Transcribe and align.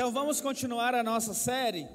Então 0.00 0.10
vamos 0.10 0.40
continuar 0.40 0.94
a 0.94 1.02
nossa 1.02 1.34
série 1.34 1.86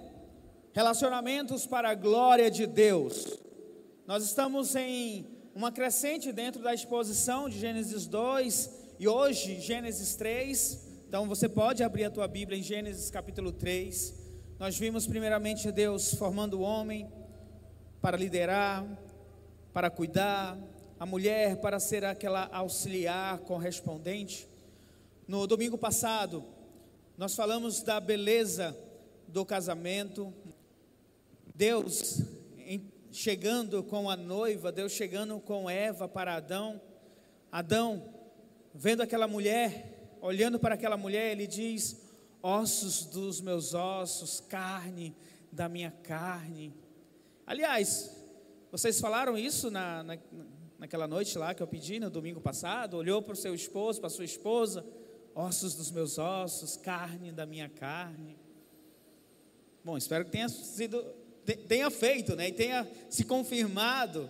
Relacionamentos 0.74 1.66
para 1.66 1.90
a 1.90 1.96
glória 1.96 2.52
de 2.52 2.68
Deus. 2.68 3.40
Nós 4.06 4.24
estamos 4.24 4.76
em 4.76 5.26
uma 5.56 5.72
crescente 5.72 6.32
dentro 6.32 6.62
da 6.62 6.72
exposição 6.72 7.50
de 7.50 7.58
Gênesis 7.58 8.06
2 8.06 8.70
e 9.00 9.08
hoje 9.08 9.60
Gênesis 9.60 10.16
3. 10.18 10.88
Então 11.08 11.28
você 11.28 11.50
pode 11.50 11.82
abrir 11.82 12.04
a 12.04 12.12
tua 12.12 12.28
Bíblia 12.28 12.60
em 12.60 12.62
Gênesis 12.62 13.10
capítulo 13.10 13.52
3. 13.52 14.14
Nós 14.60 14.78
vimos 14.78 15.08
primeiramente 15.08 15.72
Deus 15.72 16.14
formando 16.14 16.60
o 16.60 16.62
homem 16.62 17.12
para 18.04 18.16
liderar, 18.16 18.86
para 19.74 19.90
cuidar, 19.90 20.56
a 21.00 21.08
mulher 21.08 21.60
para 21.60 21.80
ser 21.80 22.06
aquela 22.06 22.48
auxiliar 22.52 23.40
correspondente. 23.40 24.48
No 25.28 25.48
domingo 25.48 25.76
passado, 25.76 26.46
nós 27.18 27.34
falamos 27.34 27.82
da 27.82 27.98
beleza 28.02 28.78
do 29.26 29.46
casamento, 29.46 30.34
Deus 31.56 32.22
chegando 33.10 33.82
com 33.82 34.10
a 34.10 34.18
noiva, 34.18 34.70
Deus 34.70 34.92
chegando 34.92 35.40
com 35.40 35.70
Eva 35.70 36.10
para 36.10 36.36
Adão. 36.36 36.82
Adão, 37.50 38.14
vendo 38.74 39.02
aquela 39.02 39.30
mulher, 39.30 40.18
olhando 40.20 40.60
para 40.60 40.76
aquela 40.76 40.98
mulher, 40.98 41.32
ele 41.32 41.48
diz: 41.48 42.02
ossos 42.44 43.06
dos 43.06 43.40
meus 43.40 43.74
ossos, 43.74 44.42
carne 44.42 45.16
da 45.50 45.70
minha 45.70 45.92
carne. 45.92 46.76
Aliás, 47.48 48.14
vocês 48.70 49.00
falaram 49.00 49.38
isso 49.38 49.72
na, 49.72 50.04
na, 50.04 50.18
naquela 50.78 51.08
noite 51.08 51.38
lá 51.38 51.54
que 51.54 51.64
eu 51.64 51.68
pedi, 51.68 51.98
no 51.98 52.10
domingo 52.10 52.42
passado? 52.42 52.98
Olhou 52.98 53.22
para 53.22 53.34
o 53.34 53.38
seu 53.38 53.56
esposo, 53.56 54.02
para 54.02 54.08
a 54.08 54.12
sua 54.12 54.26
esposa 54.26 54.86
ossos 55.36 55.76
dos 55.76 55.92
meus 55.92 56.18
ossos, 56.18 56.78
carne 56.78 57.32
da 57.32 57.46
minha 57.46 57.68
carne. 57.68 58.38
Bom, 59.84 59.98
espero 59.98 60.24
que 60.24 60.32
tenha 60.32 60.48
sido, 60.48 61.04
tenha 61.68 61.92
feito, 61.92 62.36
né, 62.36 62.48
e 62.48 62.54
tenha 62.54 62.90
se 63.10 63.26
confirmado. 63.26 64.30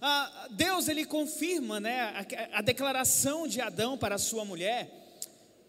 Ah, 0.00 0.48
Deus 0.52 0.88
ele 0.88 1.04
confirma, 1.04 1.78
né, 1.78 2.00
a, 2.00 2.58
a 2.58 2.62
declaração 2.62 3.46
de 3.46 3.60
Adão 3.60 3.98
para 3.98 4.16
sua 4.16 4.44
mulher. 4.44 4.90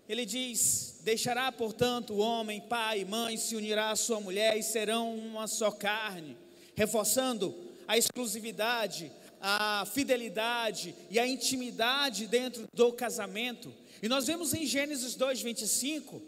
Ele 0.08 0.26
diz: 0.26 1.02
Deixará, 1.04 1.52
portanto, 1.52 2.14
o 2.14 2.20
homem, 2.20 2.62
pai 2.62 3.02
e 3.02 3.06
mãe, 3.06 3.38
se 3.38 3.56
unirá 3.56 3.92
à 3.92 3.96
sua 3.96 4.20
mulher 4.20 4.58
e 4.58 4.64
serão 4.64 5.14
uma 5.14 5.46
só 5.46 5.70
carne, 5.70 6.38
reforçando 6.76 7.56
a 7.88 7.98
exclusividade, 7.98 9.12
a 9.42 9.86
fidelidade 9.94 10.96
e 11.10 11.20
a 11.20 11.28
intimidade 11.28 12.26
dentro 12.28 12.68
do 12.74 12.92
casamento. 12.94 13.72
E 14.02 14.08
nós 14.08 14.26
vemos 14.28 14.54
em 14.54 14.66
Gênesis 14.66 15.16
2, 15.16 15.42
25, 15.42 16.22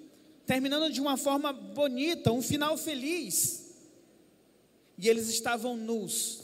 terminando 0.46 0.92
de 0.92 1.00
uma 1.00 1.16
forma 1.16 1.54
bonita, 1.54 2.32
um 2.32 2.42
final 2.42 2.78
feliz. 2.78 3.72
E 4.98 5.08
eles 5.08 5.30
estavam 5.30 5.78
nus, 5.78 6.42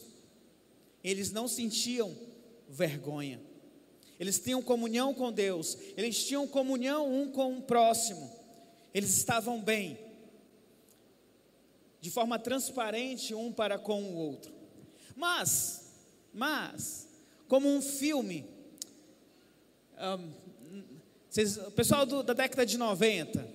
eles 1.04 1.32
não 1.32 1.48
sentiam 1.48 2.16
vergonha, 2.68 3.40
eles 4.20 4.40
tinham 4.40 4.62
comunhão 4.64 5.14
com 5.14 5.32
Deus, 5.32 5.78
eles 5.96 6.26
tinham 6.26 6.48
comunhão 6.48 7.12
um 7.14 7.30
com 7.30 7.58
o 7.58 7.62
próximo, 7.62 8.32
eles 8.94 9.16
estavam 9.16 9.62
bem, 9.62 10.00
de 12.02 12.10
forma 12.10 12.40
transparente 12.40 13.36
um 13.36 13.52
para 13.52 13.78
com 13.78 14.02
o 14.02 14.16
outro. 14.16 14.52
Mas, 15.16 15.94
mas, 16.34 17.08
como 17.48 17.68
um 17.68 17.82
filme, 17.82 18.46
um, 20.00 20.47
vocês, 21.38 21.58
o 21.58 21.72
pessoal 21.72 22.04
do, 22.04 22.24
da 22.24 22.34
década 22.34 22.66
de 22.66 22.80
90, 22.80 23.48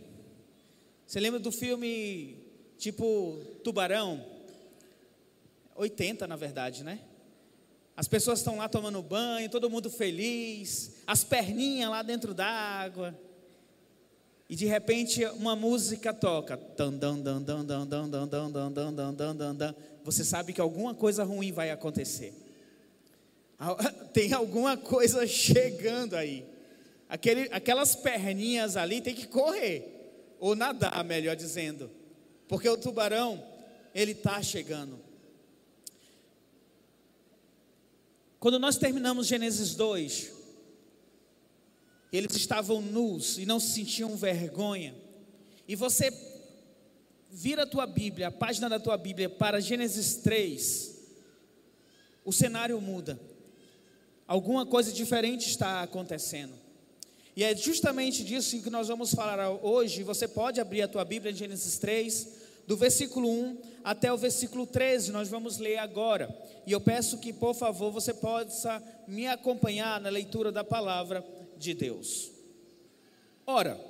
você 1.05 1.19
lembra 1.19 1.41
do 1.41 1.51
filme 1.51 2.37
tipo 2.79 3.41
Tubarão? 3.65 4.25
80, 5.75 6.29
na 6.29 6.37
verdade, 6.37 6.85
né? 6.85 7.01
As 7.97 8.07
pessoas 8.07 8.39
estão 8.39 8.59
lá 8.59 8.69
tomando 8.69 9.03
banho, 9.03 9.51
todo 9.51 9.69
mundo 9.69 9.91
feliz, 9.91 10.93
as 11.05 11.25
perninhas 11.25 11.91
lá 11.91 12.03
dentro 12.03 12.33
d'água. 12.33 13.19
E 14.49 14.55
de 14.55 14.67
repente 14.67 15.25
uma 15.27 15.57
música 15.57 16.15
toca. 16.15 16.57
Você 20.05 20.25
sabe 20.25 20.53
que 20.53 20.61
alguma 20.61 20.95
coisa 20.95 21.25
ruim 21.25 21.51
vai 21.51 21.73
acontecer. 21.73 22.33
Tem 24.15 24.33
alguma 24.33 24.77
coisa 24.77 25.27
chegando 25.27 26.15
aí. 26.15 26.53
Aquele, 27.13 27.43
aquelas 27.53 27.95
perninhas 27.95 28.75
ali 28.75 29.03
tem 29.03 29.15
que 29.15 29.27
correr, 29.27 30.35
ou 30.41 30.57
nadar, 30.57 31.05
melhor 31.05 31.37
dizendo, 31.37 31.91
porque 32.49 32.67
o 32.67 32.79
tubarão, 32.79 33.47
ele 33.95 34.13
está 34.13 34.43
chegando. 34.43 34.99
Quando 38.41 38.59
nós 38.59 38.79
terminamos 38.79 39.27
Gênesis 39.27 39.75
2, 39.75 40.33
eles 42.11 42.35
estavam 42.35 42.81
nus 42.81 43.37
e 43.37 43.45
não 43.45 43.61
se 43.61 43.75
sentiam 43.75 44.17
vergonha. 44.17 44.95
E 45.69 45.77
você 45.77 46.11
vira 47.31 47.65
a 47.65 47.67
tua 47.67 47.87
Bíblia, 47.87 48.29
a 48.29 48.33
página 48.33 48.71
da 48.71 48.81
tua 48.81 48.97
Bíblia 48.97 49.29
para 49.29 49.61
Gênesis 49.61 50.15
3, 50.17 50.99
o 52.25 52.33
cenário 52.33 52.81
muda. 52.81 53.21
Alguma 54.27 54.65
coisa 54.65 54.91
diferente 54.91 55.47
está 55.47 55.83
acontecendo. 55.83 56.62
E 57.35 57.43
é 57.43 57.57
justamente 57.57 58.23
disso 58.23 58.61
que 58.61 58.69
nós 58.69 58.89
vamos 58.89 59.15
falar 59.15 59.51
hoje. 59.65 60.03
Você 60.03 60.29
pode 60.29 60.61
abrir 60.61 60.83
a 60.83 60.89
tua 60.89 61.05
Bíblia 61.05 61.33
em 61.33 61.37
Gênesis 61.37 61.79
3, 61.79 62.29
do 62.67 62.77
versículo 62.77 63.29
1 63.29 63.59
até 63.83 64.13
o 64.13 64.17
versículo 64.17 64.67
13, 64.67 65.11
nós 65.11 65.29
vamos 65.29 65.59
ler 65.59 65.79
agora. 65.79 66.33
E 66.67 66.73
eu 66.73 66.81
peço 66.81 67.19
que, 67.19 67.33
por 67.33 67.55
favor, 67.55 67.91
você 67.91 68.15
possa 68.15 68.83
me 69.09 69.27
acompanhar 69.27 70.01
na 70.01 70.09
leitura 70.09 70.53
da 70.53 70.63
palavra 70.63 71.25
de 71.57 71.75
Deus. 71.75 72.31
Ora, 73.47 73.81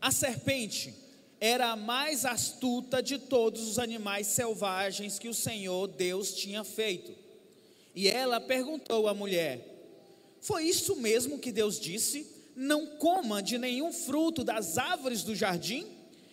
a 0.00 0.10
serpente 0.10 0.94
era 1.40 1.72
a 1.72 1.76
mais 1.76 2.24
astuta 2.24 3.02
de 3.02 3.18
todos 3.18 3.68
os 3.68 3.78
animais 3.78 4.28
selvagens 4.28 5.18
que 5.18 5.28
o 5.28 5.34
Senhor 5.34 5.86
Deus 5.88 6.32
tinha 6.32 6.64
feito. 6.64 7.12
E 7.94 8.08
ela 8.08 8.40
perguntou 8.40 9.08
à 9.08 9.14
mulher: 9.14 9.60
Foi 10.40 10.64
isso 10.64 10.96
mesmo 10.96 11.38
que 11.38 11.52
Deus 11.52 11.78
disse? 11.78 12.37
Não 12.58 12.86
coma 12.86 13.40
de 13.40 13.56
nenhum 13.56 13.92
fruto 13.92 14.42
das 14.42 14.76
árvores 14.76 15.22
do 15.22 15.32
jardim? 15.32 15.86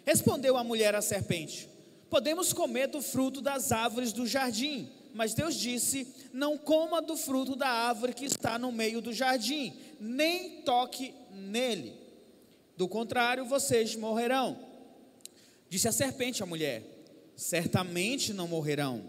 Respondeu 0.03 0.57
a 0.57 0.63
mulher 0.63 0.95
à 0.95 1.01
serpente: 1.01 1.69
Podemos 2.09 2.51
comer 2.51 2.87
do 2.87 2.99
fruto 2.99 3.41
das 3.41 3.71
árvores 3.71 4.11
do 4.11 4.25
jardim. 4.25 4.89
Mas 5.13 5.35
Deus 5.35 5.55
disse: 5.55 6.07
Não 6.33 6.57
coma 6.57 6.99
do 6.99 7.15
fruto 7.15 7.55
da 7.55 7.69
árvore 7.69 8.13
que 8.13 8.25
está 8.25 8.57
no 8.57 8.71
meio 8.71 9.01
do 9.01 9.13
jardim, 9.13 9.73
nem 9.99 10.61
toque 10.61 11.13
nele. 11.31 11.93
Do 12.75 12.87
contrário, 12.87 13.45
vocês 13.45 13.95
morrerão. 13.95 14.57
Disse 15.69 15.87
a 15.87 15.91
serpente 15.91 16.41
à 16.41 16.45
mulher: 16.47 16.83
Certamente 17.35 18.33
não 18.33 18.47
morrerão. 18.47 19.03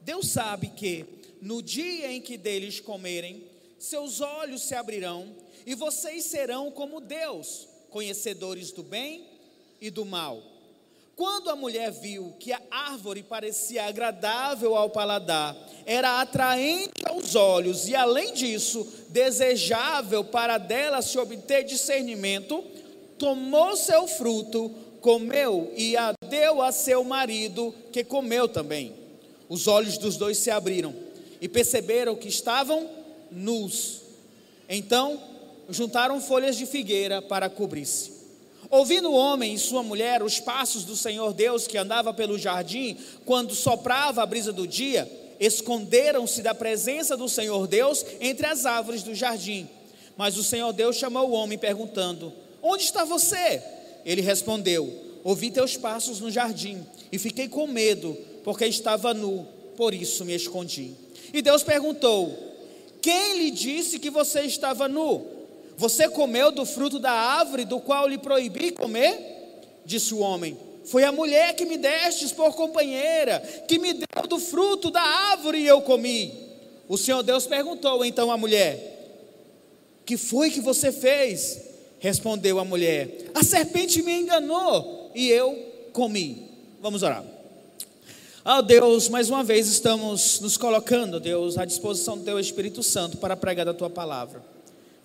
Deus 0.00 0.28
sabe 0.28 0.68
que, 0.68 1.04
no 1.42 1.62
dia 1.62 2.10
em 2.10 2.22
que 2.22 2.38
deles 2.38 2.80
comerem, 2.80 3.44
seus 3.78 4.20
olhos 4.20 4.62
se 4.62 4.74
abrirão 4.74 5.34
e 5.64 5.74
vocês 5.74 6.24
serão 6.24 6.70
como 6.70 7.00
Deus, 7.00 7.68
conhecedores 7.90 8.72
do 8.72 8.82
bem 8.82 9.24
e 9.80 9.90
do 9.90 10.04
mal. 10.04 10.42
Quando 11.14 11.50
a 11.50 11.56
mulher 11.56 11.90
viu 11.90 12.32
que 12.38 12.52
a 12.52 12.60
árvore 12.70 13.24
parecia 13.24 13.86
agradável 13.86 14.76
ao 14.76 14.88
paladar, 14.88 15.56
era 15.84 16.20
atraente 16.20 17.04
aos 17.06 17.34
olhos 17.34 17.88
e, 17.88 17.96
além 17.96 18.32
disso, 18.34 18.86
desejável 19.08 20.22
para 20.22 20.58
dela 20.58 21.02
se 21.02 21.18
obter 21.18 21.64
discernimento, 21.64 22.64
tomou 23.18 23.76
seu 23.76 24.06
fruto, 24.06 24.70
comeu 25.00 25.72
e 25.76 25.96
a 25.96 26.12
deu 26.28 26.62
a 26.62 26.70
seu 26.70 27.02
marido, 27.02 27.74
que 27.92 28.04
comeu 28.04 28.46
também. 28.46 28.94
Os 29.48 29.66
olhos 29.66 29.98
dos 29.98 30.16
dois 30.16 30.38
se 30.38 30.52
abriram 30.52 30.94
e 31.40 31.48
perceberam 31.48 32.14
que 32.14 32.28
estavam 32.28 32.97
nus. 33.30 34.02
Então 34.68 35.20
juntaram 35.68 36.20
folhas 36.20 36.56
de 36.56 36.66
figueira 36.66 37.20
para 37.20 37.48
cobrir-se. 37.48 38.18
Ouvindo 38.70 39.10
o 39.10 39.14
homem 39.14 39.54
e 39.54 39.58
sua 39.58 39.82
mulher 39.82 40.22
os 40.22 40.40
passos 40.40 40.84
do 40.84 40.96
Senhor 40.96 41.32
Deus 41.32 41.66
que 41.66 41.78
andava 41.78 42.12
pelo 42.12 42.38
jardim, 42.38 42.96
quando 43.24 43.54
soprava 43.54 44.22
a 44.22 44.26
brisa 44.26 44.52
do 44.52 44.66
dia, 44.66 45.10
esconderam-se 45.40 46.42
da 46.42 46.54
presença 46.54 47.16
do 47.16 47.28
Senhor 47.28 47.66
Deus 47.66 48.04
entre 48.20 48.46
as 48.46 48.66
árvores 48.66 49.02
do 49.02 49.14
jardim. 49.14 49.68
Mas 50.16 50.36
o 50.36 50.44
Senhor 50.44 50.72
Deus 50.72 50.96
chamou 50.96 51.30
o 51.30 51.32
homem, 51.32 51.56
perguntando: 51.56 52.32
Onde 52.62 52.82
está 52.82 53.04
você? 53.04 53.62
Ele 54.04 54.20
respondeu: 54.20 54.92
Ouvi 55.22 55.50
teus 55.50 55.76
passos 55.76 56.20
no 56.20 56.30
jardim 56.30 56.84
e 57.12 57.18
fiquei 57.18 57.48
com 57.48 57.66
medo, 57.66 58.16
porque 58.42 58.66
estava 58.66 59.14
nu, 59.14 59.46
por 59.76 59.94
isso 59.94 60.24
me 60.24 60.34
escondi. 60.34 60.92
E 61.32 61.40
Deus 61.40 61.62
perguntou: 61.62 62.47
Quem 63.00 63.38
lhe 63.38 63.50
disse 63.50 63.98
que 63.98 64.10
você 64.10 64.42
estava 64.42 64.88
nu? 64.88 65.26
Você 65.76 66.08
comeu 66.08 66.50
do 66.50 66.66
fruto 66.66 66.98
da 66.98 67.12
árvore 67.12 67.64
do 67.64 67.80
qual 67.80 68.08
lhe 68.08 68.18
proibi 68.18 68.72
comer? 68.72 69.36
disse 69.88 70.12
o 70.12 70.18
homem. 70.18 70.56
Foi 70.84 71.02
a 71.04 71.10
mulher 71.10 71.54
que 71.54 71.64
me 71.64 71.76
destes 71.76 72.30
por 72.30 72.54
companheira, 72.54 73.40
que 73.66 73.78
me 73.78 73.94
deu 73.94 74.26
do 74.28 74.38
fruto 74.38 74.90
da 74.90 75.00
árvore 75.00 75.58
e 75.58 75.66
eu 75.66 75.80
comi. 75.82 76.32
O 76.88 76.96
Senhor 76.96 77.22
Deus 77.22 77.46
perguntou 77.46 78.04
então 78.04 78.30
à 78.30 78.36
mulher: 78.36 78.78
Que 80.04 80.16
foi 80.16 80.50
que 80.50 80.60
você 80.60 80.92
fez? 80.92 81.60
Respondeu 81.98 82.58
a 82.58 82.64
mulher: 82.64 83.30
A 83.34 83.42
serpente 83.42 84.02
me 84.02 84.12
enganou 84.12 85.10
e 85.14 85.28
eu 85.28 85.54
comi. 85.92 86.48
Vamos 86.80 87.02
orar. 87.02 87.24
Ah, 88.50 88.60
oh, 88.60 88.62
Deus, 88.62 89.10
mais 89.10 89.28
uma 89.28 89.44
vez 89.44 89.68
estamos 89.68 90.40
nos 90.40 90.56
colocando, 90.56 91.20
Deus, 91.20 91.58
à 91.58 91.66
disposição 91.66 92.16
do 92.16 92.24
Teu 92.24 92.40
Espírito 92.40 92.82
Santo 92.82 93.18
para 93.18 93.36
pregar 93.36 93.66
da 93.66 93.74
Tua 93.74 93.90
palavra. 93.90 94.42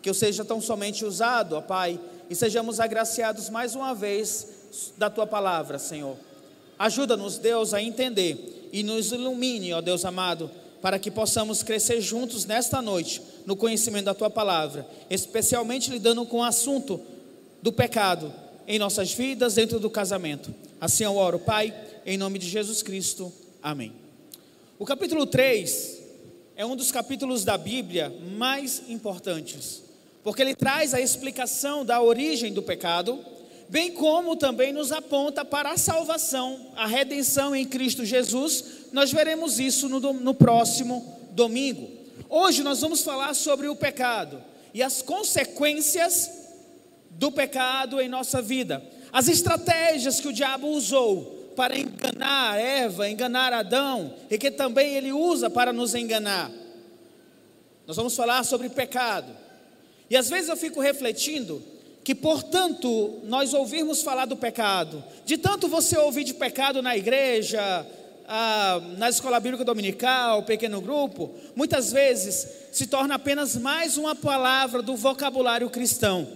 Que 0.02 0.10
eu 0.10 0.14
seja 0.14 0.46
tão 0.46 0.62
somente 0.62 1.04
usado, 1.04 1.58
ó 1.58 1.60
Pai, 1.60 2.00
e 2.30 2.36
sejamos 2.36 2.80
agraciados 2.80 3.50
mais 3.50 3.76
uma 3.76 3.94
vez 3.94 4.48
da 4.98 5.10
tua 5.10 5.28
palavra, 5.28 5.78
Senhor. 5.78 6.16
Ajuda-nos, 6.80 7.38
Deus, 7.38 7.74
a 7.74 7.82
entender 7.82 8.70
e 8.72 8.82
nos 8.82 9.12
ilumine, 9.12 9.74
ó 9.74 9.82
Deus 9.82 10.06
amado, 10.06 10.50
para 10.82 10.98
que 10.98 11.12
possamos 11.12 11.62
crescer 11.62 12.00
juntos 12.00 12.46
nesta 12.46 12.82
noite 12.82 13.22
no 13.46 13.58
conhecimento 13.58 14.06
da 14.06 14.14
tua 14.14 14.30
palavra, 14.30 14.88
especialmente 15.10 15.92
lidando 15.92 16.26
com 16.26 16.38
o 16.38 16.44
assunto 16.44 16.98
do 17.62 17.74
pecado 17.74 18.34
em 18.66 18.80
nossas 18.80 19.12
vidas, 19.12 19.56
dentro 19.56 19.82
do 19.82 19.90
casamento. 19.90 20.56
Assim 20.80 21.04
eu 21.04 21.18
oro, 21.18 21.40
Pai, 21.40 21.74
em 22.06 22.18
nome 22.18 22.40
de 22.40 22.50
Jesus 22.50 22.82
Cristo. 22.82 23.32
Amém. 23.62 23.94
O 24.78 24.86
capítulo 24.86 25.26
3 25.26 26.02
é 26.56 26.66
um 26.66 26.76
dos 26.76 26.92
capítulos 26.92 27.44
da 27.44 27.58
Bíblia 27.58 28.14
mais 28.38 28.84
importantes, 28.90 29.84
porque 30.24 30.42
ele 30.42 30.56
traz 30.56 30.94
a 30.94 31.02
explicação 31.02 31.86
da 31.86 32.02
origem 32.02 32.54
do 32.54 32.62
pecado 32.62 33.20
bem 33.70 33.92
como 33.92 34.36
também 34.36 34.72
nos 34.72 34.92
aponta 34.92 35.44
para 35.44 35.72
a 35.72 35.78
salvação, 35.78 36.68
a 36.76 36.86
redenção 36.86 37.56
em 37.56 37.66
Cristo 37.66 38.06
Jesus. 38.06 38.64
Nós 38.92 39.12
veremos 39.12 39.60
isso 39.60 39.90
no, 39.90 40.00
no 40.14 40.34
próximo 40.34 41.18
domingo. 41.32 41.90
Hoje 42.30 42.62
nós 42.62 42.82
vamos 42.82 43.02
falar 43.02 43.34
sobre 43.34 43.68
o 43.68 43.76
pecado 43.76 44.40
e 44.76 44.84
as 44.84 45.02
consequências 45.02 46.30
do 47.12 47.32
pecado 47.32 48.00
em 48.00 48.10
nossa 48.10 48.42
vida, 48.42 48.84
as 49.12 49.28
estratégias 49.28 50.20
que 50.20 50.28
o 50.28 50.34
diabo 50.34 50.68
usou 50.68 51.43
para 51.56 51.78
enganar 51.78 52.60
Eva, 52.60 53.10
enganar 53.10 53.54
Adão, 53.54 54.14
e 54.30 54.38
que 54.38 54.52
também 54.52 54.96
ele 54.96 55.12
usa 55.12 55.50
para 55.50 55.72
nos 55.72 55.96
enganar. 55.96 56.52
Nós 57.86 57.98
vamos 57.98 58.16
falar 58.16 58.44
sobre 58.44 58.70
pecado. 58.70 59.32
E 60.10 60.16
às 60.16 60.30
vezes 60.30 60.50
eu 60.50 60.56
fico 60.58 60.80
refletindo 60.80 61.62
que, 62.04 62.14
portanto, 62.14 63.22
nós 63.24 63.54
ouvirmos 63.54 64.02
falar 64.02 64.26
do 64.26 64.36
pecado, 64.36 65.04
de 65.26 65.38
tanto 65.38 65.68
você 65.68 65.98
ouvir 65.98 66.24
de 66.24 66.34
pecado 66.34 66.82
na 66.82 66.98
igreja, 66.98 67.88
ah, 68.28 68.82
na 68.98 69.10
escola 69.10 69.40
bíblica 69.40 69.64
dominical, 69.64 70.44
pequeno 70.44 70.82
grupo, 70.82 71.34
muitas 71.56 71.92
vezes 71.92 72.48
se 72.72 72.88
torna 72.88 73.16
apenas 73.16 73.56
mais 73.56 73.98
uma 73.98 74.16
palavra 74.16 74.82
do 74.82 74.96
vocabulário 74.96 75.70
cristão. 75.70 76.28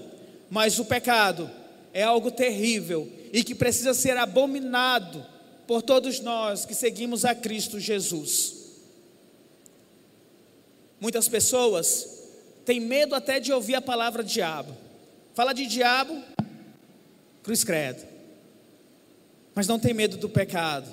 Mas 0.50 0.80
o 0.80 0.86
pecado 0.86 1.50
é 1.94 2.04
algo 2.04 2.31
terrível 2.31 3.10
e 3.31 3.44
que 3.44 3.56
precisa 3.56 3.94
ser 3.94 4.18
abominado 4.18 5.25
por 5.65 5.81
todos 5.81 6.19
nós 6.19 6.65
que 6.65 6.74
seguimos 6.74 7.25
a 7.25 7.35
Cristo 7.35 7.79
Jesus. 7.79 8.56
Muitas 11.00 11.27
pessoas 11.27 12.07
têm 12.65 12.79
medo 12.79 13.13
até 13.13 13.39
de 13.39 13.53
ouvir 13.53 13.75
a 13.75 13.81
palavra 13.81 14.24
diabo 14.24 14.88
Fala 15.38 15.53
de 15.53 15.68
diabo, 15.68 16.19
cruz 17.44 17.63
credo. 17.63 18.03
Mas 19.53 19.68
não 19.68 19.77
tem 19.77 19.94
medo 19.94 20.18
do 20.18 20.27
pecado, 20.27 20.91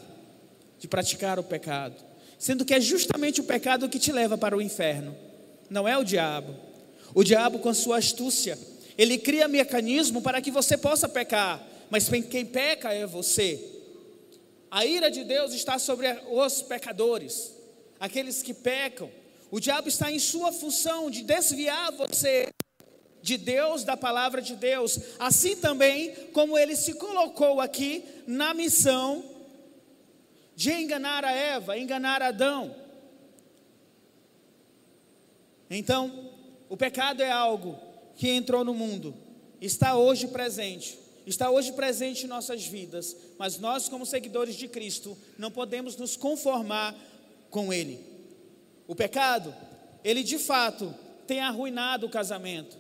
de 0.79 0.87
praticar 0.87 1.39
o 1.39 1.43
pecado. 1.43 1.95
Sendo 2.39 2.63
que 2.63 2.75
é 2.75 2.79
justamente 2.79 3.41
o 3.41 3.45
pecado 3.45 3.89
que 3.89 3.99
te 3.99 4.13
leva 4.13 4.37
para 4.37 4.55
o 4.55 4.61
inferno. 4.61 5.17
Não 5.71 5.89
é 5.89 5.97
o 5.97 6.05
diabo. 6.05 6.55
O 7.15 7.25
diabo, 7.25 7.59
com 7.59 7.71
a 7.71 7.75
sua 7.75 7.97
astúcia, 7.97 8.59
ele 8.99 9.17
cria 9.17 9.49
mecanismo 9.49 10.21
para 10.21 10.43
que 10.43 10.51
você 10.51 10.77
possa 10.77 11.09
pecar. 11.09 11.67
Mas 11.91 12.09
quem 12.09 12.47
peca 12.47 12.93
é 12.93 13.07
você. 13.07 13.75
A 14.71 14.85
ira 14.85 15.11
de 15.11 15.23
Deus 15.23 15.53
está 15.53 15.79
sobre 15.79 16.09
os 16.31 16.63
pecadores, 16.63 17.53
aqueles 18.01 18.43
que 18.43 18.53
pecam. 18.53 19.11
O 19.51 19.61
diabo 19.61 19.89
está 19.89 20.11
em 20.11 20.19
sua 20.19 20.51
função 20.51 21.11
de 21.11 21.23
desviar 21.23 21.93
você 21.93 22.49
de 23.23 23.37
Deus, 23.37 23.85
da 23.85 23.97
palavra 23.97 24.43
de 24.43 24.57
Deus, 24.57 24.99
assim 25.19 25.57
também 25.57 26.13
como 26.33 26.59
ele 26.59 26.77
se 26.77 26.95
colocou 26.95 27.61
aqui 27.61 28.05
na 28.27 28.53
missão 28.53 29.25
de 30.57 30.73
enganar 30.73 31.25
a 31.25 31.33
Eva, 31.33 31.79
enganar 31.79 32.21
Adão. 32.21 32.75
Então, 35.71 36.33
o 36.69 36.77
pecado 36.77 37.23
é 37.23 37.31
algo 37.31 37.79
que 38.17 38.29
entrou 38.29 38.65
no 38.65 38.75
mundo, 38.75 39.15
está 39.61 39.97
hoje 39.97 40.29
presente, 40.29 40.99
está 41.27 41.51
hoje 41.51 41.73
presente 41.73 42.25
em 42.25 42.29
nossas 42.29 42.67
vidas, 42.67 43.17
mas 43.39 43.59
nós, 43.59 43.89
como 43.89 44.05
seguidores 44.05 44.55
de 44.57 44.69
Cristo, 44.69 45.17
não 45.39 45.51
podemos 45.51 45.97
nos 45.97 46.17
conformar 46.17 46.95
com 47.51 47.73
ele. 47.73 47.99
O 48.87 48.95
pecado, 48.95 49.55
ele 50.03 50.23
de 50.23 50.39
fato 50.39 50.95
tem 51.27 51.41
arruinado 51.41 52.07
o 52.07 52.11
casamento. 52.11 52.77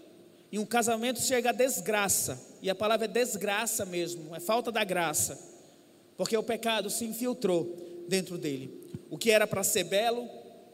E 0.52 0.58
um 0.58 0.66
casamento 0.66 1.20
chega 1.20 1.50
a 1.50 1.52
desgraça, 1.52 2.40
e 2.62 2.70
a 2.70 2.74
palavra 2.74 3.06
é 3.06 3.08
desgraça 3.08 3.84
mesmo, 3.84 4.36
é 4.36 4.40
falta 4.40 4.70
da 4.70 4.84
graça, 4.84 5.36
porque 6.16 6.36
o 6.36 6.42
pecado 6.42 6.88
se 6.90 7.04
infiltrou 7.04 8.04
dentro 8.06 8.38
dele. 8.38 8.84
O 9.10 9.18
que 9.18 9.30
era 9.30 9.46
para 9.46 9.64
ser 9.64 9.84
belo, 9.84 10.28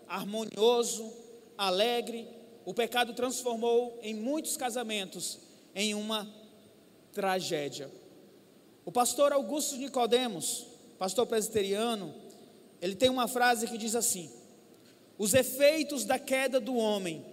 harmonioso, 0.06 1.10
alegre, 1.56 2.28
o 2.64 2.74
pecado 2.74 3.14
transformou 3.14 3.98
em 4.02 4.14
muitos 4.14 4.56
casamentos 4.56 5.38
em 5.74 5.94
uma 5.94 6.28
tragédia. 7.12 7.90
O 8.84 8.92
pastor 8.92 9.32
Augusto 9.32 9.76
Nicodemos, 9.76 10.66
pastor 10.98 11.26
presbiteriano, 11.26 12.14
ele 12.80 12.94
tem 12.94 13.10
uma 13.10 13.28
frase 13.28 13.66
que 13.66 13.78
diz 13.78 13.94
assim: 13.94 14.30
Os 15.18 15.34
efeitos 15.34 16.04
da 16.04 16.18
queda 16.18 16.58
do 16.58 16.76
homem 16.76 17.24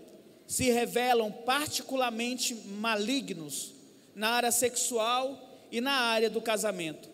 se 0.45 0.71
revelam 0.71 1.31
particularmente 1.31 2.53
malignos 2.55 3.73
na 4.15 4.29
área 4.29 4.51
sexual 4.51 5.37
e 5.71 5.81
na 5.81 5.91
área 5.91 6.29
do 6.29 6.41
casamento. 6.41 7.09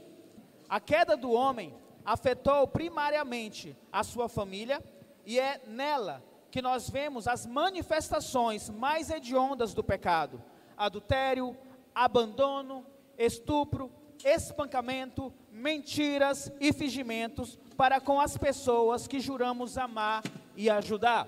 A 0.70 0.80
queda 0.80 1.18
do 1.18 1.32
homem 1.32 1.74
afetou 2.06 2.68
primariamente 2.68 3.76
a 3.92 4.04
sua 4.04 4.28
família 4.28 4.82
e 5.26 5.40
é 5.40 5.62
nela 5.68 6.24
que 6.52 6.62
nós 6.62 6.90
vemos 6.90 7.28
as 7.28 7.46
manifestações 7.46 8.70
mais 8.70 9.10
hediondas 9.10 9.74
do 9.74 9.84
pecado: 9.84 10.42
adultério, 10.78 11.58
abandono, 11.94 12.86
estupro, 13.18 13.92
espancamento, 14.24 15.34
mentiras 15.52 16.52
e 16.60 16.72
fingimentos 16.72 17.60
para 17.76 18.00
com 18.00 18.20
as 18.20 18.38
pessoas 18.38 19.08
que 19.08 19.20
juramos 19.20 19.78
amar 19.78 20.24
e 20.56 20.70
ajudar. 20.70 21.28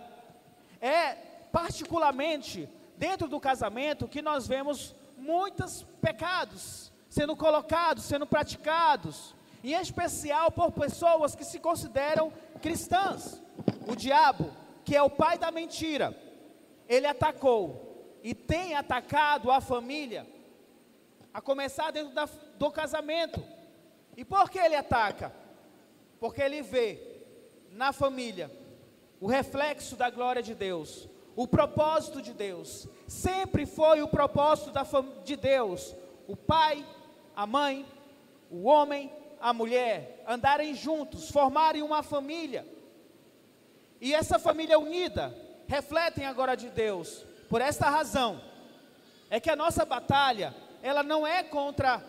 É 0.82 1.14
particularmente 1.52 2.70
dentro 2.98 3.28
do 3.28 3.40
casamento, 3.40 4.08
que 4.08 4.22
nós 4.22 4.48
vemos 4.48 4.96
muitos 5.18 5.84
pecados 6.02 6.92
sendo 7.10 7.36
colocados, 7.36 8.04
sendo 8.04 8.26
praticados, 8.26 9.34
em 9.64 9.74
especial 9.74 10.52
por 10.52 10.72
pessoas 10.72 11.34
que 11.34 11.46
se 11.46 11.60
consideram 11.60 12.32
cristãs. 12.62 13.42
O 13.88 13.96
diabo, 13.96 14.52
que 14.84 14.96
é 14.96 15.02
o 15.02 15.10
pai 15.10 15.38
da 15.38 15.50
mentira, 15.50 16.14
ele 16.90 17.08
atacou 17.08 18.20
e 18.22 18.34
tem 18.34 18.76
atacado 18.76 19.50
a 19.50 19.62
família, 19.62 20.28
a 21.36 21.42
começar 21.42 21.92
dentro 21.92 22.14
da, 22.14 22.30
do 22.58 22.72
casamento. 22.72 23.44
E 24.16 24.24
por 24.24 24.50
que 24.50 24.58
ele 24.58 24.74
ataca? 24.74 25.34
Porque 26.18 26.42
ele 26.42 26.62
vê 26.62 26.98
na 27.72 27.92
família 27.92 28.50
o 29.20 29.28
reflexo 29.28 29.98
da 29.98 30.10
glória 30.10 30.42
de 30.42 30.56
Deus, 30.56 31.10
o 31.36 31.46
propósito 31.46 32.22
de 32.22 32.32
Deus 32.32 32.88
sempre 33.06 33.66
foi 33.66 34.02
o 34.02 34.08
propósito 34.08 34.72
de 35.26 35.36
Deus: 35.36 35.94
o 36.26 36.38
pai, 36.38 36.86
a 37.36 37.46
mãe, 37.46 37.86
o 38.50 38.64
homem, 38.64 39.12
a 39.42 39.52
mulher 39.52 40.24
andarem 40.26 40.74
juntos, 40.74 41.30
formarem 41.30 41.82
uma 41.82 42.02
família. 42.02 42.66
E 44.00 44.16
essa 44.16 44.40
família 44.40 44.80
unida 44.80 45.38
refletem 45.68 46.26
agora 46.26 46.56
de 46.56 46.70
Deus. 46.70 47.26
Por 47.50 47.60
esta 47.60 47.90
razão 47.90 48.40
é 49.30 49.38
que 49.38 49.50
a 49.50 49.56
nossa 49.56 49.84
batalha, 49.84 50.56
ela 50.86 51.02
não 51.02 51.26
é 51.26 51.42
contra 51.42 52.00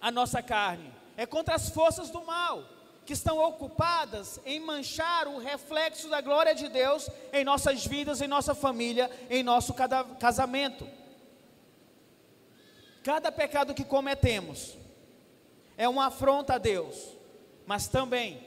a 0.00 0.08
nossa 0.08 0.40
carne, 0.40 0.92
é 1.16 1.26
contra 1.26 1.56
as 1.56 1.70
forças 1.70 2.08
do 2.08 2.24
mal 2.24 2.62
que 3.04 3.12
estão 3.12 3.36
ocupadas 3.36 4.38
em 4.46 4.60
manchar 4.60 5.26
o 5.26 5.38
reflexo 5.38 6.08
da 6.08 6.20
glória 6.20 6.54
de 6.54 6.68
Deus 6.68 7.10
em 7.32 7.44
nossas 7.44 7.84
vidas, 7.84 8.20
em 8.20 8.28
nossa 8.28 8.54
família, 8.54 9.10
em 9.28 9.42
nosso 9.42 9.74
casamento. 10.20 10.88
Cada 13.02 13.32
pecado 13.32 13.74
que 13.74 13.84
cometemos 13.84 14.76
é 15.76 15.88
uma 15.88 16.06
afronta 16.06 16.54
a 16.54 16.58
Deus, 16.58 16.96
mas 17.66 17.88
também 17.88 18.40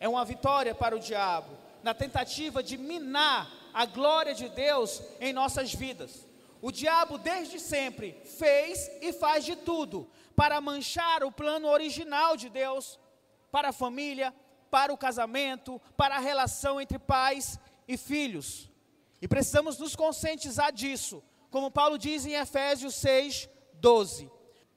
é 0.00 0.08
uma 0.08 0.24
vitória 0.24 0.74
para 0.74 0.96
o 0.96 1.00
diabo, 1.00 1.56
na 1.84 1.94
tentativa 1.94 2.64
de 2.64 2.76
minar 2.76 3.48
a 3.72 3.86
glória 3.86 4.34
de 4.34 4.48
Deus 4.48 5.00
em 5.20 5.32
nossas 5.32 5.72
vidas. 5.72 6.33
O 6.66 6.72
diabo 6.72 7.18
desde 7.18 7.60
sempre 7.60 8.18
fez 8.24 8.90
e 9.02 9.12
faz 9.12 9.44
de 9.44 9.54
tudo 9.54 10.08
para 10.34 10.62
manchar 10.62 11.22
o 11.22 11.30
plano 11.30 11.68
original 11.68 12.38
de 12.38 12.48
Deus 12.48 12.98
para 13.52 13.68
a 13.68 13.72
família, 13.72 14.34
para 14.70 14.90
o 14.90 14.96
casamento, 14.96 15.78
para 15.94 16.16
a 16.16 16.18
relação 16.18 16.80
entre 16.80 16.98
pais 16.98 17.60
e 17.86 17.98
filhos. 17.98 18.70
E 19.20 19.28
precisamos 19.28 19.78
nos 19.78 19.94
conscientizar 19.94 20.72
disso, 20.72 21.22
como 21.50 21.70
Paulo 21.70 21.98
diz 21.98 22.24
em 22.24 22.32
Efésios 22.32 22.94
6, 22.94 23.46
12. 23.74 24.30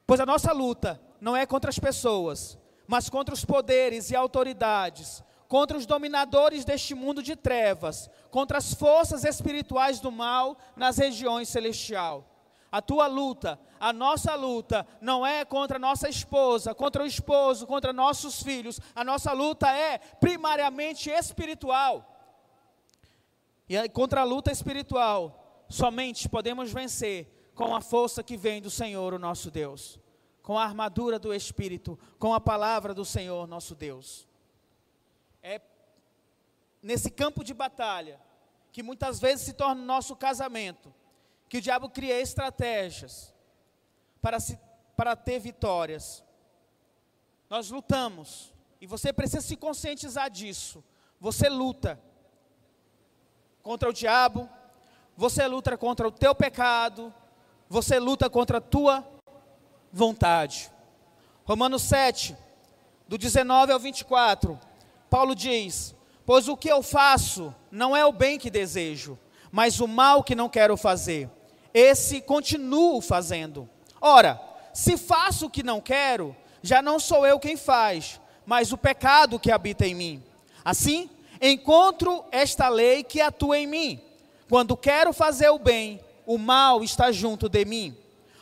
Pois 0.05 0.19
a 0.19 0.25
nossa 0.25 0.51
luta 0.51 1.01
não 1.21 1.37
é 1.37 1.45
contra 1.45 1.69
as 1.69 1.79
pessoas, 1.79 2.57
mas 2.85 3.09
contra 3.09 3.33
os 3.33 3.45
poderes 3.45 4.11
e 4.11 4.15
autoridades, 4.17 5.23
contra 5.47 5.77
os 5.77 5.85
dominadores 5.85 6.65
deste 6.65 6.93
mundo 6.93 7.23
de 7.23 7.35
trevas, 7.35 8.09
contra 8.29 8.57
as 8.57 8.73
forças 8.73 9.23
espirituais 9.23 9.99
do 9.99 10.11
mal 10.11 10.57
nas 10.75 10.97
regiões 10.97 11.49
celestial. 11.49 12.25
A 12.71 12.81
tua 12.81 13.07
luta, 13.07 13.59
a 13.79 13.93
nossa 13.93 14.35
luta, 14.35 14.85
não 14.99 15.25
é 15.25 15.45
contra 15.45 15.79
nossa 15.79 16.09
esposa, 16.09 16.75
contra 16.75 17.03
o 17.03 17.07
esposo, 17.07 17.65
contra 17.65 17.93
nossos 17.93 18.43
filhos. 18.43 18.79
A 18.93 19.03
nossa 19.03 19.31
luta 19.31 19.69
é 19.71 19.97
primariamente 19.97 21.09
espiritual. 21.09 22.13
E 23.69 23.87
contra 23.89 24.21
a 24.21 24.25
luta 24.25 24.51
espiritual, 24.51 25.65
somente 25.69 26.27
podemos 26.27 26.71
vencer 26.71 27.51
com 27.55 27.73
a 27.75 27.81
força 27.81 28.21
que 28.21 28.35
vem 28.35 28.61
do 28.61 28.69
Senhor, 28.69 29.13
o 29.13 29.19
nosso 29.19 29.49
Deus 29.49 29.99
com 30.47 30.57
a 30.57 30.63
armadura 30.63 31.19
do 31.19 31.33
Espírito, 31.33 31.99
com 32.17 32.33
a 32.33 32.39
palavra 32.39 32.93
do 32.93 33.03
Senhor 33.03 33.45
nosso 33.45 33.75
Deus. 33.75 34.25
É 35.49 35.61
nesse 36.83 37.09
campo 37.09 37.41
de 37.41 37.53
batalha, 37.53 38.19
que 38.69 38.83
muitas 38.83 39.17
vezes 39.17 39.45
se 39.45 39.53
torna 39.53 39.81
o 39.81 39.85
nosso 39.85 40.13
casamento, 40.13 40.93
que 41.47 41.59
o 41.59 41.61
diabo 41.61 41.89
cria 41.89 42.19
estratégias 42.19 43.33
para, 44.21 44.41
se, 44.41 44.59
para 44.95 45.15
ter 45.15 45.39
vitórias. 45.39 46.21
Nós 47.49 47.69
lutamos, 47.69 48.53
e 48.81 48.85
você 48.85 49.13
precisa 49.13 49.41
se 49.41 49.55
conscientizar 49.55 50.29
disso. 50.29 50.83
Você 51.17 51.47
luta 51.47 51.97
contra 53.63 53.89
o 53.89 53.93
diabo, 53.93 54.49
você 55.15 55.47
luta 55.47 55.77
contra 55.77 56.05
o 56.05 56.11
teu 56.11 56.35
pecado, 56.35 57.13
você 57.69 57.99
luta 57.99 58.29
contra 58.29 58.57
a 58.57 58.61
tua 58.61 59.07
vontade. 59.93 60.69
Romanos 61.45 61.83
7, 61.83 62.35
do 63.07 63.17
19 63.17 63.71
ao 63.71 63.79
24, 63.79 64.66
Paulo 65.09 65.35
diz: 65.35 65.95
Pois 66.25 66.47
o 66.47 66.57
que 66.57 66.69
eu 66.69 66.83
faço 66.83 67.53
não 67.71 67.95
é 67.95 68.05
o 68.05 68.11
bem 68.11 68.37
que 68.37 68.49
desejo, 68.49 69.17
mas 69.51 69.79
o 69.79 69.87
mal 69.87 70.23
que 70.23 70.35
não 70.35 70.49
quero 70.49 70.75
fazer. 70.75 71.29
Esse 71.73 72.21
continuo 72.21 73.01
fazendo. 73.01 73.69
Ora, 74.01 74.39
se 74.73 74.97
faço 74.97 75.47
o 75.47 75.49
que 75.49 75.63
não 75.63 75.81
quero, 75.81 76.35
já 76.61 76.81
não 76.81 76.99
sou 76.99 77.25
eu 77.25 77.39
quem 77.39 77.55
faz, 77.55 78.19
mas 78.45 78.71
o 78.71 78.77
pecado 78.77 79.39
que 79.39 79.51
habita 79.51 79.85
em 79.85 79.95
mim. 79.95 80.23
Assim, 80.63 81.09
encontro 81.41 82.23
esta 82.31 82.67
lei 82.67 83.03
que 83.03 83.21
atua 83.21 83.57
em 83.57 83.67
mim. 83.67 84.01
Quando 84.49 84.77
quero 84.77 85.13
fazer 85.13 85.49
o 85.49 85.59
bem, 85.59 85.99
o 86.25 86.37
mal 86.37 86.83
está 86.83 87.11
junto 87.11 87.47
de 87.49 87.63
mim. 87.65 87.95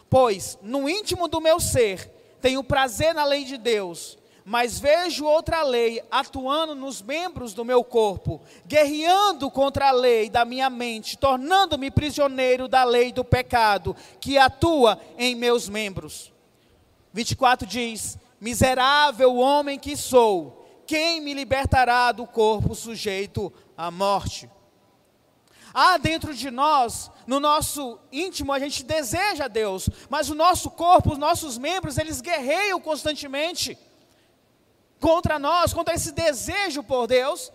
Pois 0.10 0.58
no 0.62 0.90
íntimo 0.90 1.28
do 1.28 1.42
meu 1.42 1.60
ser 1.60 2.12
tenho 2.42 2.64
prazer 2.64 3.14
na 3.14 3.26
lei 3.26 3.44
de 3.44 3.58
Deus, 3.58 4.18
mas 4.46 4.80
vejo 4.80 5.26
outra 5.26 5.64
lei 5.64 6.04
atuando 6.12 6.76
nos 6.76 7.02
membros 7.02 7.52
do 7.52 7.66
meu 7.66 7.84
corpo, 7.84 8.40
guerreando 8.68 9.50
contra 9.50 9.88
a 9.88 9.92
lei 9.92 10.30
da 10.30 10.46
minha 10.46 10.70
mente, 10.70 11.18
tornando-me 11.18 11.90
prisioneiro 11.90 12.68
da 12.68 12.84
lei 12.84 13.12
do 13.12 13.26
pecado 13.26 13.96
que 14.20 14.38
atua 14.38 15.02
em 15.18 15.34
meus 15.34 15.68
membros. 15.68 16.32
24 17.12 17.68
diz: 17.68 18.20
Miserável 18.40 19.36
homem 19.38 19.80
que 19.80 19.98
sou, 19.98 20.84
quem 20.86 21.20
me 21.22 21.34
libertará 21.34 22.12
do 22.12 22.28
corpo 22.28 22.76
sujeito 22.76 23.52
à 23.76 23.90
morte? 23.90 24.48
Há 25.74 25.98
dentro 25.98 26.36
de 26.36 26.52
nós, 26.52 27.10
no 27.26 27.40
nosso 27.40 28.00
íntimo, 28.12 28.54
a 28.54 28.60
gente 28.60 28.84
deseja 28.84 29.48
Deus, 29.48 29.90
mas 30.08 30.30
o 30.30 30.36
nosso 30.36 30.70
corpo, 30.70 31.14
os 31.14 31.18
nossos 31.18 31.58
membros, 31.58 31.98
eles 31.98 32.22
guerreiam 32.22 32.80
constantemente 32.80 33.76
contra 35.06 35.38
nós, 35.38 35.72
contra 35.72 35.94
esse 35.94 36.12
desejo 36.12 36.82
por 36.82 37.06
Deus, 37.06 37.52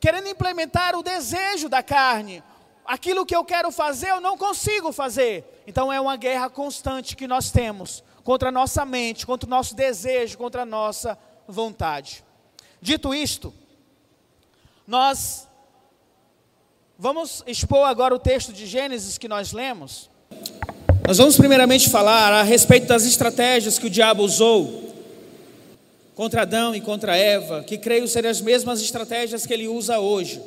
querendo 0.00 0.26
implementar 0.26 0.96
o 0.96 1.02
desejo 1.02 1.68
da 1.68 1.82
carne. 1.82 2.42
Aquilo 2.82 3.26
que 3.26 3.36
eu 3.36 3.44
quero 3.44 3.70
fazer, 3.70 4.08
eu 4.08 4.22
não 4.22 4.38
consigo 4.38 4.90
fazer. 4.90 5.62
Então 5.66 5.92
é 5.92 6.00
uma 6.00 6.16
guerra 6.16 6.48
constante 6.48 7.14
que 7.14 7.28
nós 7.28 7.50
temos 7.50 8.02
contra 8.24 8.48
a 8.48 8.52
nossa 8.52 8.86
mente, 8.86 9.26
contra 9.26 9.46
o 9.46 9.50
nosso 9.50 9.74
desejo, 9.74 10.38
contra 10.38 10.62
a 10.62 10.64
nossa 10.64 11.18
vontade. 11.46 12.24
Dito 12.80 13.14
isto, 13.14 13.52
nós 14.86 15.46
Vamos 17.00 17.44
expor 17.46 17.86
agora 17.86 18.12
o 18.12 18.18
texto 18.18 18.52
de 18.52 18.66
Gênesis 18.66 19.16
que 19.18 19.28
nós 19.28 19.52
lemos. 19.52 20.10
Nós 21.06 21.18
vamos 21.18 21.36
primeiramente 21.36 21.88
falar 21.90 22.32
a 22.32 22.42
respeito 22.42 22.88
das 22.88 23.04
estratégias 23.04 23.78
que 23.78 23.86
o 23.86 23.90
diabo 23.90 24.24
usou 24.24 24.87
contra 26.18 26.42
Adão 26.42 26.74
e 26.74 26.80
contra 26.80 27.16
Eva, 27.16 27.62
que 27.62 27.78
creio 27.78 28.08
serem 28.08 28.28
as 28.28 28.40
mesmas 28.40 28.82
estratégias 28.82 29.46
que 29.46 29.54
ele 29.54 29.68
usa 29.68 30.00
hoje. 30.00 30.42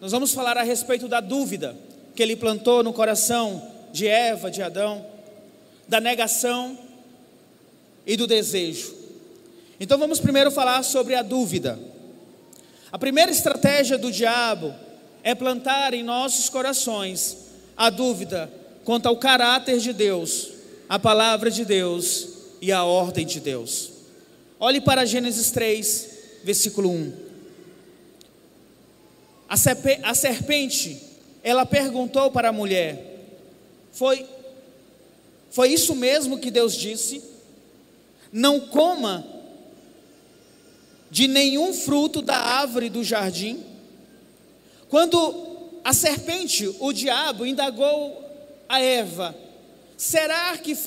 Nós 0.00 0.12
vamos 0.12 0.32
falar 0.32 0.56
a 0.56 0.62
respeito 0.62 1.08
da 1.08 1.18
dúvida 1.18 1.74
que 2.14 2.22
ele 2.22 2.36
plantou 2.36 2.84
no 2.84 2.92
coração 2.92 3.68
de 3.92 4.06
Eva, 4.06 4.48
de 4.48 4.62
Adão, 4.62 5.04
da 5.88 5.98
negação 5.98 6.78
e 8.06 8.16
do 8.16 8.28
desejo. 8.28 8.94
Então 9.80 9.98
vamos 9.98 10.20
primeiro 10.20 10.52
falar 10.52 10.84
sobre 10.84 11.16
a 11.16 11.22
dúvida. 11.22 11.76
A 12.92 12.96
primeira 12.96 13.32
estratégia 13.32 13.98
do 13.98 14.12
diabo 14.12 14.72
é 15.24 15.34
plantar 15.34 15.94
em 15.94 16.04
nossos 16.04 16.48
corações 16.48 17.38
a 17.76 17.90
dúvida 17.90 18.48
quanto 18.84 19.06
ao 19.06 19.16
caráter 19.16 19.80
de 19.80 19.92
Deus, 19.92 20.50
a 20.88 20.96
palavra 20.96 21.50
de 21.50 21.64
Deus 21.64 22.28
e 22.60 22.70
a 22.70 22.84
ordem 22.84 23.26
de 23.26 23.40
Deus. 23.40 23.91
Olhe 24.64 24.80
para 24.80 25.04
Gênesis 25.04 25.50
3, 25.50 26.08
versículo 26.44 26.88
1. 26.88 27.12
A 29.48 30.14
serpente, 30.14 31.02
ela 31.42 31.66
perguntou 31.66 32.30
para 32.30 32.50
a 32.50 32.52
mulher: 32.52 33.24
Foi 33.90 34.24
foi 35.50 35.70
isso 35.70 35.96
mesmo 35.96 36.38
que 36.38 36.48
Deus 36.48 36.76
disse? 36.76 37.20
Não 38.32 38.60
coma 38.60 39.26
de 41.10 41.26
nenhum 41.26 41.74
fruto 41.74 42.22
da 42.22 42.36
árvore 42.36 42.88
do 42.88 43.02
jardim? 43.02 43.64
Quando 44.88 45.80
a 45.82 45.92
serpente, 45.92 46.72
o 46.78 46.92
diabo, 46.92 47.44
indagou 47.44 48.24
a 48.68 48.80
Eva: 48.80 49.34
será 49.96 50.56
que 50.56 50.78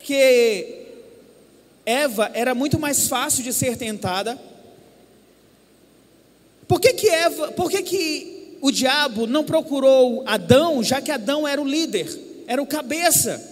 que 0.00 0.89
Eva 1.90 2.30
era 2.34 2.54
muito 2.54 2.78
mais 2.78 3.08
fácil 3.08 3.42
de 3.42 3.52
ser 3.52 3.76
tentada? 3.76 4.38
Por 6.68 6.80
que 6.80 6.92
que 6.92 7.08
Eva, 7.08 7.52
por 7.52 7.70
que 7.70 7.82
que 7.82 8.58
o 8.60 8.70
diabo 8.70 9.26
não 9.26 9.44
procurou 9.44 10.22
Adão, 10.26 10.82
já 10.82 11.00
que 11.00 11.10
Adão 11.10 11.46
era 11.46 11.60
o 11.60 11.66
líder, 11.66 12.08
era 12.46 12.62
o 12.62 12.66
cabeça? 12.66 13.48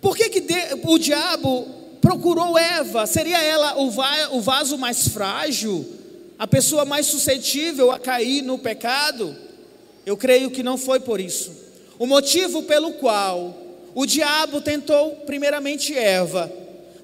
Por 0.00 0.16
que 0.16 0.28
que 0.28 0.46
o 0.84 0.98
diabo 0.98 1.66
procurou 2.00 2.58
Eva? 2.58 3.06
Seria 3.06 3.42
ela 3.42 3.76
o 3.78 4.40
vaso 4.40 4.76
mais 4.76 5.08
frágil? 5.08 5.98
a 6.38 6.46
pessoa 6.46 6.84
mais 6.84 7.06
suscetível 7.06 7.90
a 7.90 7.98
cair 7.98 8.42
no 8.42 8.58
pecado? 8.58 9.36
Eu 10.06 10.16
creio 10.16 10.50
que 10.50 10.62
não 10.62 10.78
foi 10.78 11.00
por 11.00 11.20
isso. 11.20 11.50
O 11.98 12.06
motivo 12.06 12.62
pelo 12.62 12.92
qual 12.92 13.56
o 13.94 14.06
diabo 14.06 14.60
tentou 14.60 15.16
primeiramente 15.26 15.96
Eva, 15.96 16.50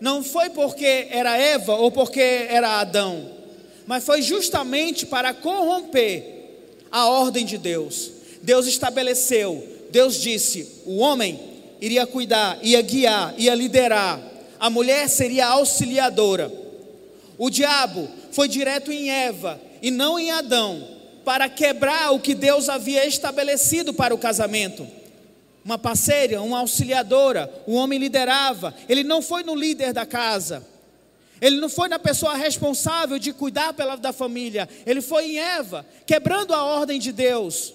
não 0.00 0.22
foi 0.22 0.50
porque 0.50 1.08
era 1.10 1.36
Eva 1.36 1.74
ou 1.74 1.90
porque 1.90 2.20
era 2.20 2.80
Adão, 2.80 3.30
mas 3.86 4.04
foi 4.04 4.22
justamente 4.22 5.06
para 5.06 5.32
corromper 5.32 6.34
a 6.90 7.08
ordem 7.08 7.44
de 7.44 7.58
Deus. 7.58 8.10
Deus 8.42 8.66
estabeleceu, 8.66 9.66
Deus 9.90 10.20
disse: 10.20 10.82
o 10.84 10.98
homem 10.98 11.40
iria 11.80 12.06
cuidar, 12.06 12.58
ia 12.62 12.80
guiar, 12.82 13.34
ia 13.36 13.54
liderar, 13.54 14.20
a 14.60 14.70
mulher 14.70 15.08
seria 15.08 15.46
auxiliadora. 15.46 16.52
O 17.36 17.50
diabo 17.50 18.08
foi 18.30 18.48
direto 18.48 18.92
em 18.92 19.10
Eva 19.10 19.60
e 19.82 19.90
não 19.90 20.18
em 20.18 20.30
Adão, 20.30 20.86
para 21.24 21.48
quebrar 21.48 22.12
o 22.12 22.20
que 22.20 22.34
Deus 22.34 22.68
havia 22.68 23.06
estabelecido 23.06 23.92
para 23.92 24.14
o 24.14 24.18
casamento. 24.18 24.86
Uma 25.64 25.78
parceira, 25.78 26.42
uma 26.42 26.58
auxiliadora. 26.58 27.50
O 27.66 27.74
homem 27.74 27.98
liderava. 27.98 28.74
Ele 28.88 29.02
não 29.02 29.22
foi 29.22 29.42
no 29.42 29.54
líder 29.54 29.92
da 29.92 30.04
casa. 30.04 30.66
Ele 31.40 31.60
não 31.60 31.68
foi 31.68 31.88
na 31.88 31.98
pessoa 31.98 32.34
responsável 32.34 33.18
de 33.18 33.32
cuidar 33.32 33.72
pela, 33.72 33.96
da 33.96 34.12
família. 34.12 34.68
Ele 34.86 35.00
foi 35.00 35.32
em 35.32 35.38
Eva, 35.38 35.84
quebrando 36.06 36.54
a 36.54 36.62
ordem 36.62 36.98
de 36.98 37.12
Deus. 37.12 37.72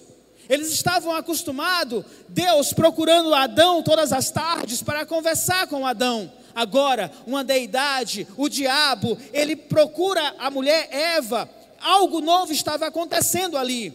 Eles 0.48 0.72
estavam 0.72 1.14
acostumados, 1.14 2.04
Deus 2.28 2.72
procurando 2.72 3.32
Adão 3.34 3.82
todas 3.82 4.12
as 4.12 4.30
tardes 4.30 4.82
para 4.82 5.06
conversar 5.06 5.68
com 5.68 5.86
Adão. 5.86 6.32
Agora, 6.52 7.12
uma 7.24 7.44
deidade, 7.44 8.26
o 8.36 8.48
diabo, 8.48 9.16
ele 9.32 9.54
procura 9.54 10.34
a 10.38 10.50
mulher 10.50 10.88
Eva. 10.90 11.48
Algo 11.80 12.20
novo 12.20 12.52
estava 12.52 12.86
acontecendo 12.86 13.56
ali. 13.56 13.92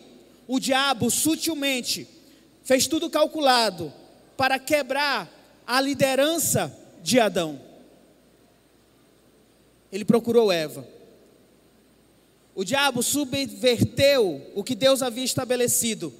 O 0.47 0.59
diabo 0.59 1.11
sutilmente 1.11 2.14
fez 2.65 2.85
tudo 2.87 3.09
calculado 3.09 3.93
para 4.35 4.59
quebrar 4.59 5.31
a 5.65 5.79
liderança 5.79 6.77
de 7.01 7.17
Adão. 7.21 7.61
Ele 9.89 10.03
procurou 10.03 10.51
Eva. 10.51 10.85
O 12.53 12.65
diabo 12.65 13.01
subverteu 13.01 14.51
o 14.53 14.63
que 14.65 14.75
Deus 14.75 15.01
havia 15.01 15.23
estabelecido 15.23 16.13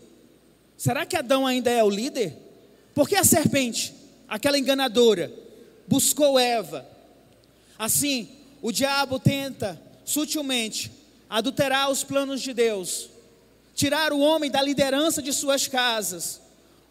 Será 0.77 1.05
que 1.05 1.15
Adão 1.15 1.47
ainda 1.47 1.69
é 1.69 1.83
o 1.83 1.89
líder? 1.89 2.35
Porque 2.93 3.15
a 3.15 3.23
serpente, 3.23 3.93
aquela 4.27 4.57
enganadora, 4.57 5.31
buscou 5.87 6.37
Eva. 6.37 6.85
Assim, 7.77 8.29
o 8.61 8.71
diabo 8.71 9.19
tenta 9.19 9.79
sutilmente 10.03 10.91
adulterar 11.29 11.89
os 11.89 12.03
planos 12.03 12.41
de 12.41 12.53
Deus, 12.53 13.09
tirar 13.75 14.13
o 14.13 14.19
homem 14.19 14.49
da 14.49 14.61
liderança 14.61 15.21
de 15.21 15.33
suas 15.33 15.67
casas. 15.67 16.41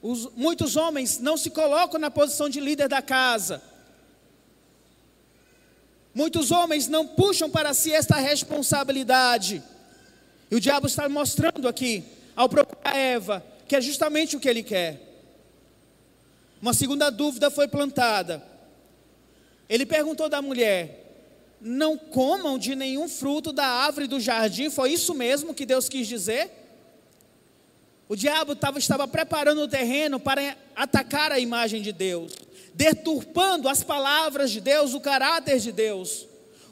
Os, 0.03 0.31
muitos 0.37 0.77
homens 0.77 1.19
não 1.19 1.37
se 1.37 1.49
colocam 1.49 1.99
na 1.99 2.11
posição 2.11 2.49
de 2.49 2.61
líder 2.61 2.89
da 2.89 3.01
casa. 3.01 3.63
Muitos 6.15 6.51
homens 6.51 6.87
não 6.87 7.07
puxam 7.07 7.51
para 7.51 7.73
si 7.73 7.91
esta 7.91 8.17
responsabilidade. 8.17 9.63
E 10.51 10.55
o 10.55 10.61
diabo 10.61 10.87
está 10.87 11.09
mostrando 11.09 11.67
aqui, 11.67 12.05
ao 12.37 12.49
procurar 12.51 12.95
Eva, 12.95 13.45
que 13.67 13.75
é 13.75 13.81
justamente 13.81 14.37
o 14.37 14.41
que 14.41 14.49
ele 14.49 14.63
quer. 14.63 15.01
Uma 16.61 16.75
segunda 16.75 17.09
dúvida 17.11 17.51
foi 17.51 17.67
plantada. 17.67 18.45
Ele 19.69 19.87
perguntou 19.87 20.29
da 20.29 20.43
mulher: 20.43 21.17
Não 21.61 21.97
comam 21.97 22.59
de 22.59 22.75
nenhum 22.75 23.09
fruto 23.09 23.53
da 23.53 23.67
árvore 23.67 24.07
do 24.07 24.21
jardim? 24.21 24.69
Foi 24.69 24.93
isso 24.93 25.15
mesmo 25.15 25.55
que 25.55 25.65
Deus 25.65 25.89
quis 25.89 26.07
dizer? 26.07 26.64
O 28.09 28.15
diabo 28.15 28.53
estava, 28.53 28.79
estava 28.79 29.09
preparando 29.09 29.63
o 29.63 29.69
terreno 29.69 30.21
para 30.21 30.57
atacar 30.77 31.33
a 31.33 31.39
imagem 31.39 31.81
de 31.81 31.93
Deus, 31.93 32.33
deturpando 32.75 33.69
as 33.69 33.83
palavras 33.83 34.51
de 34.51 34.61
Deus, 34.61 34.93
o 34.95 35.01
caráter 35.01 35.59
de 35.59 35.73
Deus. 35.73 36.27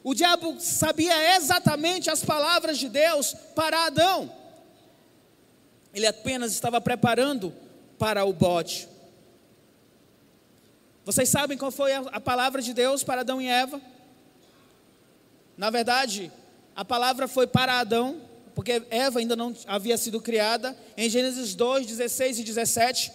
O 0.04 0.14
diabo 0.14 0.56
sabia 0.58 1.36
exatamente 1.36 2.10
as 2.10 2.24
palavras 2.24 2.76
de 2.76 2.88
Deus 2.88 3.34
para 3.54 3.86
Adão. 3.86 4.30
Ele 5.94 6.06
apenas 6.06 6.52
estava 6.52 6.80
preparando 6.80 7.54
para 7.98 8.24
o 8.24 8.32
bote. 8.32 8.88
Vocês 11.04 11.28
sabem 11.28 11.58
qual 11.58 11.70
foi 11.70 11.92
a, 11.92 12.20
palavra 12.20 12.62
de 12.62 12.72
Deus 12.72 13.02
para 13.02 13.22
Adão 13.22 13.40
e 13.40 13.46
Eva? 13.48 13.80
Na 15.56 15.68
verdade, 15.70 16.30
a 16.74 16.84
palavra 16.84 17.28
foi 17.28 17.46
para 17.46 17.78
Adão, 17.78 18.20
porque 18.54 18.82
Eva 18.90 19.18
ainda 19.18 19.34
não 19.34 19.54
havia 19.66 19.96
sido 19.96 20.20
criada. 20.20 20.76
Em 20.96 21.08
Gênesis 21.08 21.54
2, 21.54 21.86
16 21.86 22.40
e 22.40 22.44
17, 22.44 23.12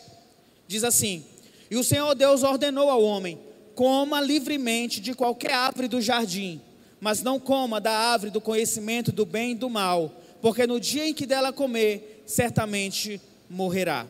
diz 0.67 0.83
assim: 0.83 1.23
E 1.69 1.75
o 1.75 1.83
Senhor 1.83 2.13
Deus 2.15 2.43
ordenou 2.43 2.89
ao 2.89 3.03
homem: 3.03 3.39
coma 3.75 4.19
livremente 4.19 4.99
de 4.99 5.13
qualquer 5.13 5.53
árvore 5.53 5.87
do 5.87 6.01
jardim, 6.01 6.61
mas 6.99 7.21
não 7.21 7.39
coma 7.39 7.79
da 7.79 7.91
árvore 7.91 8.31
do 8.31 8.41
conhecimento 8.41 9.11
do 9.11 9.25
bem 9.25 9.51
e 9.51 9.55
do 9.55 9.69
mal, 9.69 10.11
porque 10.41 10.65
no 10.65 10.79
dia 10.79 11.07
em 11.07 11.13
que 11.13 11.25
dela 11.25 11.53
comer, 11.53 12.23
certamente 12.25 13.21
morrerá. 13.49 14.07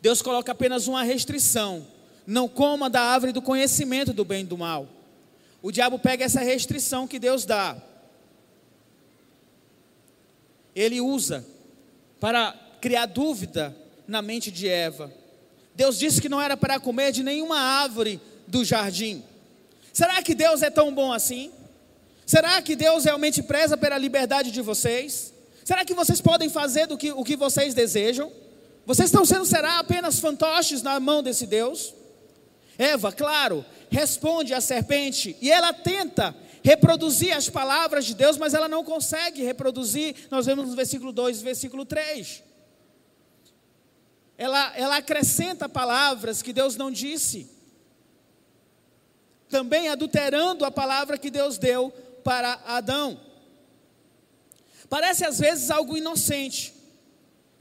Deus 0.00 0.22
coloca 0.22 0.52
apenas 0.52 0.86
uma 0.86 1.02
restrição: 1.02 1.86
não 2.26 2.48
coma 2.48 2.88
da 2.88 3.02
árvore 3.02 3.32
do 3.32 3.42
conhecimento 3.42 4.12
do 4.12 4.24
bem 4.24 4.42
e 4.42 4.46
do 4.46 4.56
mal. 4.56 4.88
O 5.62 5.70
diabo 5.70 5.98
pega 5.98 6.24
essa 6.24 6.40
restrição 6.40 7.06
que 7.06 7.18
Deus 7.18 7.44
dá, 7.44 7.76
ele 10.74 11.00
usa 11.00 11.44
para 12.18 12.54
criar 12.80 13.06
dúvida 13.06 13.76
na 14.06 14.22
mente 14.22 14.50
de 14.50 14.68
Eva. 14.68 15.12
Deus 15.74 15.98
disse 15.98 16.20
que 16.20 16.28
não 16.28 16.40
era 16.40 16.56
para 16.56 16.80
comer 16.80 17.12
de 17.12 17.22
nenhuma 17.22 17.58
árvore 17.58 18.20
do 18.46 18.64
jardim. 18.64 19.22
Será 19.92 20.22
que 20.22 20.34
Deus 20.34 20.62
é 20.62 20.70
tão 20.70 20.94
bom 20.94 21.12
assim? 21.12 21.50
Será 22.26 22.60
que 22.62 22.76
Deus 22.76 23.04
realmente 23.04 23.42
preza 23.42 23.76
pela 23.76 23.98
liberdade 23.98 24.50
de 24.50 24.60
vocês? 24.60 25.32
Será 25.64 25.84
que 25.84 25.94
vocês 25.94 26.20
podem 26.20 26.48
fazer 26.48 26.86
do 26.86 26.96
que, 26.96 27.12
o 27.12 27.24
que 27.24 27.36
vocês 27.36 27.74
desejam? 27.74 28.30
Vocês 28.86 29.08
estão 29.08 29.24
sendo, 29.24 29.44
será 29.46 29.78
apenas 29.78 30.18
fantoches 30.18 30.82
na 30.82 30.98
mão 30.98 31.22
desse 31.22 31.46
Deus? 31.46 31.94
Eva, 32.78 33.12
claro, 33.12 33.64
responde 33.90 34.54
à 34.54 34.60
serpente 34.60 35.36
e 35.40 35.50
ela 35.50 35.72
tenta 35.72 36.34
reproduzir 36.62 37.34
as 37.34 37.48
palavras 37.48 38.04
de 38.04 38.14
Deus, 38.14 38.36
mas 38.36 38.54
ela 38.54 38.68
não 38.68 38.84
consegue 38.84 39.42
reproduzir. 39.42 40.14
Nós 40.30 40.46
vemos 40.46 40.68
no 40.68 40.76
versículo 40.76 41.12
2 41.12 41.40
e 41.40 41.44
versículo 41.44 41.84
3. 41.84 42.42
Ela, 44.36 44.76
ela 44.76 44.96
acrescenta 44.96 45.68
palavras 45.68 46.40
que 46.40 46.52
Deus 46.52 46.76
não 46.76 46.90
disse, 46.90 47.50
também 49.48 49.88
adulterando 49.88 50.64
a 50.64 50.70
palavra 50.70 51.18
que 51.18 51.30
Deus 51.30 51.58
deu 51.58 51.90
para 52.24 52.60
Adão. 52.64 53.20
Parece 54.88 55.24
às 55.24 55.38
vezes 55.38 55.70
algo 55.70 55.96
inocente, 55.96 56.74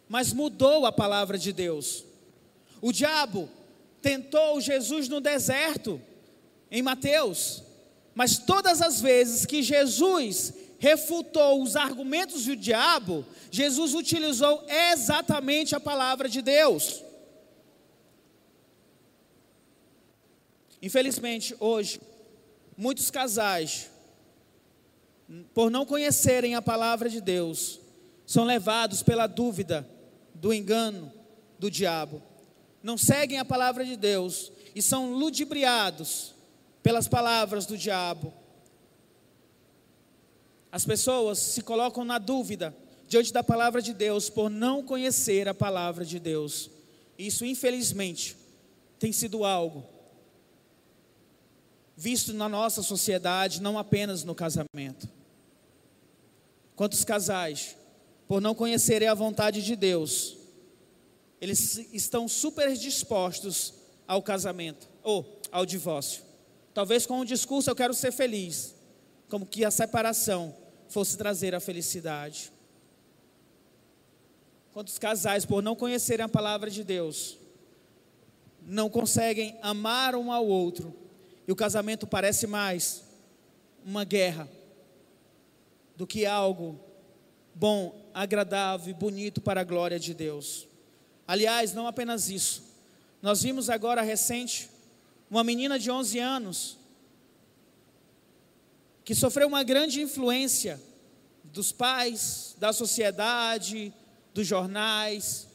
mas 0.08 0.34
mudou 0.34 0.86
a 0.86 0.92
palavra 0.92 1.38
de 1.38 1.52
Deus. 1.52 2.06
O 2.82 2.92
diabo 2.92 3.50
tentou 4.02 4.62
Jesus 4.62 5.10
no 5.10 5.20
deserto, 5.20 6.02
em 6.72 6.82
Mateus, 6.82 7.64
mas 8.20 8.38
todas 8.38 8.82
as 8.82 9.00
vezes 9.00 9.46
que 9.46 9.64
Jesus 9.64 10.54
refutou 10.78 11.64
os 11.64 11.78
argumentos 11.78 12.44
do 12.44 12.54
diabo, 12.54 13.26
Jesus 13.50 13.94
utilizou 13.94 14.62
exatamente 14.68 15.74
a 15.74 15.80
palavra 15.80 16.28
de 16.28 16.42
Deus. 16.42 17.02
Infelizmente, 20.82 21.56
hoje, 21.62 22.02
muitos 22.76 23.10
casais 23.10 23.90
por 25.54 25.72
não 25.72 25.86
conhecerem 25.86 26.56
a 26.56 26.62
palavra 26.62 27.08
de 27.08 27.22
Deus, 27.22 27.80
são 28.26 28.44
levados 28.44 29.02
pela 29.02 29.28
dúvida, 29.28 29.90
do 30.36 30.54
engano 30.54 31.10
do 31.58 31.72
diabo. 31.72 32.22
Não 32.84 32.98
seguem 32.98 33.40
a 33.40 33.46
palavra 33.46 33.86
de 33.86 33.96
Deus 33.96 34.52
e 34.76 34.82
são 34.82 35.14
ludibriados 35.14 36.38
pelas 36.82 37.08
palavras 37.08 37.66
do 37.66 37.78
diabo. 37.78 38.34
As 40.72 40.86
pessoas 40.86 41.40
se 41.40 41.62
colocam 41.62 42.04
na 42.04 42.18
dúvida 42.18 42.76
diante 43.08 43.34
da 43.34 43.44
palavra 43.44 43.82
de 43.82 43.94
Deus 43.94 44.30
por 44.30 44.50
não 44.50 44.84
conhecer 44.84 45.48
a 45.48 45.54
palavra 45.54 46.06
de 46.06 46.20
Deus. 46.20 46.70
Isso, 47.18 47.44
infelizmente, 47.44 48.38
tem 49.00 49.12
sido 49.12 49.44
algo 49.44 50.00
visto 52.00 52.32
na 52.32 52.48
nossa 52.48 52.82
sociedade, 52.82 53.62
não 53.62 53.78
apenas 53.78 54.24
no 54.24 54.34
casamento. 54.34 55.10
Quantos 56.74 57.04
casais, 57.04 57.76
por 58.26 58.40
não 58.40 58.56
conhecerem 58.56 59.10
a 59.10 59.14
vontade 59.14 59.62
de 59.62 59.76
Deus, 59.76 60.38
eles 61.42 61.78
estão 61.92 62.26
super 62.26 62.74
dispostos 62.78 63.74
ao 64.08 64.24
casamento 64.24 64.88
ou 65.04 65.42
ao 65.52 65.66
divórcio. 65.66 66.24
Talvez 66.80 67.06
com 67.06 67.20
o 67.20 67.26
discurso 67.26 67.70
eu 67.70 67.76
quero 67.76 67.94
ser 67.94 68.10
feliz, 68.10 68.74
como 69.28 69.46
que 69.46 69.66
a 69.66 69.70
separação 69.70 70.56
fosse 70.88 71.18
trazer 71.18 71.54
a 71.54 71.60
felicidade. 71.60 72.54
Quantos 74.72 74.98
casais, 74.98 75.46
por 75.46 75.62
não 75.62 75.76
conhecerem 75.76 76.24
a 76.26 76.30
palavra 76.30 76.70
de 76.70 76.82
Deus, 76.82 77.38
não 78.62 78.90
conseguem 78.90 79.60
amar 79.62 80.16
um 80.16 80.32
ao 80.32 80.48
outro, 80.48 80.96
e 81.46 81.52
o 81.52 81.56
casamento 81.56 82.08
parece 82.08 82.48
mais 82.48 83.04
uma 83.84 84.06
guerra 84.06 84.48
do 85.98 86.08
que 86.08 86.26
algo 86.26 86.80
bom, 87.54 88.10
agradável 88.14 88.90
e 88.90 88.94
bonito 88.94 89.42
para 89.42 89.60
a 89.60 89.66
glória 89.66 90.00
de 90.00 90.14
Deus. 90.14 90.66
Aliás, 91.28 91.74
não 91.74 91.88
apenas 91.88 92.30
isso. 92.30 92.64
Nós 93.22 93.44
vimos 93.44 93.70
agora 93.70 94.02
recente 94.02 94.79
uma 95.30 95.44
menina 95.44 95.78
de 95.78 95.92
11 95.92 96.20
anos 96.20 96.78
que 99.06 99.16
sofreu 99.16 99.48
uma 99.48 99.64
grande 99.64 100.02
influência 100.02 100.82
dos 101.44 101.72
pais, 101.72 102.56
da 102.60 102.72
sociedade, 102.72 103.94
dos 104.34 104.46
jornais, 104.46 105.48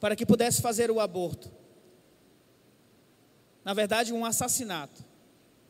para 0.00 0.16
que 0.16 0.26
pudesse 0.26 0.60
fazer 0.60 0.90
o 0.90 1.00
aborto. 1.00 1.50
na 3.64 3.74
verdade, 3.74 4.12
um 4.12 4.24
assassinato. 4.24 5.04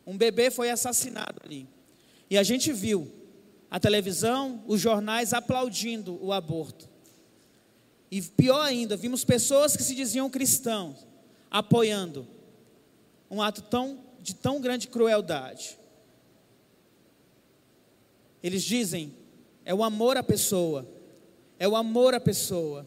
Um 0.07 0.17
bebê 0.17 0.51
foi 0.51 0.71
assassinado 0.71 1.41
ali. 1.45 1.69
E 2.31 2.39
a 2.39 2.43
gente 2.43 2.73
viu 2.73 3.11
a 3.71 3.79
televisão, 3.79 4.65
os 4.67 4.81
jornais 4.81 5.33
aplaudindo 5.33 6.19
o 6.25 6.33
aborto. 6.33 6.89
E 8.11 8.23
pior 8.23 8.63
ainda, 8.63 8.97
vimos 8.97 9.25
pessoas 9.25 9.77
que 9.77 9.83
se 9.83 9.95
diziam 9.95 10.31
cristãos 10.31 11.07
apoiando 11.51 12.27
um 13.33 13.41
ato 13.41 13.63
tão, 13.63 13.99
de 14.21 14.35
tão 14.35 14.61
grande 14.61 14.87
crueldade. 14.87 15.79
Eles 18.43 18.63
dizem, 18.63 19.17
é 19.65 19.75
o 19.75 19.83
amor 19.83 20.19
à 20.19 20.23
pessoa, 20.23 20.87
é 21.59 21.67
o 21.67 21.75
amor 21.75 22.13
à 22.13 22.21
pessoa, 22.21 22.87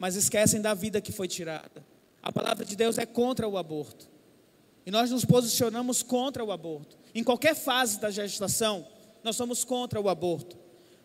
mas 0.00 0.16
esquecem 0.16 0.60
da 0.60 0.74
vida 0.74 1.00
que 1.00 1.12
foi 1.12 1.28
tirada. 1.28 1.86
A 2.20 2.32
palavra 2.32 2.64
de 2.64 2.74
Deus 2.74 2.98
é 2.98 3.06
contra 3.06 3.46
o 3.46 3.56
aborto. 3.56 4.10
E 4.84 4.90
nós 4.90 5.12
nos 5.12 5.24
posicionamos 5.24 6.02
contra 6.02 6.44
o 6.44 6.50
aborto. 6.50 6.98
Em 7.14 7.22
qualquer 7.22 7.54
fase 7.54 8.00
da 8.00 8.10
gestação, 8.10 8.84
nós 9.22 9.36
somos 9.36 9.64
contra 9.64 10.00
o 10.00 10.08
aborto. 10.08 10.58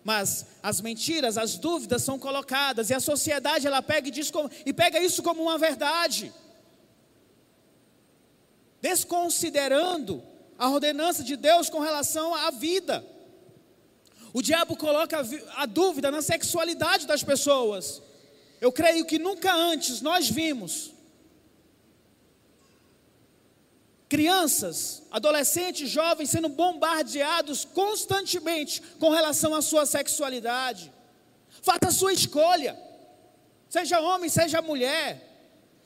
Mas 0.04 0.48
as 0.64 0.82
mentiras, 0.82 1.38
as 1.38 1.58
dúvidas 1.58 2.02
são 2.02 2.18
colocadas 2.18 2.90
e 2.90 2.94
a 2.96 3.00
sociedade 3.00 3.68
ela 3.68 3.84
pega 3.84 4.08
e 4.08 4.12
diz 4.12 4.32
como, 4.32 4.50
e 4.66 4.74
pega 4.74 5.00
isso 5.00 5.22
como 5.22 5.44
uma 5.44 5.60
verdade. 5.60 6.34
Desconsiderando 8.82 10.24
a 10.58 10.70
ordenança 10.70 11.24
de 11.24 11.36
Deus 11.36 11.70
com 11.70 11.80
relação 11.80 12.36
à 12.36 12.52
vida. 12.52 13.06
O 14.34 14.42
diabo 14.42 14.76
coloca 14.78 15.18
a, 15.56 15.66
dúvida 15.66 16.10
na 16.10 16.22
sexualidade 16.22 17.06
das 17.06 17.24
pessoas. 17.24 18.02
Eu 18.60 18.72
creio 18.72 19.06
que 19.06 19.20
nunca 19.20 19.54
antes 19.54 20.02
nós 20.02 20.30
vimos 20.30 20.92
crianças, 24.12 25.04
adolescentes, 25.10 25.90
jovens 25.90 26.30
sendo 26.30 26.50
bombardeados 26.50 27.64
constantemente 27.64 28.82
com 29.00 29.10
relação 29.10 29.56
à 29.56 29.62
sua 29.62 29.86
sexualidade. 29.86 30.92
Faça 31.62 31.88
a 31.88 31.92
sua 31.92 32.12
escolha, 32.12 32.78
seja 33.70 34.02
homem, 34.02 34.30
seja 34.30 34.62
mulher. 34.62 35.31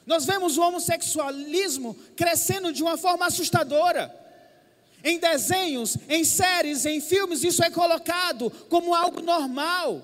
Nós 0.05 0.25
vemos 0.25 0.57
o 0.57 0.61
homossexualismo 0.61 1.95
crescendo 2.15 2.71
de 2.71 2.83
uma 2.83 2.97
forma 2.97 3.25
assustadora. 3.25 4.13
Em 5.03 5.19
desenhos, 5.19 5.97
em 6.07 6.23
séries, 6.23 6.85
em 6.85 7.01
filmes, 7.01 7.43
isso 7.43 7.63
é 7.63 7.69
colocado 7.69 8.49
como 8.69 8.93
algo 8.93 9.21
normal. 9.21 10.03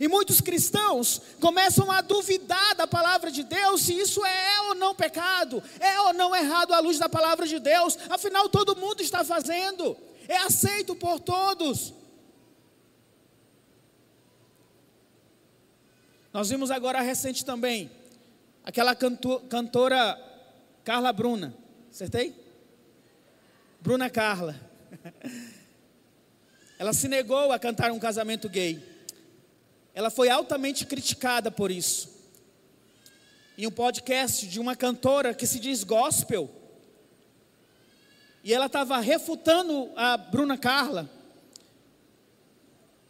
E 0.00 0.06
muitos 0.06 0.40
cristãos 0.40 1.20
começam 1.40 1.90
a 1.90 2.00
duvidar 2.00 2.76
da 2.76 2.86
palavra 2.86 3.30
de 3.30 3.42
Deus 3.42 3.82
se 3.82 3.94
isso 3.94 4.24
é 4.24 4.60
ou 4.68 4.74
não 4.74 4.94
pecado, 4.94 5.62
é 5.80 6.00
ou 6.00 6.12
não 6.12 6.34
errado 6.36 6.72
à 6.72 6.78
luz 6.78 6.98
da 6.98 7.08
palavra 7.08 7.46
de 7.46 7.58
Deus. 7.58 7.98
Afinal, 8.10 8.48
todo 8.48 8.76
mundo 8.76 9.02
está 9.02 9.24
fazendo, 9.24 9.96
é 10.28 10.36
aceito 10.36 10.94
por 10.94 11.18
todos. 11.18 11.94
Nós 16.32 16.50
vimos 16.50 16.70
agora 16.70 17.00
recente 17.00 17.44
também 17.44 17.97
aquela 18.68 18.94
canto, 18.94 19.40
cantora 19.48 20.22
Carla 20.84 21.10
Bruna, 21.10 21.56
acertei? 21.90 22.34
Bruna 23.80 24.10
Carla. 24.10 24.60
Ela 26.78 26.92
se 26.92 27.08
negou 27.08 27.50
a 27.50 27.58
cantar 27.58 27.90
um 27.92 27.98
casamento 27.98 28.46
gay. 28.46 28.78
Ela 29.94 30.10
foi 30.10 30.28
altamente 30.28 30.84
criticada 30.84 31.50
por 31.50 31.70
isso. 31.70 32.14
Em 33.56 33.66
um 33.66 33.70
podcast 33.70 34.46
de 34.46 34.60
uma 34.60 34.76
cantora 34.76 35.32
que 35.32 35.46
se 35.46 35.58
diz 35.58 35.82
gospel. 35.82 36.50
E 38.44 38.52
ela 38.52 38.66
estava 38.66 38.98
refutando 38.98 39.90
a 39.96 40.16
Bruna 40.18 40.58
Carla. 40.58 41.10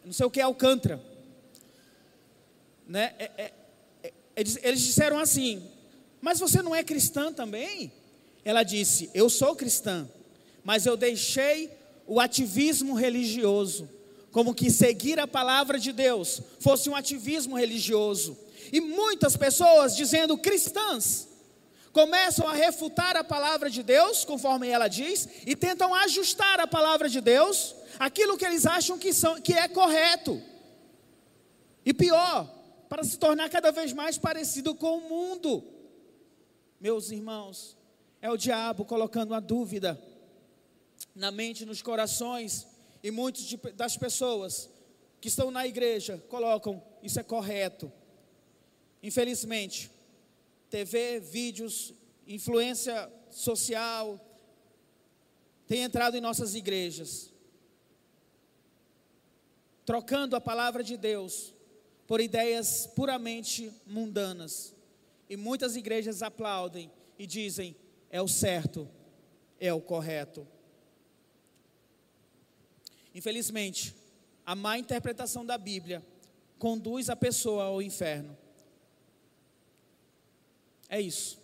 Não 0.05 0.13
sei 0.13 0.25
o 0.25 0.31
que 0.31 0.39
é 0.39 0.43
Alcântara. 0.43 1.03
Né? 2.87 3.13
É, 3.19 3.31
é, 3.37 3.53
é, 4.39 4.67
eles 4.67 4.81
disseram 4.81 5.19
assim: 5.19 5.63
Mas 6.21 6.39
você 6.39 6.61
não 6.61 6.75
é 6.75 6.83
cristã 6.83 7.31
também? 7.31 7.91
Ela 8.43 8.63
disse: 8.63 9.09
Eu 9.13 9.29
sou 9.29 9.55
cristã, 9.55 10.09
mas 10.63 10.85
eu 10.85 10.95
deixei 10.95 11.71
o 12.07 12.19
ativismo 12.19 12.93
religioso 12.93 13.89
como 14.31 14.53
que 14.53 14.69
seguir 14.69 15.19
a 15.19 15.27
palavra 15.27 15.79
de 15.79 15.91
Deus 15.91 16.41
fosse 16.59 16.89
um 16.89 16.95
ativismo 16.95 17.57
religioso. 17.57 18.37
E 18.71 18.79
muitas 18.79 19.35
pessoas, 19.35 19.95
dizendo 19.95 20.37
cristãs, 20.37 21.27
começam 21.91 22.47
a 22.47 22.53
refutar 22.53 23.15
a 23.15 23.23
palavra 23.23 23.69
de 23.69 23.81
Deus, 23.81 24.23
conforme 24.23 24.67
ela 24.67 24.87
diz, 24.87 25.27
e 25.45 25.55
tentam 25.55 25.93
ajustar 25.95 26.59
a 26.59 26.67
palavra 26.67 27.09
de 27.09 27.19
Deus 27.19 27.75
aquilo 27.97 28.37
que 28.37 28.45
eles 28.45 28.65
acham 28.65 28.97
que, 28.97 29.11
são, 29.11 29.41
que 29.41 29.53
é 29.53 29.67
correto. 29.67 30.41
E 31.85 31.93
pior, 31.93 32.47
para 32.89 33.03
se 33.03 33.19
tornar 33.19 33.49
cada 33.49 33.71
vez 33.71 33.93
mais 33.93 34.17
parecido 34.17 34.73
com 34.73 34.97
o 34.97 35.07
mundo. 35.07 35.63
Meus 36.81 37.11
irmãos, 37.11 37.77
é 38.19 38.31
o 38.31 38.35
diabo 38.35 38.83
colocando 38.83 39.35
a 39.35 39.39
dúvida 39.39 40.01
na 41.13 41.31
mente, 41.31 41.65
nos 41.65 41.83
corações 41.83 42.67
e 43.03 43.11
muitas 43.11 43.53
das 43.75 43.95
pessoas 43.95 44.69
que 45.21 45.27
estão 45.27 45.51
na 45.51 45.67
igreja 45.67 46.17
colocam 46.29 46.81
isso 47.03 47.19
é 47.19 47.23
correto. 47.23 47.91
Infelizmente, 49.03 49.91
TV, 50.69 51.19
vídeos, 51.19 51.93
influência 52.27 53.09
social 53.29 54.19
tem 55.67 55.83
entrado 55.83 56.17
em 56.17 56.21
nossas 56.21 56.55
igrejas, 56.55 57.31
trocando 59.85 60.35
a 60.35 60.41
palavra 60.41 60.83
de 60.83 60.97
Deus 60.97 61.53
por 62.09 62.19
ideias 62.19 62.87
puramente 62.87 63.71
mundanas. 63.85 64.73
E 65.29 65.37
muitas 65.37 65.75
igrejas 65.75 66.23
aplaudem 66.23 66.91
e 67.19 67.27
dizem: 67.27 67.75
é 68.09 68.19
o 68.19 68.27
certo, 68.27 68.89
é 69.59 69.71
o 69.71 69.79
correto. 69.79 70.47
Infelizmente, 73.13 73.95
a 74.43 74.55
má 74.55 74.79
interpretação 74.79 75.45
da 75.45 75.55
Bíblia 75.55 76.03
conduz 76.57 77.11
a 77.11 77.15
pessoa 77.15 77.65
ao 77.65 77.79
inferno. 77.79 78.35
É 80.89 80.99
isso. 80.99 81.39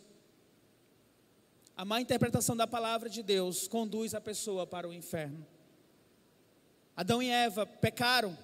A 1.77 1.85
má 1.85 2.01
interpretação 2.01 2.57
da 2.57 2.65
palavra 2.65 3.07
de 3.07 3.21
Deus 3.21 3.67
conduz 3.67 4.15
a 4.15 4.21
pessoa 4.21 4.65
para 4.65 4.89
o 4.89 4.93
inferno. 4.93 5.45
Adão 6.95 7.21
e 7.21 7.29
Eva 7.29 7.67
pecaram 7.67 8.35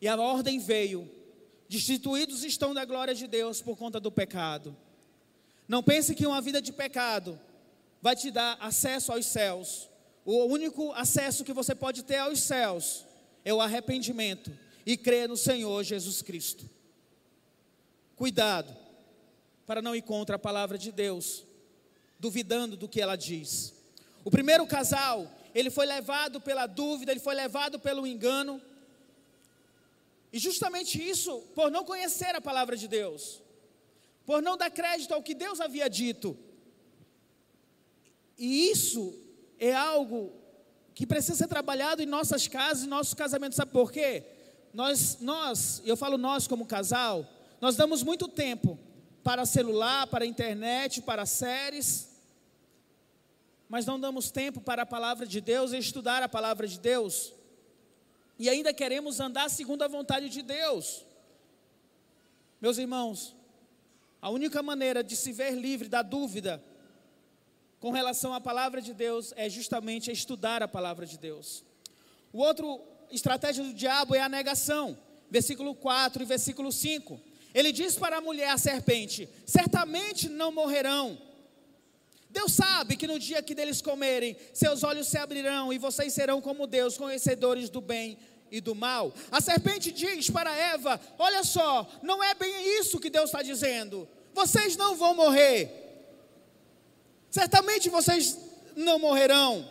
e 0.00 0.08
a 0.08 0.16
ordem 0.16 0.58
veio: 0.58 1.10
destituídos 1.68 2.44
estão 2.44 2.72
da 2.74 2.84
glória 2.84 3.14
de 3.14 3.26
Deus 3.26 3.60
por 3.60 3.76
conta 3.76 4.00
do 4.00 4.10
pecado. 4.10 4.76
Não 5.68 5.82
pense 5.82 6.14
que 6.14 6.26
uma 6.26 6.40
vida 6.40 6.60
de 6.60 6.72
pecado 6.72 7.38
vai 8.02 8.16
te 8.16 8.30
dar 8.30 8.56
acesso 8.60 9.12
aos 9.12 9.26
céus. 9.26 9.88
O 10.24 10.44
único 10.44 10.92
acesso 10.92 11.44
que 11.44 11.52
você 11.52 11.74
pode 11.74 12.02
ter 12.02 12.16
aos 12.16 12.40
céus 12.40 13.04
é 13.44 13.52
o 13.54 13.60
arrependimento 13.60 14.50
e 14.84 14.96
crer 14.96 15.28
no 15.28 15.36
Senhor 15.36 15.82
Jesus 15.84 16.22
Cristo. 16.22 16.68
Cuidado 18.16 18.76
para 19.66 19.80
não 19.80 19.94
ir 19.94 20.02
contra 20.02 20.36
a 20.36 20.38
palavra 20.38 20.76
de 20.76 20.90
Deus, 20.90 21.44
duvidando 22.18 22.76
do 22.76 22.88
que 22.88 23.00
ela 23.00 23.16
diz. 23.16 23.72
O 24.24 24.30
primeiro 24.30 24.66
casal, 24.66 25.30
ele 25.54 25.70
foi 25.70 25.86
levado 25.86 26.40
pela 26.40 26.66
dúvida, 26.66 27.12
ele 27.12 27.20
foi 27.20 27.34
levado 27.34 27.78
pelo 27.78 28.06
engano. 28.06 28.60
E 30.32 30.38
justamente 30.38 31.02
isso, 31.02 31.40
por 31.54 31.70
não 31.70 31.84
conhecer 31.84 32.34
a 32.34 32.40
palavra 32.40 32.76
de 32.76 32.86
Deus, 32.86 33.42
por 34.24 34.40
não 34.40 34.56
dar 34.56 34.70
crédito 34.70 35.12
ao 35.12 35.22
que 35.22 35.34
Deus 35.34 35.60
havia 35.60 35.88
dito. 35.88 36.36
E 38.38 38.70
isso 38.70 39.14
é 39.58 39.74
algo 39.74 40.32
que 40.94 41.06
precisa 41.06 41.34
ser 41.34 41.48
trabalhado 41.48 42.02
em 42.02 42.06
nossas 42.06 42.46
casas, 42.46 42.84
em 42.84 42.88
nossos 42.88 43.14
casamentos. 43.14 43.56
Sabe 43.56 43.72
por 43.72 43.90
quê? 43.90 44.24
Nós, 44.72 45.18
nós, 45.20 45.82
eu 45.84 45.96
falo 45.96 46.16
nós 46.16 46.46
como 46.46 46.64
casal, 46.66 47.26
nós 47.60 47.74
damos 47.74 48.02
muito 48.02 48.28
tempo 48.28 48.78
para 49.22 49.44
celular, 49.44 50.06
para 50.06 50.24
internet, 50.24 51.02
para 51.02 51.26
séries, 51.26 52.08
mas 53.68 53.84
não 53.84 54.00
damos 54.00 54.30
tempo 54.30 54.60
para 54.60 54.82
a 54.82 54.86
palavra 54.86 55.26
de 55.26 55.40
Deus 55.40 55.72
e 55.72 55.78
estudar 55.78 56.22
a 56.22 56.28
palavra 56.28 56.66
de 56.66 56.78
Deus. 56.78 57.32
E 58.40 58.48
ainda 58.48 58.72
queremos 58.72 59.20
andar 59.20 59.50
segundo 59.50 59.82
a 59.82 59.86
vontade 59.86 60.30
de 60.30 60.40
Deus. 60.40 61.04
Meus 62.58 62.78
irmãos, 62.78 63.36
a 64.18 64.30
única 64.30 64.62
maneira 64.62 65.04
de 65.04 65.14
se 65.14 65.30
ver 65.30 65.50
livre 65.50 65.90
da 65.90 66.00
dúvida 66.00 66.64
com 67.78 67.90
relação 67.90 68.32
à 68.32 68.40
palavra 68.40 68.80
de 68.80 68.94
Deus 68.94 69.34
é 69.36 69.46
justamente 69.50 70.10
estudar 70.10 70.62
a 70.62 70.66
palavra 70.66 71.04
de 71.04 71.18
Deus. 71.18 71.62
O 72.32 72.38
outro 72.38 72.80
estratégia 73.10 73.62
do 73.62 73.74
diabo 73.74 74.14
é 74.14 74.22
a 74.22 74.28
negação. 74.28 74.96
Versículo 75.30 75.74
4 75.74 76.22
e 76.22 76.24
versículo 76.24 76.72
5. 76.72 77.20
Ele 77.52 77.70
diz 77.70 77.96
para 77.96 78.16
a 78.16 78.20
mulher, 78.22 78.48
a 78.48 78.56
serpente: 78.56 79.28
Certamente 79.44 80.30
não 80.30 80.50
morrerão. 80.50 81.18
Deus 82.30 82.52
sabe 82.52 82.96
que 82.96 83.08
no 83.08 83.18
dia 83.18 83.42
que 83.42 83.56
deles 83.56 83.82
comerem, 83.82 84.36
seus 84.54 84.84
olhos 84.84 85.08
se 85.08 85.18
abrirão 85.18 85.72
e 85.72 85.78
vocês 85.78 86.12
serão 86.12 86.40
como 86.40 86.66
Deus, 86.66 86.96
conhecedores 86.96 87.68
do 87.68 87.80
bem 87.80 88.16
e 88.50 88.60
do 88.60 88.74
mal. 88.74 89.12
A 89.30 89.40
serpente 89.40 89.92
diz 89.92 90.30
para 90.30 90.54
Eva: 90.54 91.00
Olha 91.18 91.44
só, 91.44 91.88
não 92.02 92.22
é 92.22 92.34
bem 92.34 92.80
isso 92.80 92.98
que 92.98 93.10
Deus 93.10 93.26
está 93.26 93.42
dizendo. 93.42 94.08
Vocês 94.34 94.76
não 94.76 94.96
vão 94.96 95.14
morrer. 95.14 95.80
Certamente 97.30 97.88
vocês 97.88 98.36
não 98.74 98.98
morrerão. 98.98 99.68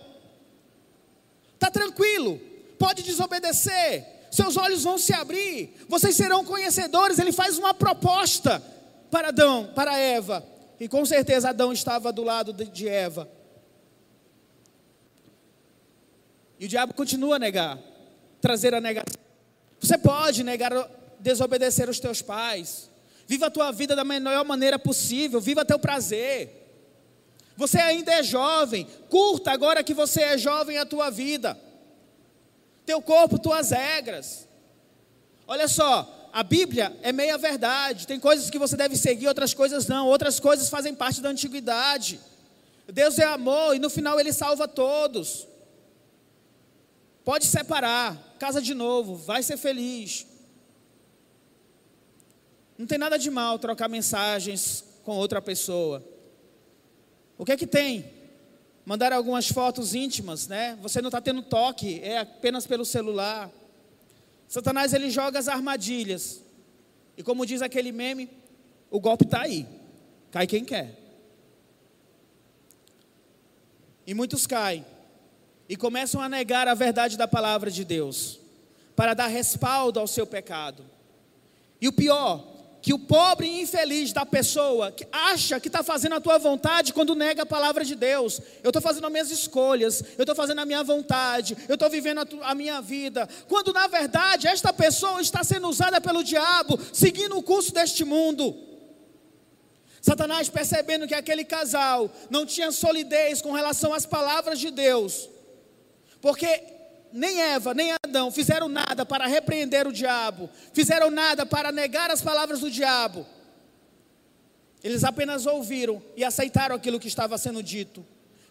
Está 1.54 1.70
tranquilo, 1.70 2.40
pode 2.78 3.04
desobedecer, 3.04 4.06
seus 4.32 4.56
olhos 4.56 4.84
vão 4.84 4.98
se 4.98 5.14
abrir, 5.14 5.76
vocês 5.90 6.16
serão 6.16 6.46
conhecedores. 6.46 7.20
Ele 7.20 7.34
faz 7.34 7.58
uma 7.58 7.74
proposta 7.74 8.64
para 9.12 9.28
Adão, 9.28 9.72
para 9.76 9.98
Eva. 9.98 10.46
E 10.80 10.88
com 10.88 11.04
certeza 11.06 11.50
Adão 11.50 11.74
estava 11.74 12.14
do 12.14 12.24
lado 12.24 12.54
de 12.54 12.88
Eva. 12.88 13.30
E 16.58 16.66
o 16.66 16.68
diabo 16.68 16.94
continua 16.94 17.38
a 17.38 17.40
negar, 17.40 17.78
trazer 18.42 18.74
a 18.74 18.82
negação. 18.82 19.20
Você 19.80 19.98
pode 19.98 20.44
negar, 20.44 20.72
desobedecer 21.20 21.90
os 21.90 22.00
teus 22.00 22.22
pais. 22.22 22.90
Viva 23.28 23.48
a 23.48 23.52
tua 23.52 23.72
vida 23.72 23.96
da 23.96 24.04
melhor 24.04 24.44
maneira 24.44 24.80
possível, 24.80 25.40
viva 25.40 25.64
teu 25.64 25.78
prazer. 25.78 26.60
Você 27.56 27.78
ainda 27.78 28.14
é 28.14 28.24
jovem, 28.24 28.88
curta 29.10 29.52
agora 29.52 29.84
que 29.84 29.94
você 29.94 30.22
é 30.22 30.38
jovem 30.38 30.78
a 30.78 30.86
tua 30.86 31.10
vida. 31.10 31.60
Teu 32.86 33.02
corpo, 33.02 33.38
tuas 33.38 33.70
regras. 33.72 34.48
Olha 35.46 35.68
só, 35.68 36.30
a 36.32 36.42
Bíblia 36.42 36.98
é 37.02 37.12
meia 37.12 37.38
verdade. 37.38 38.08
Tem 38.08 38.20
coisas 38.20 38.50
que 38.50 38.58
você 38.58 38.78
deve 38.78 38.96
seguir, 38.96 39.28
outras 39.28 39.54
coisas 39.54 39.88
não. 39.88 40.08
Outras 40.08 40.40
coisas 40.40 40.70
fazem 40.70 40.96
parte 40.96 41.22
da 41.22 41.30
antiguidade. 41.30 42.20
Deus 42.88 43.20
é 43.20 43.26
amor 43.26 43.76
e 43.76 43.80
no 43.80 43.90
final 43.90 44.20
ele 44.20 44.32
salva 44.34 44.68
todos. 44.68 45.48
Pode 47.30 47.46
separar, 47.46 48.36
casa 48.40 48.60
de 48.60 48.74
novo, 48.74 49.16
vai 49.16 49.44
ser 49.44 49.56
feliz. 49.56 50.26
Não 52.76 52.88
tem 52.88 52.98
nada 52.98 53.20
de 53.20 53.30
mal 53.30 53.60
trocar 53.60 53.88
mensagens 53.88 54.84
com 55.04 55.16
outra 55.16 55.40
pessoa. 55.40 56.04
O 57.38 57.46
que 57.46 57.52
é 57.52 57.56
que 57.56 57.68
tem? 57.68 58.12
Mandar 58.84 59.14
algumas 59.14 59.48
fotos 59.48 59.94
íntimas, 59.94 60.48
né? 60.48 60.76
Você 60.82 61.04
não 61.04 61.10
está 61.10 61.22
tendo 61.22 61.44
toque, 61.44 62.00
é 62.02 62.18
apenas 62.18 62.66
pelo 62.66 62.84
celular. 62.84 63.52
Satanás 64.48 64.92
ele 64.92 65.12
joga 65.12 65.38
as 65.38 65.48
armadilhas. 65.48 66.42
E 67.16 67.22
como 67.22 67.46
diz 67.46 67.62
aquele 67.62 67.92
meme, 67.92 68.28
o 68.90 69.00
golpe 69.00 69.26
está 69.26 69.42
aí. 69.42 69.68
Cai 70.32 70.48
quem 70.48 70.66
quer. 70.66 70.98
E 74.08 74.16
muitos 74.16 74.48
caem 74.48 74.84
e 75.70 75.78
começam 75.78 76.20
a 76.20 76.28
negar 76.28 76.68
a 76.68 76.74
verdade 76.74 77.16
da 77.16 77.28
palavra 77.28 77.70
de 77.70 77.86
Deus, 77.86 78.40
para 78.96 79.14
dar 79.14 79.28
respaldo 79.28 80.00
ao 80.00 80.08
seu 80.08 80.26
pecado. 80.26 80.84
E 81.80 81.88
o 81.88 81.94
pior, 81.94 82.44
que 82.82 82.94
o 82.94 83.00
pobre 83.00 83.48
e 83.48 83.62
infeliz 83.62 84.12
da 84.12 84.26
pessoa 84.26 84.92
que 84.92 85.06
acha 85.12 85.60
que 85.60 85.68
está 85.68 85.84
fazendo 85.84 86.16
a 86.16 86.22
tua 86.22 86.38
vontade 86.38 86.94
quando 86.94 87.14
nega 87.14 87.44
a 87.44 87.46
palavra 87.46 87.86
de 87.86 87.94
Deus. 87.94 88.42
Eu 88.64 88.70
estou 88.70 88.82
fazendo 88.82 89.06
as 89.06 89.12
minhas 89.12 89.32
escolhas, 89.32 90.02
eu 90.18 90.24
estou 90.24 90.36
fazendo 90.36 90.60
a 90.60 90.66
minha 90.66 90.84
vontade, 90.84 91.56
eu 91.68 91.76
estou 91.76 91.90
vivendo 91.90 92.20
a, 92.20 92.26
tu, 92.26 92.40
a, 92.42 92.56
minha 92.56 92.82
vida. 92.82 93.28
Quando 93.48 93.72
na 93.74 93.88
verdade 93.88 94.48
esta 94.48 94.74
pessoa 94.74 95.22
está 95.22 95.44
sendo 95.44 95.68
usada 95.68 96.02
pelo 96.02 96.24
diabo, 96.24 96.80
seguindo 96.94 97.38
o 97.38 97.44
curso 97.44 97.74
deste 97.74 98.04
mundo. 98.04 98.56
Satanás 100.02 100.50
percebendo 100.50 101.08
que 101.08 101.14
aquele 101.14 101.44
casal 101.44 102.10
não 102.30 102.46
tinha 102.46 102.72
solidez 102.72 103.42
com 103.42 103.52
relação 103.52 103.94
às 103.94 104.06
palavras 104.06 104.58
de 104.58 104.72
Deus, 104.72 105.30
porque 106.22 106.48
nem 107.12 107.42
Eva, 107.42 107.74
nem 107.74 107.92
Adão 108.04 108.32
fizeram 108.32 108.68
nada 108.68 109.06
para 109.06 109.26
repreender 109.26 109.88
o 109.88 109.94
diabo, 109.94 110.50
fizeram 110.74 111.10
nada 111.10 111.46
para 111.46 111.72
negar 111.72 112.12
as 112.12 112.22
palavras 112.22 112.60
do 112.60 112.70
diabo. 112.70 113.26
Eles 114.84 115.04
apenas 115.04 115.46
ouviram 115.46 116.02
e 116.16 116.24
aceitaram 116.24 116.76
aquilo 116.76 117.00
que 117.00 117.08
estava 117.08 117.38
sendo 117.38 117.62
dito, 117.62 118.06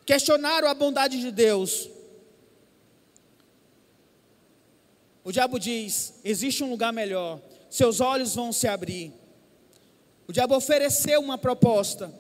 questionaram 0.05 0.69
a 0.69 0.75
bondade 0.75 1.21
de 1.21 1.31
Deus. 1.31 1.89
O 5.25 5.33
diabo 5.33 5.59
diz: 5.59 6.15
existe 6.25 6.63
um 6.65 6.71
lugar 6.71 6.93
melhor, 6.93 7.41
seus 7.71 8.01
olhos 8.01 8.35
vão 8.35 8.53
se 8.53 8.67
abrir. 8.67 9.13
O 10.27 10.33
diabo 10.33 10.55
ofereceu 10.55 11.21
uma 11.21 11.39
proposta 11.39 12.13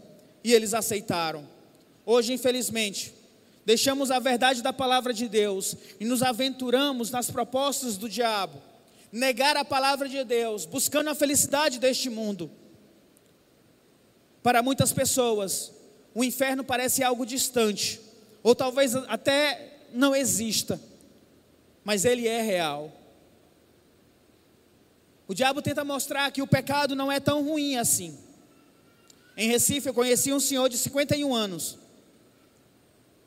e 0.42 0.54
eles 0.54 0.72
aceitaram. 0.72 1.46
Hoje, 2.06 2.32
infelizmente, 2.32 3.12
deixamos 3.68 4.10
a 4.10 4.18
verdade 4.18 4.62
da 4.62 4.72
palavra 4.72 5.12
de 5.12 5.28
Deus 5.28 5.76
e 6.00 6.04
nos 6.06 6.22
aventuramos 6.22 7.10
nas 7.10 7.30
propostas 7.30 7.98
do 7.98 8.08
diabo, 8.08 8.62
negar 9.12 9.58
a 9.58 9.64
palavra 9.64 10.08
de 10.08 10.24
Deus, 10.24 10.64
buscando 10.64 11.10
a 11.10 11.14
felicidade 11.14 11.78
deste 11.78 12.08
mundo. 12.08 12.50
Para 14.42 14.62
muitas 14.62 14.90
pessoas, 14.90 15.70
o 16.14 16.24
inferno 16.24 16.64
parece 16.64 17.04
algo 17.04 17.26
distante, 17.26 18.00
ou 18.42 18.54
talvez 18.54 18.94
até 18.94 19.80
não 19.92 20.16
exista, 20.16 20.80
mas 21.84 22.06
ele 22.06 22.26
é 22.26 22.40
real. 22.40 22.90
O 25.26 25.34
diabo 25.34 25.60
tenta 25.60 25.84
mostrar 25.84 26.32
que 26.32 26.40
o 26.40 26.46
pecado 26.46 26.96
não 26.96 27.12
é 27.12 27.20
tão 27.20 27.44
ruim 27.44 27.76
assim. 27.76 28.18
Em 29.36 29.46
Recife, 29.46 29.90
eu 29.90 29.94
conheci 29.94 30.32
um 30.32 30.40
senhor 30.40 30.70
de 30.70 30.78
51 30.78 31.34
anos 31.34 31.76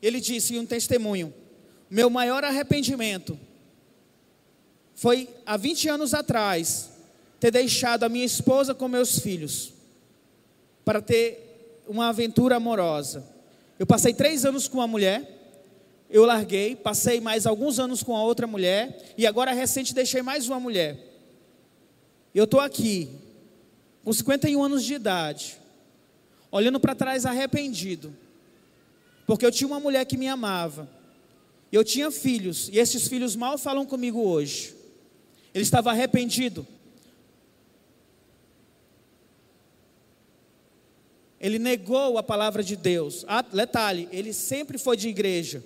ele 0.02 0.20
disse 0.20 0.54
em 0.54 0.58
um 0.58 0.66
testemunho: 0.66 1.32
Meu 1.88 2.10
maior 2.10 2.42
arrependimento 2.42 3.38
foi 4.94 5.28
há 5.46 5.56
20 5.56 5.88
anos 5.88 6.12
atrás 6.12 6.90
ter 7.38 7.50
deixado 7.50 8.04
a 8.04 8.08
minha 8.08 8.24
esposa 8.24 8.74
com 8.74 8.88
meus 8.88 9.18
filhos 9.18 9.72
para 10.84 11.00
ter 11.00 11.82
uma 11.88 12.08
aventura 12.08 12.56
amorosa. 12.56 13.24
Eu 13.78 13.86
passei 13.86 14.12
três 14.12 14.44
anos 14.44 14.68
com 14.68 14.78
uma 14.78 14.86
mulher, 14.86 15.28
eu 16.10 16.24
larguei, 16.24 16.76
passei 16.76 17.20
mais 17.20 17.46
alguns 17.46 17.78
anos 17.78 18.02
com 18.02 18.16
a 18.16 18.22
outra 18.22 18.46
mulher 18.46 19.14
e 19.16 19.26
agora 19.26 19.52
recente 19.52 19.94
deixei 19.94 20.22
mais 20.22 20.46
uma 20.48 20.60
mulher. 20.60 20.98
Eu 22.34 22.44
estou 22.44 22.60
aqui, 22.60 23.08
com 24.04 24.12
51 24.12 24.62
anos 24.62 24.84
de 24.84 24.94
idade, 24.94 25.58
olhando 26.50 26.78
para 26.78 26.94
trás 26.94 27.26
arrependido, 27.26 28.14
porque 29.32 29.46
eu 29.46 29.50
tinha 29.50 29.66
uma 29.66 29.80
mulher 29.80 30.04
que 30.04 30.18
me 30.18 30.28
amava. 30.28 30.86
Eu 31.72 31.82
tinha 31.82 32.10
filhos, 32.10 32.68
e 32.70 32.78
esses 32.78 33.08
filhos 33.08 33.34
mal 33.34 33.56
falam 33.56 33.86
comigo 33.86 34.20
hoje. 34.20 34.76
Ele 35.54 35.64
estava 35.64 35.90
arrependido. 35.90 36.66
Ele 41.40 41.58
negou 41.58 42.18
a 42.18 42.22
palavra 42.22 42.62
de 42.62 42.76
Deus. 42.76 43.24
Ah, 43.26 43.40
detalhe, 43.40 44.06
ele 44.12 44.34
sempre 44.34 44.76
foi 44.76 44.98
de 44.98 45.08
igreja. 45.08 45.64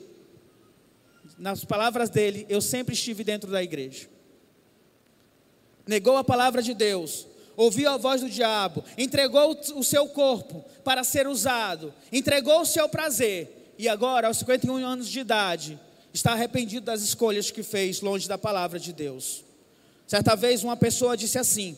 Nas 1.37 1.65
palavras 1.65 2.09
dele, 2.09 2.47
eu 2.49 2.61
sempre 2.61 2.95
estive 2.95 3.25
dentro 3.25 3.51
da 3.51 3.61
igreja. 3.65 4.09
Negou 5.85 6.17
a 6.17 6.23
palavra 6.23 6.63
de 6.63 6.73
Deus, 6.73 7.27
ouviu 7.57 7.91
a 7.91 7.97
voz 7.97 8.21
do 8.21 8.31
diabo, 8.31 8.85
entregou 8.97 9.59
o 9.75 9.83
seu 9.83 10.07
corpo 10.07 10.65
para 10.85 11.03
ser 11.03 11.27
usado, 11.27 11.93
entregou 12.13 12.61
o 12.61 12.67
seu 12.67 12.89
prazer, 12.89 13.56
e 13.79 13.89
agora, 13.89 14.29
aos 14.29 14.39
51 14.39 14.85
anos 14.85 15.09
de 15.09 15.21
idade, 15.21 15.79
está 16.13 16.33
arrependido 16.33 16.87
das 16.87 17.03
escolhas 17.03 17.51
que 17.51 17.63
fez 17.63 18.01
longe 18.01 18.27
da 18.27 18.39
palavra 18.39 18.79
de 18.79 18.93
Deus. 18.93 19.45
Certa 20.07 20.35
vez, 20.35 20.65
uma 20.65 20.77
pessoa 20.77 21.17
disse 21.17 21.39
assim: 21.39 21.77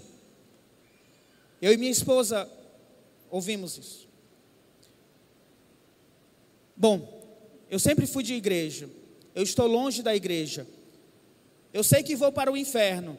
Eu 1.60 1.72
e 1.72 1.76
minha 1.76 1.90
esposa 1.90 2.48
ouvimos 3.30 3.76
isso. 3.76 4.08
Bom, 6.76 7.18
eu 7.68 7.78
sempre 7.78 8.06
fui 8.06 8.22
de 8.22 8.34
igreja, 8.34 8.88
eu 9.34 9.42
estou 9.42 9.66
longe 9.66 10.02
da 10.02 10.14
igreja, 10.14 10.66
eu 11.72 11.82
sei 11.82 12.02
que 12.02 12.14
vou 12.14 12.30
para 12.30 12.52
o 12.52 12.56
inferno, 12.56 13.18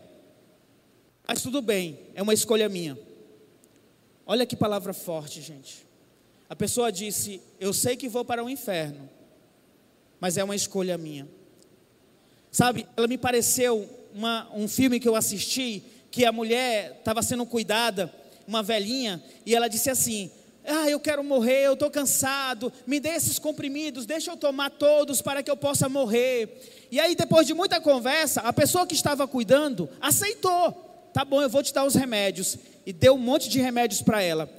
mas 1.28 1.42
tudo 1.42 1.62
bem, 1.62 2.00
é 2.16 2.22
uma 2.22 2.34
escolha 2.34 2.70
minha. 2.70 2.98
Olha 4.26 4.46
que 4.46 4.56
palavra 4.56 4.94
forte, 4.94 5.42
gente. 5.42 5.89
A 6.50 6.56
pessoa 6.56 6.92
disse: 6.92 7.40
Eu 7.60 7.72
sei 7.72 7.96
que 7.96 8.10
vou 8.10 8.26
para 8.26 8.44
o 8.44 8.50
inferno, 8.50 9.08
mas 10.20 10.38
é 10.38 10.44
uma 10.44 10.56
escolha 10.56 10.98
minha. 10.98 11.28
Sabe, 12.52 12.88
ela 12.98 13.08
me 13.08 13.18
pareceu 13.18 13.88
uma, 14.14 14.50
um 14.56 14.68
filme 14.68 15.00
que 15.00 15.08
eu 15.08 15.16
assisti, 15.16 15.84
que 16.10 16.26
a 16.26 16.32
mulher 16.32 16.96
estava 16.98 17.22
sendo 17.22 17.46
cuidada, 17.46 18.12
uma 18.48 18.64
velhinha, 18.64 19.24
e 19.46 19.54
ela 19.54 19.68
disse 19.68 19.92
assim: 19.92 20.32
Ah, 20.66 20.90
eu 20.90 21.00
quero 21.00 21.24
morrer, 21.24 21.68
eu 21.68 21.74
estou 21.74 21.92
cansado, 21.92 22.74
me 22.88 23.00
dê 23.00 23.10
esses 23.10 23.38
comprimidos, 23.38 24.08
deixa 24.08 24.32
eu 24.32 24.38
tomar 24.38 24.72
todos 24.72 25.22
para 25.22 25.44
que 25.44 25.52
eu 25.52 25.58
possa 25.58 25.88
morrer. 25.88 26.88
E 26.92 27.00
aí, 27.00 27.16
depois 27.16 27.46
de 27.46 27.54
muita 27.54 27.80
conversa, 27.80 28.42
a 28.42 28.52
pessoa 28.52 28.88
que 28.88 28.96
estava 28.96 29.28
cuidando 29.28 29.88
aceitou 30.02 30.90
tá 31.14 31.26
bom, 31.26 31.42
eu 31.42 31.50
vou 31.50 31.62
te 31.62 31.74
dar 31.74 31.86
os 31.86 31.96
remédios. 31.96 32.58
E 32.86 32.94
deu 32.94 33.14
um 33.14 33.18
monte 33.18 33.50
de 33.50 33.60
remédios 33.60 34.02
para 34.02 34.22
ela. 34.22 34.50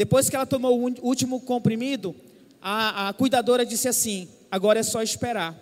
Depois 0.00 0.30
que 0.30 0.34
ela 0.34 0.46
tomou 0.46 0.80
o 0.80 1.06
último 1.06 1.42
comprimido, 1.42 2.16
a, 2.58 3.10
a 3.10 3.12
cuidadora 3.12 3.66
disse 3.66 3.86
assim: 3.86 4.30
agora 4.50 4.80
é 4.80 4.82
só 4.82 5.02
esperar. 5.02 5.54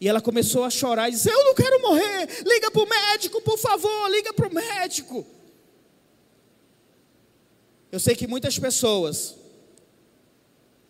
E 0.00 0.06
ela 0.06 0.20
começou 0.20 0.62
a 0.62 0.70
chorar 0.70 1.08
e 1.08 1.10
disse: 1.10 1.28
Eu 1.28 1.46
não 1.46 1.52
quero 1.52 1.82
morrer, 1.82 2.28
liga 2.46 2.70
para 2.70 2.82
o 2.84 2.88
médico, 2.88 3.42
por 3.42 3.58
favor, 3.58 4.08
liga 4.12 4.32
para 4.32 4.46
o 4.46 4.54
médico. 4.54 5.26
Eu 7.90 7.98
sei 7.98 8.14
que 8.14 8.28
muitas 8.28 8.60
pessoas 8.60 9.34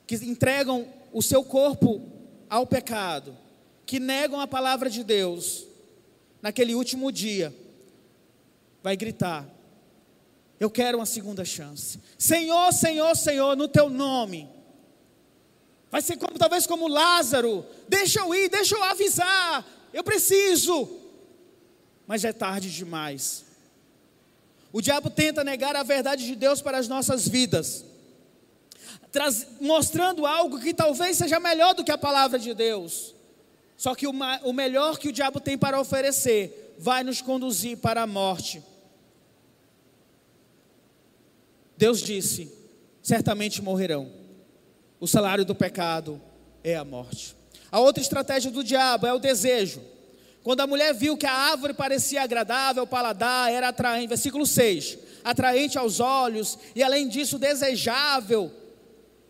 que 0.07 0.17
entregam 0.17 0.87
o 1.11 1.23
seu 1.23 1.43
corpo 1.43 2.03
ao 2.51 2.67
pecado, 2.67 3.35
que 3.87 3.99
negam 3.99 4.39
a 4.39 4.47
palavra 4.47 4.91
de 4.91 5.03
Deus, 5.03 5.67
naquele 6.43 6.75
último 6.75 7.11
dia, 7.11 7.51
vai 8.83 8.95
gritar: 8.95 9.49
Eu 10.63 10.71
quero 10.71 10.99
uma 10.99 11.07
segunda 11.07 11.45
chance. 11.45 11.99
Senhor, 12.17 12.73
Senhor, 12.73 13.17
Senhor, 13.17 13.57
no 13.57 13.67
teu 13.67 13.91
nome. 13.91 14.49
Vai 15.91 16.01
ser 16.01 16.17
como 16.17 16.39
talvez 16.39 16.69
como 16.69 16.87
Lázaro. 16.87 17.67
Deixa 17.89 18.21
eu 18.21 18.33
ir, 18.33 18.49
deixa 18.49 18.77
eu 18.77 18.85
avisar. 18.85 19.67
Eu 19.93 20.05
preciso. 20.05 20.89
Mas 22.07 22.25
é 22.25 22.33
tarde 22.33 22.71
demais. 22.71 23.45
O 24.73 24.81
diabo 24.81 25.11
tenta 25.11 25.43
negar 25.43 25.75
a 25.75 25.83
verdade 25.83 26.25
de 26.25 26.37
Deus 26.37 26.63
para 26.63 26.79
as 26.79 26.87
nossas 26.87 27.27
vidas, 27.27 27.85
traz, 29.11 29.45
mostrando 29.61 30.25
algo 30.25 30.61
que 30.61 30.73
talvez 30.73 31.17
seja 31.17 31.41
melhor 31.41 31.75
do 31.75 31.83
que 31.83 31.91
a 31.91 31.99
palavra 31.99 32.39
de 32.39 32.55
Deus. 32.55 33.17
Só 33.77 33.97
que 33.97 34.07
o, 34.07 34.13
o 34.45 34.53
melhor 34.53 34.97
que 34.97 35.09
o 35.09 35.13
diabo 35.13 35.41
tem 35.41 35.59
para 35.59 35.81
oferecer 35.81 36.77
vai 36.79 37.03
nos 37.03 37.21
conduzir 37.21 37.79
para 37.79 38.03
a 38.03 38.07
morte. 38.07 38.63
Deus 41.83 42.01
disse: 42.01 42.49
certamente 43.03 43.61
morrerão. 43.61 44.09
O 45.01 45.07
salário 45.09 45.45
do 45.45 45.53
pecado 45.53 46.23
é 46.63 46.77
a 46.77 46.85
morte. 46.85 47.35
A 47.73 47.81
outra 47.81 48.01
estratégia 48.01 48.53
do 48.53 48.63
diabo 48.63 49.05
é 49.05 49.13
o 49.13 49.19
desejo. 49.19 49.83
Quando 50.45 50.61
a 50.61 50.67
mulher 50.69 50.95
viu 50.95 51.17
que 51.17 51.27
a 51.27 51.33
árvore 51.33 51.75
parecia 51.75 52.23
agradável 52.23 52.83
ao 52.83 52.87
paladar, 52.87 53.51
era 53.51 53.71
atraente, 53.71 54.07
versículo 54.07 54.47
6, 54.47 54.97
atraente 55.25 55.77
aos 55.77 55.99
olhos 55.99 56.57
e 56.73 56.85
além 56.85 57.09
disso 57.09 57.37
desejável 57.37 58.53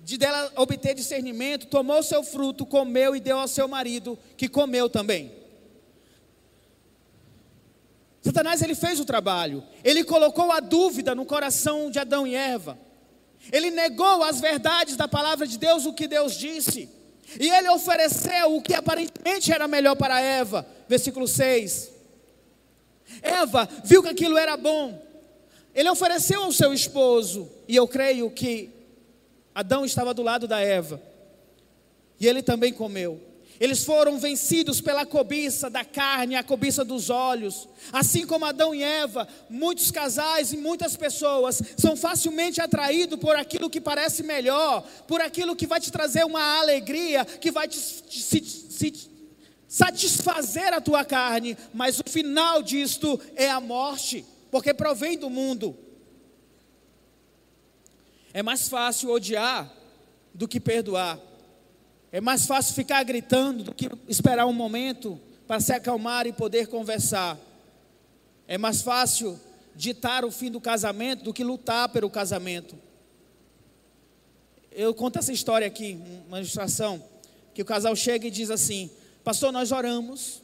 de 0.01 0.19
dela 0.19 0.53
obter 0.57 0.95
discernimento, 0.95 1.69
tomou 1.69 2.03
seu 2.03 2.23
fruto, 2.23 2.67
comeu 2.67 3.17
e 3.17 3.21
deu 3.21 3.39
ao 3.39 3.49
seu 3.49 3.67
marido, 3.67 4.19
que 4.37 4.47
comeu 4.47 4.91
também. 4.91 5.33
Satanás 8.23 8.63
ele 8.63 8.75
fez 8.75 9.01
o 9.01 9.05
trabalho. 9.05 9.65
Ele 9.83 10.05
colocou 10.05 10.53
a 10.53 10.61
dúvida 10.61 11.15
no 11.15 11.27
coração 11.27 11.91
de 11.91 11.99
Adão 11.99 12.27
e 12.27 12.35
Eva. 12.35 12.79
Ele 13.51 13.71
negou 13.71 14.23
as 14.23 14.41
verdades 14.41 14.97
da 14.97 15.09
palavra 15.09 15.47
de 15.47 15.59
Deus, 15.59 15.85
o 15.85 15.93
que 15.93 16.07
Deus 16.07 16.37
disse. 16.37 16.89
E 17.41 17.49
ele 17.49 17.69
ofereceu 17.71 18.55
o 18.55 18.63
que 18.63 18.75
aparentemente 18.75 19.53
era 19.53 19.67
melhor 19.67 19.97
para 19.97 20.21
Eva. 20.21 20.65
Versículo 20.89 21.27
6. 21.27 21.91
Eva 23.21 23.69
viu 23.85 24.03
que 24.03 24.11
aquilo 24.11 24.39
era 24.39 24.57
bom. 24.57 25.03
Ele 25.75 25.91
ofereceu 25.91 26.45
ao 26.45 26.53
seu 26.53 26.73
esposo. 26.73 27.51
E 27.67 27.75
eu 27.75 27.89
creio 27.89 28.31
que 28.31 28.71
Adão 29.53 29.85
estava 29.85 30.15
do 30.15 30.23
lado 30.23 30.47
da 30.47 30.61
Eva. 30.61 31.03
E 32.21 32.29
ele 32.29 32.43
também 32.43 32.73
comeu. 32.73 33.32
Eles 33.63 33.85
foram 33.85 34.19
vencidos 34.19 34.81
pela 34.81 35.07
cobiça 35.07 35.71
da 35.71 35.85
carne, 35.85 36.35
a 36.35 36.43
cobiça 36.43 36.85
dos 36.85 37.11
olhos. 37.11 37.69
Assim 37.93 38.27
como 38.27 38.45
Adão 38.45 38.75
e 38.75 38.83
Eva, 38.83 39.29
muitos 39.49 39.89
casais 39.93 40.53
e 40.53 40.57
muitas 40.57 40.97
pessoas 40.97 41.63
são 41.77 41.97
facilmente 41.97 42.61
atraídos 42.61 43.21
por 43.21 43.37
aquilo 43.37 43.71
que 43.71 43.81
parece 43.81 44.25
melhor, 44.25 44.83
por 45.07 45.21
aquilo 45.21 45.55
que 45.55 45.65
vai 45.65 45.79
te 45.79 45.93
trazer 45.93 46.25
uma 46.25 46.59
alegria, 46.59 47.25
que 47.25 47.53
vai 47.53 47.69
te, 47.69 47.79
satisfazer 49.69 50.75
a 50.75 50.81
tua 50.81 51.05
carne, 51.05 51.57
mas 51.73 52.01
o 52.01 52.11
final 52.11 52.65
disto 52.65 53.21
é 53.37 53.49
a 53.49 53.61
morte, 53.61 54.27
porque 54.51 54.75
provém 54.75 55.17
do 55.17 55.31
mundo. 55.31 55.79
É 58.35 58.43
mais 58.43 58.69
fácil 58.69 59.11
odiar 59.11 59.73
do 60.35 60.49
que 60.49 60.59
perdoar. 60.59 61.32
É 62.13 62.21
mais 62.21 62.45
fácil 62.45 62.75
ficar 62.75 63.03
gritando 63.05 63.65
do 63.65 63.75
que 63.75 63.89
esperar 64.07 64.45
um 64.45 64.53
momento 64.53 65.19
para 65.49 65.61
se 65.61 65.73
acalmar 65.73 66.27
e 66.27 66.33
poder 66.33 66.67
conversar. 66.67 67.39
É 68.47 68.59
mais 68.59 68.83
fácil 68.83 69.41
ditar 69.75 70.23
o 70.23 70.31
fim 70.31 70.51
do 70.51 70.61
casamento 70.61 71.25
do 71.25 71.33
que 71.33 71.43
lutar 71.43 71.89
pelo 71.89 72.11
casamento. 72.11 72.77
Eu 74.71 74.93
conto 74.95 75.19
essa 75.19 75.33
história 75.33 75.67
aqui, 75.67 75.99
uma 76.29 76.39
ilustração, 76.39 77.03
que 77.55 77.63
o 77.63 77.65
casal 77.65 77.97
chega 77.97 78.27
e 78.27 78.31
diz 78.31 78.51
assim: 78.51 78.91
Pastor, 79.25 79.51
nós 79.51 79.73
oramos 79.73 80.43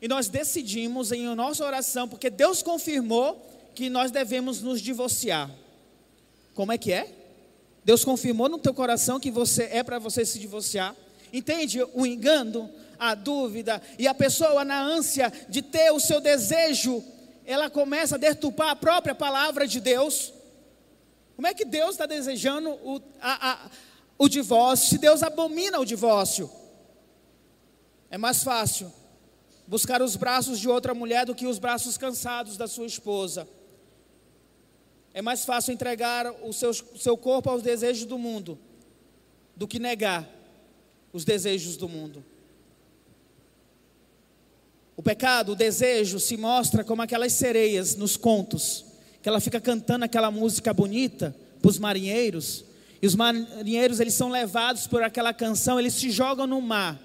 e 0.00 0.08
nós 0.08 0.28
decidimos 0.28 1.12
em 1.12 1.26
nossa 1.34 1.64
oração, 1.64 2.08
porque 2.08 2.30
Deus 2.30 2.62
confirmou 2.62 3.50
que 3.74 3.90
nós 3.90 4.10
devemos 4.10 4.62
nos 4.62 4.80
divorciar. 4.80 5.50
Como 6.54 6.72
é 6.72 6.78
que 6.78 6.90
é? 6.90 7.21
Deus 7.84 8.04
confirmou 8.04 8.48
no 8.48 8.58
teu 8.58 8.72
coração 8.72 9.18
que 9.18 9.30
você 9.30 9.64
é 9.64 9.82
para 9.82 9.98
você 9.98 10.24
se 10.24 10.38
divorciar. 10.38 10.94
Entende 11.32 11.82
o 11.94 12.06
engano, 12.06 12.70
a 12.98 13.14
dúvida 13.14 13.82
e 13.98 14.06
a 14.06 14.14
pessoa 14.14 14.64
na 14.64 14.80
ânsia 14.80 15.32
de 15.48 15.60
ter 15.60 15.90
o 15.90 15.98
seu 15.98 16.20
desejo, 16.20 17.02
ela 17.44 17.68
começa 17.68 18.14
a 18.14 18.18
deturpar 18.18 18.70
a 18.70 18.76
própria 18.76 19.14
palavra 19.14 19.66
de 19.66 19.80
Deus. 19.80 20.32
Como 21.34 21.48
é 21.48 21.54
que 21.54 21.64
Deus 21.64 21.92
está 21.92 22.06
desejando 22.06 22.70
o, 22.70 23.02
a, 23.20 23.52
a, 23.52 23.70
o 24.16 24.28
divórcio 24.28 24.88
se 24.90 24.98
Deus 24.98 25.22
abomina 25.22 25.80
o 25.80 25.84
divórcio? 25.84 26.48
É 28.08 28.16
mais 28.16 28.44
fácil 28.44 28.92
buscar 29.66 30.02
os 30.02 30.14
braços 30.14 30.60
de 30.60 30.68
outra 30.68 30.94
mulher 30.94 31.26
do 31.26 31.34
que 31.34 31.46
os 31.46 31.58
braços 31.58 31.96
cansados 31.96 32.56
da 32.56 32.68
sua 32.68 32.86
esposa. 32.86 33.48
É 35.14 35.20
mais 35.20 35.44
fácil 35.44 35.72
entregar 35.72 36.32
o 36.42 36.52
seu, 36.52 36.72
seu 36.72 37.16
corpo 37.16 37.50
aos 37.50 37.62
desejos 37.62 38.04
do 38.04 38.18
mundo 38.18 38.58
do 39.54 39.68
que 39.68 39.78
negar 39.78 40.28
os 41.12 41.24
desejos 41.24 41.76
do 41.76 41.88
mundo. 41.88 42.24
O 44.96 45.02
pecado, 45.02 45.52
o 45.52 45.56
desejo, 45.56 46.18
se 46.18 46.36
mostra 46.36 46.84
como 46.84 47.02
aquelas 47.02 47.32
sereias 47.32 47.94
nos 47.94 48.16
contos, 48.16 48.84
que 49.22 49.28
ela 49.28 49.40
fica 49.40 49.60
cantando 49.60 50.04
aquela 50.04 50.30
música 50.30 50.72
bonita 50.72 51.34
para 51.60 51.70
os 51.70 51.78
marinheiros, 51.78 52.64
e 53.00 53.06
os 53.06 53.14
marinheiros 53.14 54.00
eles 54.00 54.14
são 54.14 54.28
levados 54.28 54.86
por 54.86 55.02
aquela 55.02 55.32
canção, 55.32 55.78
eles 55.78 55.94
se 55.94 56.10
jogam 56.10 56.46
no 56.46 56.60
mar, 56.60 57.00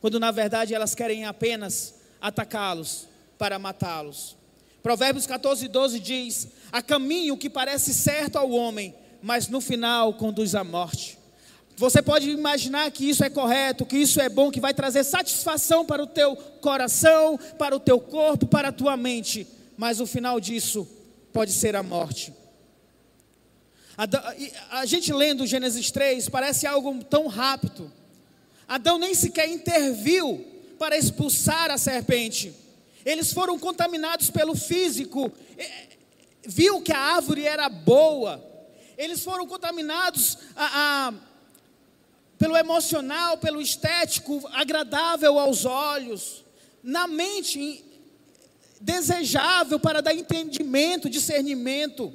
quando 0.00 0.18
na 0.18 0.30
verdade 0.30 0.74
elas 0.74 0.94
querem 0.94 1.24
apenas 1.24 1.94
atacá-los 2.20 3.06
para 3.38 3.58
matá-los. 3.58 4.36
Provérbios 4.86 5.26
14, 5.26 5.66
12 5.66 5.98
diz: 5.98 6.46
Há 6.70 6.80
caminho 6.80 7.36
que 7.36 7.50
parece 7.50 7.92
certo 7.92 8.36
ao 8.36 8.52
homem, 8.52 8.94
mas 9.20 9.48
no 9.48 9.60
final 9.60 10.14
conduz 10.14 10.54
à 10.54 10.62
morte. 10.62 11.18
Você 11.76 12.00
pode 12.00 12.30
imaginar 12.30 12.88
que 12.92 13.10
isso 13.10 13.24
é 13.24 13.28
correto, 13.28 13.84
que 13.84 13.96
isso 13.96 14.20
é 14.20 14.28
bom, 14.28 14.48
que 14.48 14.60
vai 14.60 14.72
trazer 14.72 15.02
satisfação 15.02 15.84
para 15.84 16.04
o 16.04 16.06
teu 16.06 16.36
coração, 16.36 17.36
para 17.58 17.74
o 17.74 17.80
teu 17.80 17.98
corpo, 17.98 18.46
para 18.46 18.68
a 18.68 18.72
tua 18.72 18.96
mente, 18.96 19.44
mas 19.76 19.98
o 19.98 20.06
final 20.06 20.38
disso 20.38 20.86
pode 21.32 21.50
ser 21.50 21.74
a 21.74 21.82
morte. 21.82 22.32
A, 23.98 24.78
a 24.78 24.86
gente 24.86 25.12
lendo 25.12 25.48
Gênesis 25.48 25.90
3 25.90 26.28
parece 26.28 26.64
algo 26.64 27.02
tão 27.02 27.26
rápido. 27.26 27.90
Adão 28.68 29.00
nem 29.00 29.16
sequer 29.16 29.48
interviu 29.48 30.46
para 30.78 30.96
expulsar 30.96 31.72
a 31.72 31.76
serpente. 31.76 32.54
Eles 33.06 33.32
foram 33.32 33.56
contaminados 33.56 34.30
pelo 34.30 34.56
físico, 34.56 35.30
viu 36.44 36.82
que 36.82 36.92
a 36.92 36.98
árvore 36.98 37.46
era 37.46 37.68
boa. 37.68 38.44
Eles 38.98 39.22
foram 39.22 39.46
contaminados 39.46 40.36
a, 40.56 40.66
a, 41.06 41.14
pelo 42.36 42.56
emocional, 42.56 43.38
pelo 43.38 43.62
estético, 43.62 44.42
agradável 44.52 45.38
aos 45.38 45.64
olhos, 45.64 46.44
na 46.82 47.06
mente 47.06 47.84
desejável 48.80 49.78
para 49.78 50.02
dar 50.02 50.12
entendimento, 50.12 51.08
discernimento. 51.08 52.12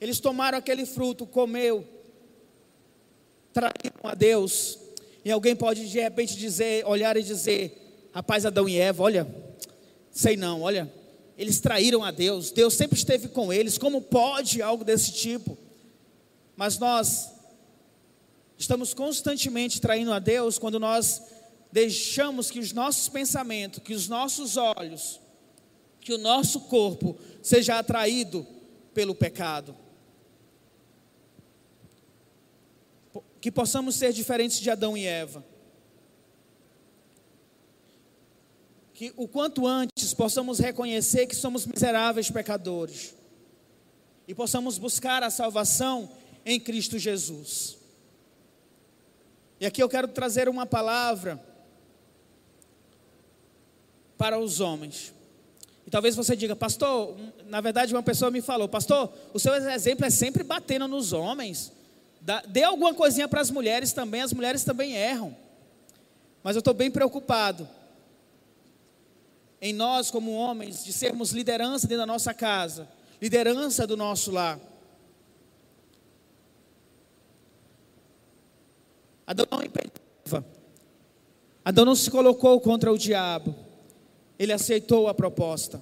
Eles 0.00 0.18
tomaram 0.18 0.58
aquele 0.58 0.84
fruto, 0.84 1.24
comeu, 1.24 1.86
traíram 3.52 4.00
a 4.02 4.16
Deus. 4.16 4.80
E 5.24 5.30
alguém 5.30 5.54
pode 5.54 5.88
de 5.88 6.00
repente 6.00 6.36
dizer, 6.36 6.84
olhar 6.86 7.16
e 7.16 7.22
dizer, 7.22 8.10
rapaz 8.12 8.44
Adão 8.44 8.68
e 8.68 8.76
Eva, 8.76 9.04
olha, 9.04 9.41
Sei 10.12 10.36
não, 10.36 10.62
olha, 10.62 10.92
eles 11.36 11.58
traíram 11.58 12.04
a 12.04 12.10
Deus, 12.10 12.52
Deus 12.52 12.74
sempre 12.74 12.96
esteve 12.96 13.28
com 13.28 13.52
eles, 13.52 13.78
como 13.78 14.00
pode 14.00 14.62
algo 14.62 14.84
desse 14.84 15.12
tipo? 15.12 15.58
Mas 16.54 16.78
nós 16.78 17.32
estamos 18.56 18.94
constantemente 18.94 19.80
traindo 19.80 20.12
a 20.12 20.18
Deus 20.18 20.58
quando 20.58 20.78
nós 20.78 21.22
deixamos 21.72 22.50
que 22.50 22.60
os 22.60 22.72
nossos 22.72 23.08
pensamentos, 23.08 23.82
que 23.82 23.94
os 23.94 24.06
nossos 24.06 24.56
olhos, 24.56 25.18
que 26.00 26.12
o 26.12 26.18
nosso 26.18 26.60
corpo 26.60 27.18
seja 27.42 27.78
atraído 27.78 28.46
pelo 28.92 29.14
pecado. 29.14 29.74
que 33.42 33.50
possamos 33.50 33.96
ser 33.96 34.12
diferentes 34.12 34.60
de 34.60 34.70
Adão 34.70 34.96
e 34.96 35.04
Eva. 35.04 35.44
Que 38.94 39.12
o 39.16 39.26
quanto 39.26 39.66
antes 39.66 40.12
possamos 40.12 40.58
reconhecer 40.58 41.26
que 41.26 41.34
somos 41.34 41.66
miseráveis 41.66 42.30
pecadores 42.30 43.14
e 44.28 44.34
possamos 44.34 44.78
buscar 44.78 45.22
a 45.22 45.30
salvação 45.30 46.10
em 46.44 46.60
Cristo 46.60 46.98
Jesus. 46.98 47.78
E 49.60 49.66
aqui 49.66 49.82
eu 49.82 49.88
quero 49.88 50.08
trazer 50.08 50.48
uma 50.48 50.66
palavra 50.66 51.42
para 54.18 54.38
os 54.38 54.60
homens. 54.60 55.12
E 55.86 55.90
talvez 55.90 56.14
você 56.14 56.36
diga, 56.36 56.54
pastor, 56.54 57.16
na 57.46 57.60
verdade 57.60 57.92
uma 57.92 58.02
pessoa 58.02 58.30
me 58.30 58.40
falou, 58.40 58.68
pastor, 58.68 59.12
o 59.32 59.38
seu 59.38 59.54
exemplo 59.54 60.06
é 60.06 60.10
sempre 60.10 60.42
batendo 60.42 60.86
nos 60.86 61.12
homens. 61.12 61.72
Dê 62.48 62.62
alguma 62.62 62.94
coisinha 62.94 63.26
para 63.26 63.40
as 63.40 63.50
mulheres 63.50 63.92
também, 63.92 64.20
as 64.22 64.32
mulheres 64.32 64.62
também 64.62 64.94
erram. 64.94 65.36
Mas 66.42 66.56
eu 66.56 66.60
estou 66.60 66.74
bem 66.74 66.90
preocupado 66.90 67.68
em 69.62 69.72
nós, 69.72 70.10
como 70.10 70.32
homens, 70.32 70.84
de 70.84 70.92
sermos 70.92 71.30
liderança 71.30 71.86
dentro 71.86 72.02
da 72.02 72.06
nossa 72.06 72.34
casa, 72.34 72.88
liderança 73.20 73.86
do 73.86 73.96
nosso 73.96 74.32
lar. 74.32 74.58
Adão 79.24 79.46
não 79.48 79.62
impediva. 79.62 80.44
Adão 81.64 81.84
não 81.84 81.94
se 81.94 82.10
colocou 82.10 82.60
contra 82.60 82.92
o 82.92 82.98
diabo. 82.98 83.54
Ele 84.36 84.52
aceitou 84.52 85.06
a 85.06 85.14
proposta. 85.14 85.80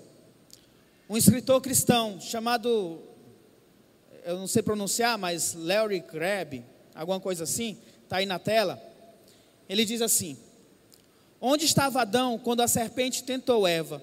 Um 1.09 1.17
escritor 1.17 1.63
cristão 1.63 2.21
chamado, 2.21 3.01
eu 4.27 4.39
não 4.39 4.47
sei 4.47 4.63
pronunciar, 4.63 5.17
mas 5.17 5.55
Larry 5.55 6.03
Crabb, 6.03 6.63
alguma 6.95 7.19
coisa 7.19 7.45
assim, 7.45 7.79
está 8.05 8.19
aí 8.19 8.27
na 8.27 8.39
tela. 8.39 8.79
Ele 9.67 9.87
diz 9.87 10.03
assim: 10.03 10.37
Onde 11.41 11.65
estava 11.65 12.03
Adão 12.03 12.39
quando 12.39 12.61
a 12.61 12.69
serpente 12.69 13.25
tentou 13.25 13.67
Eva? 13.67 14.03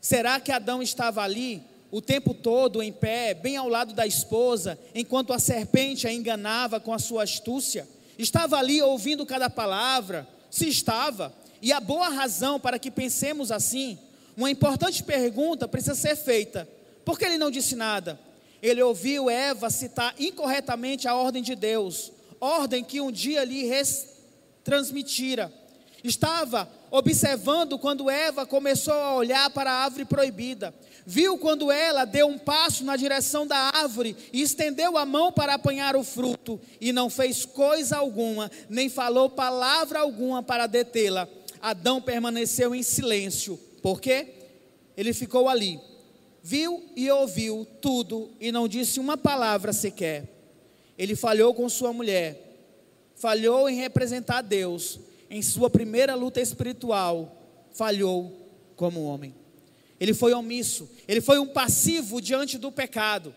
Será 0.00 0.40
que 0.40 0.50
Adão 0.50 0.82
estava 0.82 1.22
ali 1.22 1.62
o 1.90 2.02
tempo 2.02 2.34
todo 2.34 2.82
em 2.82 2.92
pé, 2.92 3.32
bem 3.32 3.56
ao 3.56 3.68
lado 3.68 3.94
da 3.94 4.04
esposa, 4.04 4.76
enquanto 4.94 5.32
a 5.32 5.38
serpente 5.38 6.08
a 6.08 6.12
enganava 6.12 6.80
com 6.80 6.92
a 6.92 6.98
sua 6.98 7.22
astúcia? 7.22 7.88
Estava 8.18 8.58
ali 8.58 8.82
ouvindo 8.82 9.24
cada 9.24 9.48
palavra? 9.48 10.28
Se 10.50 10.68
estava, 10.68 11.32
e 11.62 11.72
a 11.72 11.80
boa 11.80 12.08
razão 12.08 12.58
para 12.58 12.78
que 12.78 12.90
pensemos 12.90 13.52
assim, 13.52 13.98
uma 14.36 14.50
importante 14.50 15.02
pergunta 15.02 15.68
precisa 15.68 15.94
ser 15.94 16.16
feita: 16.16 16.68
por 17.04 17.18
que 17.18 17.24
ele 17.24 17.38
não 17.38 17.50
disse 17.50 17.76
nada? 17.76 18.18
Ele 18.60 18.82
ouviu 18.82 19.30
Eva 19.30 19.70
citar 19.70 20.14
incorretamente 20.18 21.06
a 21.06 21.14
ordem 21.14 21.42
de 21.42 21.54
Deus, 21.54 22.10
ordem 22.40 22.82
que 22.82 23.00
um 23.00 23.12
dia 23.12 23.44
lhe 23.44 23.64
transmitira. 24.64 25.52
Estava 26.04 26.70
observando 26.90 27.78
quando 27.78 28.10
Eva 28.10 28.44
começou 28.44 28.92
a 28.92 29.14
olhar 29.14 29.48
para 29.48 29.72
a 29.72 29.84
árvore 29.84 30.04
proibida. 30.04 30.74
Viu 31.06 31.38
quando 31.38 31.72
ela 31.72 32.04
deu 32.04 32.26
um 32.26 32.36
passo 32.36 32.84
na 32.84 32.94
direção 32.94 33.46
da 33.46 33.56
árvore 33.56 34.14
e 34.30 34.42
estendeu 34.42 34.98
a 34.98 35.06
mão 35.06 35.32
para 35.32 35.54
apanhar 35.54 35.96
o 35.96 36.04
fruto 36.04 36.60
e 36.78 36.92
não 36.92 37.08
fez 37.08 37.46
coisa 37.46 37.96
alguma, 37.96 38.50
nem 38.68 38.90
falou 38.90 39.30
palavra 39.30 40.00
alguma 40.00 40.42
para 40.42 40.66
detê-la. 40.66 41.26
Adão 41.58 42.02
permaneceu 42.02 42.74
em 42.74 42.82
silêncio. 42.82 43.58
Por 43.82 43.98
quê? 43.98 44.26
Ele 44.98 45.14
ficou 45.14 45.48
ali, 45.48 45.80
viu 46.42 46.84
e 46.94 47.10
ouviu 47.10 47.66
tudo 47.80 48.30
e 48.38 48.52
não 48.52 48.68
disse 48.68 49.00
uma 49.00 49.16
palavra 49.16 49.72
sequer. 49.72 50.28
Ele 50.98 51.16
falhou 51.16 51.54
com 51.54 51.66
sua 51.66 51.94
mulher, 51.94 52.58
falhou 53.16 53.70
em 53.70 53.76
representar 53.76 54.42
Deus 54.42 55.00
em 55.34 55.42
sua 55.42 55.68
primeira 55.68 56.14
luta 56.14 56.40
espiritual, 56.40 57.42
falhou 57.72 58.48
como 58.76 59.02
homem. 59.02 59.34
Ele 59.98 60.14
foi 60.14 60.32
omisso, 60.32 60.88
ele 61.08 61.20
foi 61.20 61.40
um 61.40 61.48
passivo 61.48 62.20
diante 62.20 62.56
do 62.56 62.70
pecado. 62.70 63.34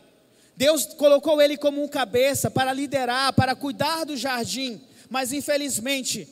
Deus 0.56 0.86
colocou 0.86 1.42
ele 1.42 1.58
como 1.58 1.84
um 1.84 1.88
cabeça 1.88 2.52
para 2.52 2.72
liderar, 2.72 3.34
para 3.34 3.56
cuidar 3.56 4.04
do 4.04 4.16
jardim, 4.16 4.80
mas 5.10 5.34
infelizmente, 5.34 6.28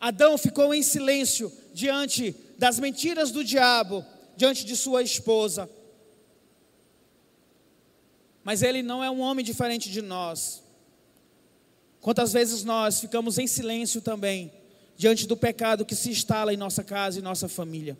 Adão 0.00 0.36
ficou 0.36 0.74
em 0.74 0.82
silêncio 0.82 1.52
diante 1.72 2.34
das 2.58 2.80
mentiras 2.80 3.30
do 3.30 3.44
diabo, 3.44 4.04
diante 4.36 4.64
de 4.64 4.76
sua 4.76 5.04
esposa. 5.04 5.70
Mas 8.42 8.60
ele 8.60 8.82
não 8.82 9.04
é 9.04 9.08
um 9.10 9.20
homem 9.20 9.44
diferente 9.44 9.88
de 9.88 10.02
nós. 10.02 10.64
Quantas 12.00 12.32
vezes 12.32 12.64
nós 12.64 13.00
ficamos 13.00 13.38
em 13.38 13.46
silêncio 13.46 14.00
também, 14.02 14.52
diante 14.96 15.26
do 15.26 15.36
pecado 15.36 15.84
que 15.84 15.94
se 15.94 16.10
instala 16.10 16.52
em 16.52 16.56
nossa 16.56 16.84
casa 16.84 17.18
e 17.18 17.22
nossa 17.22 17.48
família. 17.48 17.96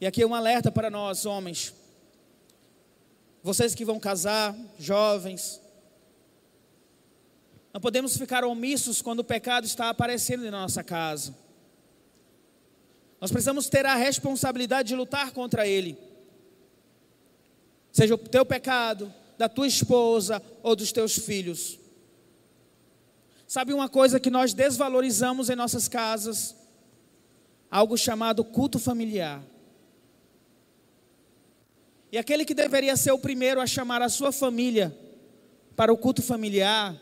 E 0.00 0.06
aqui 0.06 0.22
é 0.22 0.26
um 0.26 0.34
alerta 0.34 0.70
para 0.70 0.90
nós, 0.90 1.26
homens. 1.26 1.74
Vocês 3.42 3.74
que 3.74 3.84
vão 3.84 4.00
casar, 4.00 4.56
jovens. 4.78 5.60
Não 7.72 7.80
podemos 7.80 8.16
ficar 8.16 8.44
omissos 8.44 9.02
quando 9.02 9.20
o 9.20 9.24
pecado 9.24 9.64
está 9.64 9.90
aparecendo 9.90 10.46
em 10.46 10.50
nossa 10.50 10.82
casa. 10.82 11.34
Nós 13.20 13.30
precisamos 13.30 13.68
ter 13.68 13.86
a 13.86 13.94
responsabilidade 13.94 14.88
de 14.88 14.96
lutar 14.96 15.32
contra 15.32 15.66
ele. 15.66 15.96
Seja 17.92 18.14
o 18.14 18.18
teu 18.18 18.44
pecado, 18.44 19.12
da 19.36 19.48
tua 19.48 19.66
esposa 19.66 20.42
ou 20.62 20.76
dos 20.76 20.92
teus 20.92 21.16
filhos. 21.16 21.78
Sabe 23.54 23.72
uma 23.72 23.88
coisa 23.88 24.18
que 24.18 24.30
nós 24.30 24.52
desvalorizamos 24.52 25.48
em 25.48 25.54
nossas 25.54 25.86
casas? 25.86 26.56
Algo 27.70 27.96
chamado 27.96 28.42
culto 28.42 28.80
familiar. 28.80 29.40
E 32.10 32.18
aquele 32.18 32.44
que 32.44 32.52
deveria 32.52 32.96
ser 32.96 33.12
o 33.12 33.18
primeiro 33.20 33.60
a 33.60 33.66
chamar 33.68 34.02
a 34.02 34.08
sua 34.08 34.32
família 34.32 34.92
para 35.76 35.92
o 35.92 35.96
culto 35.96 36.20
familiar, 36.20 37.00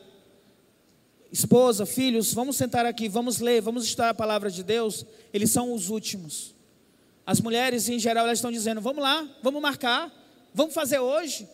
esposa, 1.33 1.87
filhos, 1.87 2.35
vamos 2.35 2.57
sentar 2.57 2.85
aqui, 2.85 3.09
vamos 3.09 3.39
ler, 3.39 3.63
vamos 3.63 3.87
estudar 3.87 4.11
a 4.11 4.15
palavra 4.15 4.51
de 4.51 4.63
Deus, 4.63 5.07
eles 5.33 5.51
são 5.51 5.73
os 5.73 5.89
últimos. 5.89 6.55
As 7.25 7.41
mulheres, 7.41 7.89
em 7.89 7.99
geral, 7.99 8.27
elas 8.27 8.41
estão 8.41 8.53
dizendo: 8.53 8.83
vamos 8.83 9.03
lá, 9.03 9.27
vamos 9.43 9.63
marcar, 9.63 10.13
vamos 10.53 10.75
fazer 10.75 10.99
hoje. 10.99 11.49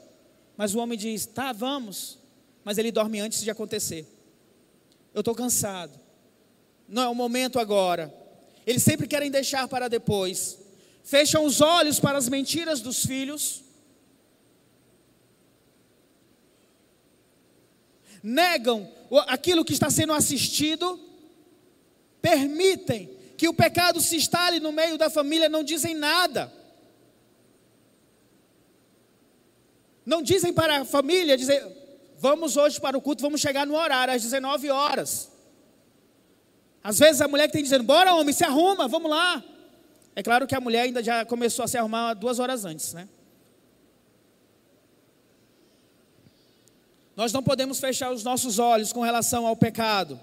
Mas 0.57 0.74
o 0.74 0.80
homem 0.80 0.99
diz: 0.99 1.24
tá, 1.24 1.53
vamos. 1.53 2.18
Mas 2.64 2.78
ele 2.78 2.90
dorme 2.90 3.20
antes 3.20 3.44
de 3.44 3.51
acontecer 3.53 4.18
eu 5.19 5.21
estou 5.21 5.35
cansado. 5.35 5.99
Não 6.87 7.03
é 7.03 7.09
o 7.09 7.14
momento 7.14 7.59
agora. 7.59 8.14
Eles 8.64 8.83
sempre 8.83 9.09
querem 9.09 9.31
deixar 9.31 9.66
para 9.66 9.89
depois. 9.89 10.59
Fecham 11.03 11.45
os 11.45 11.61
olhos 11.61 11.99
para 11.99 12.16
as 12.16 12.29
mentiras 12.29 12.81
dos 12.81 13.05
filhos. 13.05 13.64
Negam 18.23 18.91
aquilo 19.27 19.64
que 19.64 19.73
está 19.73 19.91
sendo 19.91 20.12
assistido. 20.12 21.01
Permitem 22.23 23.11
que 23.37 23.49
o 23.49 23.55
pecado 23.55 24.01
se 24.01 24.16
instale 24.16 24.61
no 24.61 24.71
meio 24.71 24.97
da 24.97 25.11
família, 25.11 25.49
não 25.49 25.64
dizem 25.64 25.95
nada. 25.95 26.53
Não 30.07 30.23
dizem 30.23 30.53
para 30.53 30.83
a 30.83 30.85
família, 30.85 31.37
dizem, 31.37 31.61
Vamos 32.19 32.57
hoje 32.57 32.81
para 32.81 32.99
o 32.99 33.01
culto, 33.01 33.23
vamos 33.23 33.41
chegar 33.41 33.64
no 33.64 33.77
horário, 33.77 34.12
às 34.12 34.23
19 34.23 34.71
horas. 34.71 35.31
Às 36.83 36.99
vezes 36.99 37.21
a 37.21 37.29
mulher 37.29 37.47
que 37.47 37.53
tem 37.53 37.62
dizendo, 37.62 37.85
bora 37.85 38.12
homem, 38.14 38.35
se 38.35 38.45
arruma, 38.45 38.89
vamos 38.89 39.09
lá. 39.09 39.43
É 40.16 40.23
claro 40.23 40.45
que 40.47 40.55
a 40.55 40.61
mulher 40.61 40.83
ainda 40.83 41.01
já 41.01 41.25
começou 41.25 41.64
a 41.64 41.69
se 41.69 41.79
arrumar 41.79 42.14
duas 42.14 42.41
horas 42.41 42.64
antes, 42.64 42.93
né? 42.93 43.09
Nós 47.14 47.33
não 47.33 47.43
podemos 47.43 47.79
fechar 47.79 48.12
os 48.12 48.25
nossos 48.25 48.59
olhos 48.59 48.93
com 48.93 49.01
relação 49.01 49.47
ao 49.47 49.55
pecado, 49.55 50.21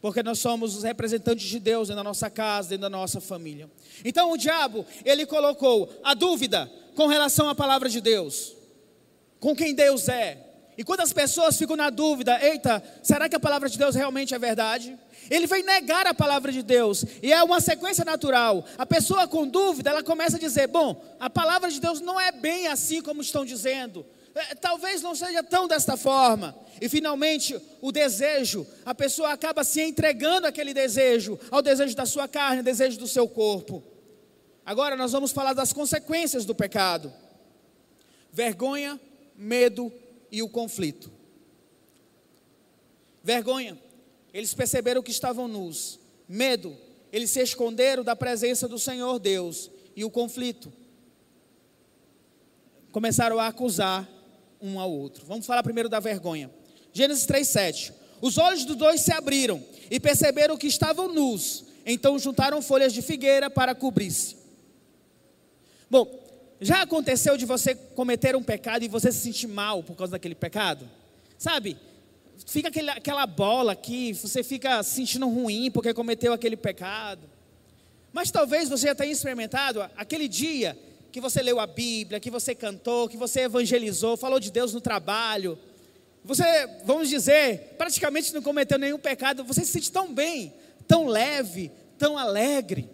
porque 0.00 0.22
nós 0.22 0.38
somos 0.40 0.76
os 0.76 0.82
representantes 0.82 1.48
de 1.48 1.58
Deus 1.58 1.88
dentro 1.88 2.02
da 2.02 2.04
nossa 2.04 2.28
casa, 2.28 2.70
dentro 2.70 2.82
da 2.82 2.90
nossa 2.90 3.18
família. 3.20 3.70
Então 4.04 4.30
o 4.30 4.36
diabo, 4.36 4.84
ele 5.06 5.24
colocou 5.24 5.88
a 6.04 6.12
dúvida 6.12 6.70
com 6.94 7.06
relação 7.06 7.48
à 7.48 7.54
palavra 7.54 7.88
de 7.88 8.00
Deus, 8.00 8.54
com 9.40 9.56
quem 9.56 9.74
Deus 9.74 10.08
é, 10.08 10.51
e 10.76 10.82
quando 10.82 11.00
as 11.00 11.12
pessoas 11.12 11.56
ficam 11.56 11.76
na 11.76 11.90
dúvida, 11.90 12.38
eita, 12.42 12.82
será 13.02 13.28
que 13.28 13.36
a 13.36 13.40
palavra 13.40 13.68
de 13.68 13.78
Deus 13.78 13.94
realmente 13.94 14.34
é 14.34 14.38
verdade? 14.38 14.98
Ele 15.30 15.46
vem 15.46 15.62
negar 15.62 16.06
a 16.06 16.14
palavra 16.14 16.50
de 16.50 16.62
Deus, 16.62 17.04
e 17.22 17.32
é 17.32 17.42
uma 17.42 17.60
sequência 17.60 18.04
natural. 18.04 18.64
A 18.78 18.86
pessoa 18.86 19.28
com 19.28 19.46
dúvida, 19.46 19.90
ela 19.90 20.02
começa 20.02 20.36
a 20.36 20.40
dizer: 20.40 20.66
bom, 20.68 21.02
a 21.20 21.28
palavra 21.28 21.70
de 21.70 21.80
Deus 21.80 22.00
não 22.00 22.20
é 22.20 22.32
bem 22.32 22.66
assim 22.66 23.02
como 23.02 23.20
estão 23.20 23.44
dizendo. 23.44 24.04
É, 24.34 24.54
talvez 24.54 25.02
não 25.02 25.14
seja 25.14 25.42
tão 25.42 25.68
desta 25.68 25.96
forma. 25.96 26.56
E 26.80 26.88
finalmente, 26.88 27.54
o 27.82 27.92
desejo, 27.92 28.66
a 28.84 28.94
pessoa 28.94 29.30
acaba 29.30 29.62
se 29.62 29.82
entregando 29.82 30.46
aquele 30.46 30.72
desejo, 30.72 31.38
ao 31.50 31.60
desejo 31.60 31.94
da 31.94 32.06
sua 32.06 32.26
carne, 32.26 32.58
ao 32.58 32.64
desejo 32.64 32.98
do 32.98 33.06
seu 33.06 33.28
corpo. 33.28 33.84
Agora 34.64 34.96
nós 34.96 35.12
vamos 35.12 35.32
falar 35.32 35.52
das 35.52 35.72
consequências 35.72 36.46
do 36.46 36.54
pecado: 36.54 37.12
vergonha, 38.32 38.98
medo 39.36 39.92
e 40.32 40.42
o 40.42 40.48
conflito. 40.48 41.12
Vergonha. 43.22 43.78
Eles 44.32 44.54
perceberam 44.54 45.02
que 45.02 45.10
estavam 45.10 45.46
nus. 45.46 46.00
Medo. 46.26 46.74
Eles 47.12 47.30
se 47.30 47.40
esconderam 47.40 48.02
da 48.02 48.16
presença 48.16 48.66
do 48.66 48.78
Senhor 48.78 49.18
Deus. 49.18 49.70
E 49.94 50.04
o 50.04 50.10
conflito. 50.10 50.72
Começaram 52.90 53.38
a 53.38 53.46
acusar 53.46 54.08
um 54.60 54.80
ao 54.80 54.90
outro. 54.90 55.26
Vamos 55.26 55.44
falar 55.44 55.62
primeiro 55.62 55.88
da 55.88 56.00
vergonha. 56.00 56.50
Gênesis 56.92 57.26
3:7. 57.26 57.92
Os 58.20 58.38
olhos 58.38 58.64
dos 58.64 58.76
dois 58.76 59.02
se 59.02 59.12
abriram 59.12 59.62
e 59.90 60.00
perceberam 60.00 60.56
que 60.56 60.66
estavam 60.66 61.12
nus. 61.12 61.64
Então 61.84 62.18
juntaram 62.18 62.62
folhas 62.62 62.92
de 62.92 63.02
figueira 63.02 63.50
para 63.50 63.74
cobrir-se. 63.74 64.36
Bom, 65.90 66.21
já 66.62 66.82
aconteceu 66.82 67.36
de 67.36 67.44
você 67.44 67.74
cometer 67.74 68.36
um 68.36 68.42
pecado 68.42 68.84
e 68.84 68.88
você 68.88 69.10
se 69.10 69.18
sentir 69.18 69.48
mal 69.48 69.82
por 69.82 69.96
causa 69.96 70.12
daquele 70.12 70.34
pecado? 70.34 70.88
Sabe? 71.36 71.76
Fica 72.46 72.68
aquele, 72.68 72.90
aquela 72.90 73.26
bola 73.26 73.72
aqui, 73.72 74.12
você 74.12 74.44
fica 74.44 74.82
se 74.82 74.94
sentindo 74.94 75.28
ruim 75.28 75.70
porque 75.70 75.92
cometeu 75.92 76.32
aquele 76.32 76.56
pecado. 76.56 77.28
Mas 78.12 78.30
talvez 78.30 78.68
você 78.68 78.86
já 78.86 78.94
tenha 78.94 79.12
experimentado 79.12 79.82
aquele 79.96 80.28
dia 80.28 80.78
que 81.10 81.20
você 81.20 81.42
leu 81.42 81.58
a 81.58 81.66
Bíblia, 81.66 82.20
que 82.20 82.30
você 82.30 82.54
cantou, 82.54 83.08
que 83.08 83.16
você 83.16 83.40
evangelizou, 83.40 84.16
falou 84.16 84.38
de 84.38 84.50
Deus 84.50 84.72
no 84.72 84.80
trabalho. 84.80 85.58
Você, 86.24 86.44
vamos 86.84 87.08
dizer, 87.08 87.74
praticamente 87.76 88.32
não 88.32 88.40
cometeu 88.40 88.78
nenhum 88.78 88.98
pecado. 88.98 89.44
Você 89.44 89.64
se 89.64 89.72
sente 89.72 89.90
tão 89.90 90.14
bem, 90.14 90.54
tão 90.86 91.06
leve, 91.06 91.72
tão 91.98 92.16
alegre. 92.16 92.88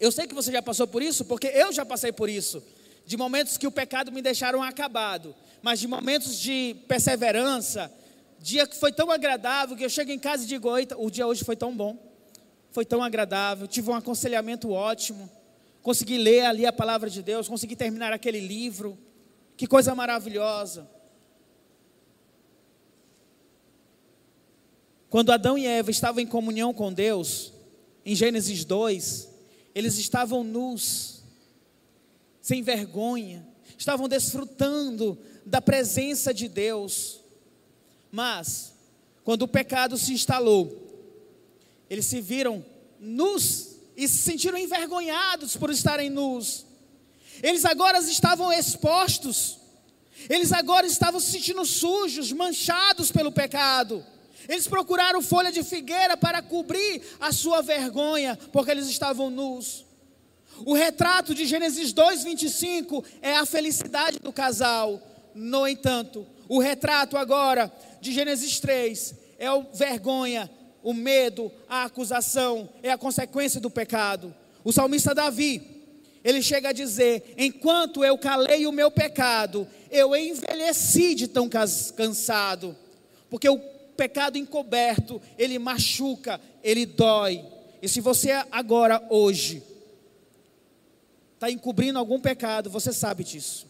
Eu 0.00 0.10
sei 0.10 0.26
que 0.26 0.34
você 0.34 0.50
já 0.50 0.62
passou 0.62 0.88
por 0.88 1.02
isso, 1.02 1.24
porque 1.24 1.46
eu 1.46 1.70
já 1.70 1.84
passei 1.84 2.10
por 2.10 2.28
isso. 2.28 2.62
De 3.06 3.16
momentos 3.16 3.56
que 3.56 3.66
o 3.66 3.70
pecado 3.70 4.10
me 4.10 4.22
deixaram 4.22 4.62
acabado, 4.62 5.34
mas 5.62 5.78
de 5.78 5.86
momentos 5.86 6.38
de 6.38 6.74
perseverança, 6.88 7.92
dia 8.38 8.66
que 8.66 8.74
foi 8.74 8.90
tão 8.90 9.10
agradável 9.10 9.76
que 9.76 9.84
eu 9.84 9.90
chego 9.90 10.10
em 10.10 10.18
casa 10.18 10.44
e 10.44 10.46
digo: 10.46 10.68
o 10.96 11.10
dia 11.10 11.26
hoje 11.26 11.44
foi 11.44 11.54
tão 11.54 11.76
bom, 11.76 11.98
foi 12.72 12.84
tão 12.84 13.02
agradável, 13.02 13.66
tive 13.66 13.90
um 13.90 13.94
aconselhamento 13.94 14.70
ótimo 14.70 15.30
consegui 15.82 16.18
ler 16.18 16.44
ali 16.44 16.66
a 16.66 16.72
palavra 16.72 17.08
de 17.08 17.22
Deus, 17.22 17.48
consegui 17.48 17.76
terminar 17.76 18.12
aquele 18.12 18.40
livro. 18.40 18.98
Que 19.56 19.66
coisa 19.66 19.94
maravilhosa. 19.94 20.88
Quando 25.08 25.32
Adão 25.32 25.58
e 25.58 25.66
Eva 25.66 25.90
estavam 25.90 26.20
em 26.20 26.26
comunhão 26.26 26.72
com 26.72 26.92
Deus, 26.92 27.52
em 28.04 28.14
Gênesis 28.14 28.64
2, 28.64 29.28
eles 29.74 29.98
estavam 29.98 30.42
nus, 30.42 31.22
sem 32.40 32.62
vergonha, 32.62 33.46
estavam 33.78 34.08
desfrutando 34.08 35.18
da 35.46 35.60
presença 35.60 36.34
de 36.34 36.48
Deus. 36.48 37.20
Mas, 38.10 38.72
quando 39.24 39.42
o 39.42 39.48
pecado 39.48 39.96
se 39.96 40.12
instalou, 40.12 40.90
eles 41.88 42.06
se 42.06 42.20
viram 42.20 42.64
nus 42.98 43.76
e 43.96 44.06
se 44.08 44.18
sentiram 44.18 44.58
envergonhados 44.58 45.56
por 45.56 45.70
estarem 45.70 46.10
nus. 46.10 46.66
Eles 47.42 47.64
agora 47.64 47.98
estavam 47.98 48.52
expostos, 48.52 49.58
eles 50.28 50.52
agora 50.52 50.86
estavam 50.86 51.20
se 51.20 51.30
sentindo 51.30 51.64
sujos, 51.64 52.32
manchados 52.32 53.10
pelo 53.10 53.32
pecado. 53.32 54.04
Eles 54.48 54.66
procuraram 54.66 55.22
folha 55.22 55.52
de 55.52 55.62
figueira 55.62 56.16
para 56.16 56.42
cobrir 56.42 57.02
a 57.20 57.32
sua 57.32 57.62
vergonha, 57.62 58.38
porque 58.52 58.70
eles 58.70 58.88
estavam 58.88 59.30
nus. 59.30 59.84
O 60.64 60.74
retrato 60.74 61.34
de 61.34 61.46
Gênesis 61.46 61.92
2:25 61.92 63.04
é 63.22 63.36
a 63.36 63.46
felicidade 63.46 64.18
do 64.18 64.32
casal. 64.32 65.00
No 65.34 65.66
entanto, 65.66 66.26
o 66.48 66.58
retrato 66.58 67.16
agora 67.16 67.72
de 68.00 68.12
Gênesis 68.12 68.58
3 68.58 69.14
é 69.38 69.46
a 69.46 69.58
vergonha 69.72 70.50
o 70.82 70.92
medo, 70.92 71.52
a 71.68 71.84
acusação 71.84 72.68
é 72.82 72.90
a 72.90 72.98
consequência 72.98 73.60
do 73.60 73.70
pecado. 73.70 74.34
O 74.64 74.72
salmista 74.72 75.14
Davi, 75.14 75.62
ele 76.24 76.42
chega 76.42 76.70
a 76.70 76.72
dizer: 76.72 77.34
Enquanto 77.36 78.04
eu 78.04 78.16
calei 78.18 78.66
o 78.66 78.72
meu 78.72 78.90
pecado, 78.90 79.66
eu 79.90 80.14
envelheci 80.16 81.14
de 81.14 81.28
tão 81.28 81.48
cansado, 81.48 82.76
porque 83.28 83.48
o 83.48 83.58
pecado 84.00 84.38
encoberto, 84.38 85.20
ele 85.36 85.58
machuca, 85.58 86.40
ele 86.64 86.86
dói. 86.86 87.44
E 87.82 87.86
se 87.88 88.00
você 88.00 88.30
agora, 88.50 89.06
hoje, 89.10 89.62
está 91.34 91.50
encobrindo 91.50 91.98
algum 91.98 92.18
pecado, 92.18 92.70
você 92.70 92.94
sabe 92.94 93.22
disso. 93.22 93.66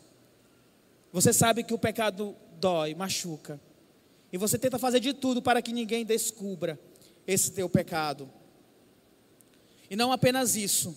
Você 1.13 1.33
sabe 1.33 1.65
que 1.65 1.75
o 1.75 1.79
pecado 1.79 2.37
dói, 2.61 2.95
machuca. 2.95 3.61
E 4.33 4.39
você 4.39 4.57
tenta 4.57 4.79
fazer 4.79 5.01
de 5.01 5.13
tudo 5.13 5.43
para 5.43 5.61
que 5.61 5.73
ninguém 5.73 6.05
descubra 6.05 6.79
esse 7.27 7.51
teu 7.51 7.69
pecado. 7.69 8.31
E 9.91 9.97
não 9.97 10.13
apenas 10.13 10.55
isso, 10.55 10.97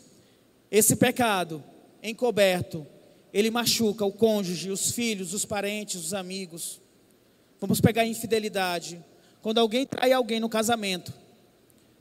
esse 0.70 0.96
pecado 0.96 1.64
encoberto, 2.04 2.86
ele 3.34 3.50
machuca 3.50 4.06
o 4.06 4.12
cônjuge, 4.12 4.70
os 4.70 4.92
filhos, 4.92 5.34
os 5.34 5.44
parentes, 5.44 6.00
os 6.00 6.14
amigos. 6.14 6.80
Vamos 7.60 7.82
pegar 7.82 8.04
a 8.04 8.06
infidelidade. 8.06 9.04
Quando 9.44 9.60
alguém 9.60 9.86
trai 9.86 10.12
alguém 10.12 10.40
no 10.40 10.50
casamento, 10.50 11.14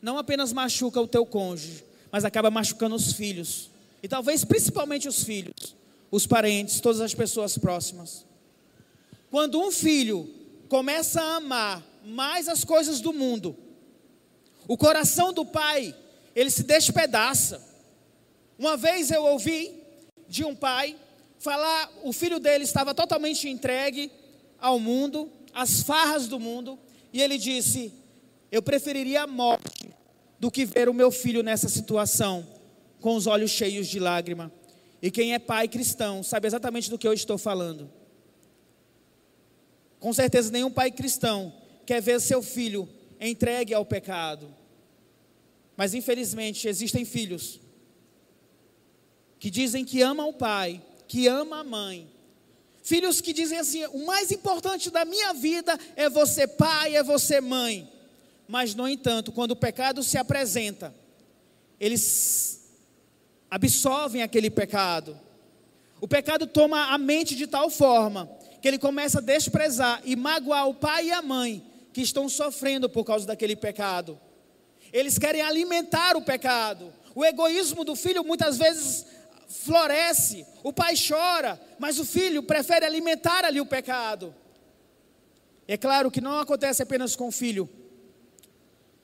não 0.01 0.17
apenas 0.17 0.51
machuca 0.51 0.99
o 0.99 1.07
teu 1.07 1.27
cônjuge, 1.27 1.85
mas 2.11 2.25
acaba 2.25 2.51
machucando 2.51 2.95
os 2.95 3.13
filhos. 3.13 3.71
E 4.03 4.09
talvez 4.09 4.47
principalmente 4.47 5.07
os 5.07 5.23
filhos, 5.23 5.77
os 6.11 6.27
parentes, 6.27 6.81
todas 6.81 7.03
as 7.03 7.13
pessoas 7.13 7.59
próximas. 7.59 8.25
Quando 9.31 9.61
um 9.61 9.71
filho 9.71 10.33
começa 10.71 11.21
a 11.21 11.37
amar 11.37 11.83
mais 12.03 12.49
as 12.49 12.65
coisas 12.65 13.03
do 13.03 13.13
mundo 13.13 13.55
o 14.67 14.77
coração 14.77 15.33
do 15.33 15.45
pai, 15.45 15.95
ele 16.35 16.51
se 16.51 16.63
despedaça. 16.63 17.63
Uma 18.59 18.77
vez 18.77 19.11
eu 19.11 19.25
ouvi 19.25 19.83
de 20.29 20.45
um 20.45 20.55
pai 20.55 20.97
falar, 21.39 21.91
o 22.05 22.13
filho 22.13 22.39
dele 22.39 22.65
estava 22.65 22.95
totalmente 22.95 23.49
entregue 23.49 24.11
ao 24.61 24.79
mundo, 24.79 25.31
às 25.53 25.83
farras 25.83 26.29
do 26.29 26.39
mundo, 26.39 26.79
e 27.13 27.21
ele 27.21 27.39
disse: 27.39 27.93
Eu 28.51 28.63
preferiria 28.63 29.23
a 29.23 29.27
morte 29.27 29.91
do 30.39 30.51
que 30.51 30.65
ver 30.65 30.89
o 30.89 30.95
meu 30.95 31.11
filho 31.11 31.43
nessa 31.43 31.69
situação, 31.69 32.47
com 33.01 33.15
os 33.15 33.27
olhos 33.27 33.51
cheios 33.51 33.87
de 33.87 33.99
lágrima. 33.99 34.53
E 35.01 35.11
quem 35.11 35.35
é 35.35 35.39
pai 35.39 35.69
cristão 35.69 36.23
sabe 36.23 36.47
exatamente 36.47 36.89
do 36.89 36.99
que 36.99 37.07
eu 37.07 37.13
estou 37.13 37.37
falando. 37.37 37.91
Com 39.99 40.13
certeza, 40.13 40.51
nenhum 40.51 40.71
pai 40.71 40.91
cristão 40.91 41.53
quer 41.87 42.01
ver 42.01 42.21
seu 42.21 42.43
filho 42.43 42.89
entregue 43.21 43.73
ao 43.73 43.85
pecado. 43.85 44.53
Mas 45.77 45.95
infelizmente 45.95 46.69
existem 46.69 47.05
filhos 47.05 47.61
que 49.39 49.51
dizem 49.51 49.85
que 49.85 50.03
amam 50.03 50.29
o 50.29 50.33
pai, 50.33 50.81
que 51.09 51.27
amam 51.27 51.59
a 51.59 51.65
mãe. 51.65 52.12
Filhos 52.93 53.23
que 53.23 53.33
dizem 53.33 53.59
assim: 53.59 53.87
o 53.87 54.05
mais 54.05 54.31
importante 54.31 54.91
da 54.91 55.03
minha 55.07 55.33
vida 55.33 55.79
é 55.97 56.11
você 56.11 56.47
pai, 56.47 56.95
é 56.95 57.03
você 57.03 57.41
mãe. 57.41 57.91
Mas, 58.47 58.75
no 58.75 58.87
entanto, 58.87 59.33
quando 59.33 59.53
o 59.53 59.57
pecado 59.57 60.03
se 60.03 60.19
apresenta, 60.19 60.95
eles 61.81 62.69
absorvem 63.51 64.23
aquele 64.23 64.51
pecado. 64.51 65.19
O 66.03 66.07
pecado 66.07 66.47
toma 66.47 66.93
a 66.93 66.99
mente 66.99 67.35
de 67.35 67.47
tal 67.47 67.71
forma 67.71 68.31
que 68.61 68.69
ele 68.69 68.79
começa 68.79 69.21
a 69.21 69.23
desprezar 69.23 70.03
e 70.05 70.15
magoar 70.15 70.69
o 70.69 70.75
pai 70.75 71.07
e 71.07 71.13
a 71.13 71.23
mãe 71.23 71.65
que 71.95 72.03
estão 72.03 72.29
sofrendo 72.29 72.91
por 72.91 73.05
causa 73.05 73.27
daquele 73.27 73.57
pecado. 73.57 74.21
Eles 74.93 75.17
querem 75.17 75.41
alimentar 75.41 76.15
o 76.15 76.21
pecado. 76.21 76.93
O 77.15 77.25
egoísmo 77.25 77.87
do 77.87 77.97
filho 77.97 78.23
muitas 78.23 78.59
vezes 78.59 79.07
floresce. 79.53 80.47
O 80.63 80.73
pai 80.73 80.95
chora, 80.97 81.61
mas 81.79 81.99
o 81.99 82.05
filho 82.05 82.43
prefere 82.43 82.87
alimentar 82.87 83.45
ali 83.45 83.61
o 83.61 83.67
pecado. 83.67 84.35
É 85.69 85.77
claro 85.77 86.11
que 86.11 86.21
não 86.21 86.39
acontece 86.41 86.83
apenas 86.83 87.15
com 87.15 87.29
o 87.29 87.33
filho. 87.33 87.69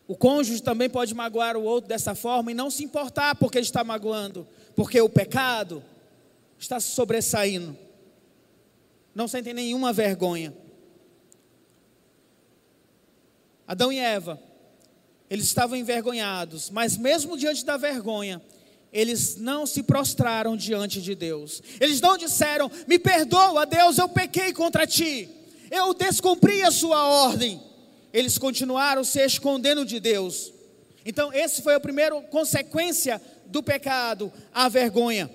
O 0.07 0.17
cônjuge 0.17 0.63
também 0.63 0.89
pode 0.89 1.15
magoar 1.15 1.57
o 1.57 1.63
outro 1.63 1.89
dessa 1.89 2.15
forma 2.15 2.51
e 2.51 2.55
não 2.55 2.71
se 2.71 2.83
importar 2.83 3.35
porque 3.35 3.59
ele 3.59 3.67
está 3.67 3.85
magoando, 3.85 4.49
porque 4.75 4.99
o 5.01 5.09
pecado 5.09 5.85
está 6.59 6.81
sobressaindo. 6.81 7.77
Não 9.15 9.29
sentem 9.29 9.53
nenhuma 9.53 9.93
vergonha. 9.93 10.55
Adão 13.67 13.93
e 13.93 13.99
Eva, 13.99 14.41
eles 15.29 15.45
estavam 15.45 15.77
envergonhados, 15.77 16.71
mas 16.71 16.97
mesmo 16.97 17.37
diante 17.37 17.65
da 17.67 17.77
vergonha, 17.77 18.41
eles 18.93 19.37
não 19.37 19.67
se 19.67 19.83
prostraram 19.83 20.57
diante 20.57 21.01
de 21.03 21.15
Deus. 21.15 21.63
Eles 21.81 22.01
não 22.01 22.17
disseram: 22.17 22.71
Me 22.87 22.99
perdoa, 22.99 23.67
Deus, 23.67 23.99
eu 23.99 24.09
pequei 24.09 24.53
contra 24.53 24.87
ti. 24.87 25.29
Eu 25.71 25.93
descumpri 25.93 26.63
a 26.63 26.71
sua 26.71 27.07
ordem. 27.07 27.61
Eles 28.13 28.39
continuaram 28.39 29.05
se 29.05 29.21
escondendo 29.21 29.85
de 29.85 30.01
Deus. 30.01 30.53
Então, 31.05 31.33
esse 31.33 31.63
foi 31.63 31.75
a 31.75 31.81
primeira 31.81 32.19
consequência 32.23 33.21
do 33.47 33.63
pecado, 33.63 34.33
a 34.53 34.69
vergonha. 34.69 35.31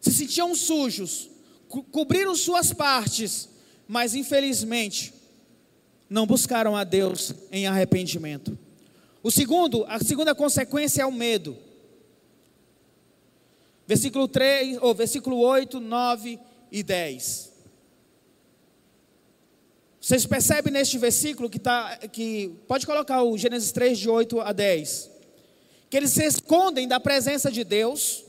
Se 0.00 0.12
sentiam 0.12 0.54
sujos, 0.54 1.28
co 1.68 1.82
cobriram 1.82 2.34
suas 2.36 2.72
partes, 2.72 3.48
mas 3.88 4.14
infelizmente 4.14 5.12
não 6.08 6.26
buscaram 6.26 6.76
a 6.76 6.84
Deus 6.84 7.34
em 7.50 7.66
arrependimento. 7.66 8.56
O 9.22 9.30
segundo, 9.30 9.84
a 9.88 9.98
segunda 9.98 10.34
consequência 10.34 11.02
é 11.02 11.06
o 11.06 11.12
medo. 11.12 11.56
Versículo 13.86 14.26
3, 14.26 14.78
ou 14.80 14.94
versículo 14.94 15.38
8, 15.38 15.78
9 15.78 16.38
e 16.72 16.82
10. 16.82 17.52
Vocês 20.00 20.24
percebem 20.24 20.72
neste 20.72 20.98
versículo 20.98 21.50
que 21.50 21.56
está. 21.56 21.96
Que, 22.12 22.52
pode 22.68 22.86
colocar 22.86 23.22
o 23.22 23.36
Gênesis 23.36 23.72
3, 23.72 23.98
de 23.98 24.08
8 24.08 24.40
a 24.40 24.52
10. 24.52 25.10
Que 25.90 25.96
eles 25.96 26.10
se 26.10 26.24
escondem 26.24 26.86
da 26.86 27.00
presença 27.00 27.50
de 27.50 27.64
Deus. 27.64 28.24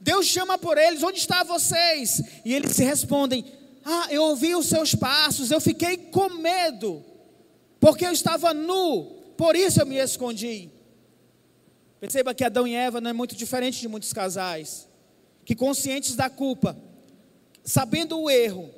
Deus 0.00 0.26
chama 0.26 0.56
por 0.56 0.78
eles: 0.78 1.02
onde 1.02 1.18
estão 1.18 1.44
vocês? 1.44 2.22
E 2.44 2.54
eles 2.54 2.72
se 2.72 2.82
respondem: 2.82 3.44
Ah, 3.84 4.06
eu 4.10 4.22
ouvi 4.22 4.54
os 4.54 4.66
seus 4.66 4.94
passos, 4.94 5.50
eu 5.50 5.60
fiquei 5.60 5.98
com 5.98 6.30
medo, 6.30 7.04
porque 7.78 8.06
eu 8.06 8.12
estava 8.12 8.54
nu, 8.54 9.04
por 9.36 9.54
isso 9.54 9.80
eu 9.82 9.86
me 9.86 9.96
escondi. 9.96 10.70
Perceba 12.02 12.34
que 12.34 12.42
Adão 12.42 12.66
e 12.66 12.74
Eva 12.74 13.00
não 13.00 13.10
é 13.10 13.12
muito 13.12 13.36
diferente 13.36 13.80
de 13.80 13.86
muitos 13.86 14.12
casais, 14.12 14.88
que 15.44 15.54
conscientes 15.54 16.16
da 16.16 16.28
culpa, 16.28 16.76
sabendo 17.62 18.18
o 18.18 18.28
erro, 18.28 18.68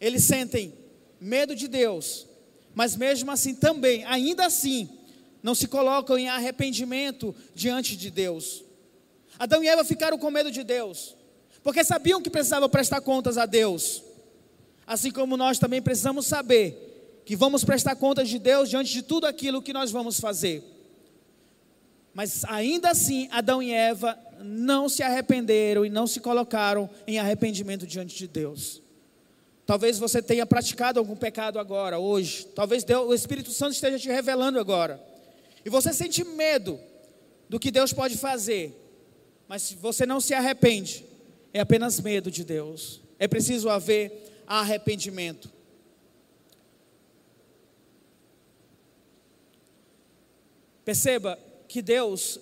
eles 0.00 0.24
sentem 0.24 0.72
medo 1.20 1.54
de 1.54 1.68
Deus, 1.68 2.26
mas 2.74 2.96
mesmo 2.96 3.30
assim 3.30 3.54
também, 3.54 4.06
ainda 4.06 4.46
assim, 4.46 4.88
não 5.42 5.54
se 5.54 5.68
colocam 5.68 6.16
em 6.16 6.30
arrependimento 6.30 7.36
diante 7.54 7.94
de 7.94 8.10
Deus. 8.10 8.64
Adão 9.38 9.62
e 9.62 9.68
Eva 9.68 9.84
ficaram 9.84 10.16
com 10.16 10.30
medo 10.30 10.50
de 10.50 10.64
Deus, 10.64 11.14
porque 11.62 11.84
sabiam 11.84 12.22
que 12.22 12.30
precisavam 12.30 12.70
prestar 12.70 13.02
contas 13.02 13.36
a 13.36 13.44
Deus. 13.44 14.02
Assim 14.86 15.10
como 15.10 15.36
nós 15.36 15.58
também 15.58 15.82
precisamos 15.82 16.24
saber 16.24 17.22
que 17.26 17.36
vamos 17.36 17.64
prestar 17.64 17.96
contas 17.96 18.30
de 18.30 18.38
Deus 18.38 18.70
diante 18.70 18.90
de 18.90 19.02
tudo 19.02 19.26
aquilo 19.26 19.60
que 19.60 19.74
nós 19.74 19.90
vamos 19.90 20.18
fazer. 20.18 20.79
Mas 22.12 22.44
ainda 22.44 22.90
assim, 22.90 23.28
Adão 23.30 23.62
e 23.62 23.72
Eva 23.72 24.18
não 24.42 24.88
se 24.88 25.02
arrependeram 25.02 25.84
e 25.84 25.90
não 25.90 26.06
se 26.06 26.20
colocaram 26.20 26.90
em 27.06 27.18
arrependimento 27.18 27.86
diante 27.86 28.16
de 28.16 28.26
Deus. 28.26 28.82
Talvez 29.64 29.98
você 29.98 30.20
tenha 30.20 30.44
praticado 30.44 30.98
algum 30.98 31.14
pecado 31.14 31.58
agora, 31.58 31.98
hoje. 31.98 32.46
Talvez 32.54 32.82
Deus, 32.82 33.08
o 33.08 33.14
Espírito 33.14 33.52
Santo 33.52 33.74
esteja 33.74 33.98
te 33.98 34.08
revelando 34.08 34.58
agora. 34.58 35.00
E 35.64 35.70
você 35.70 35.92
sente 35.92 36.24
medo 36.24 36.80
do 37.48 37.60
que 37.60 37.70
Deus 37.70 37.92
pode 37.92 38.16
fazer. 38.16 38.76
Mas 39.46 39.62
se 39.62 39.76
você 39.76 40.04
não 40.04 40.20
se 40.20 40.34
arrepende, 40.34 41.04
é 41.52 41.60
apenas 41.60 42.00
medo 42.00 42.30
de 42.30 42.44
Deus. 42.44 43.00
É 43.18 43.28
preciso 43.28 43.68
haver 43.68 44.42
arrependimento. 44.46 45.50
Perceba 50.84 51.38
que 51.70 51.80
Deus, 51.80 52.40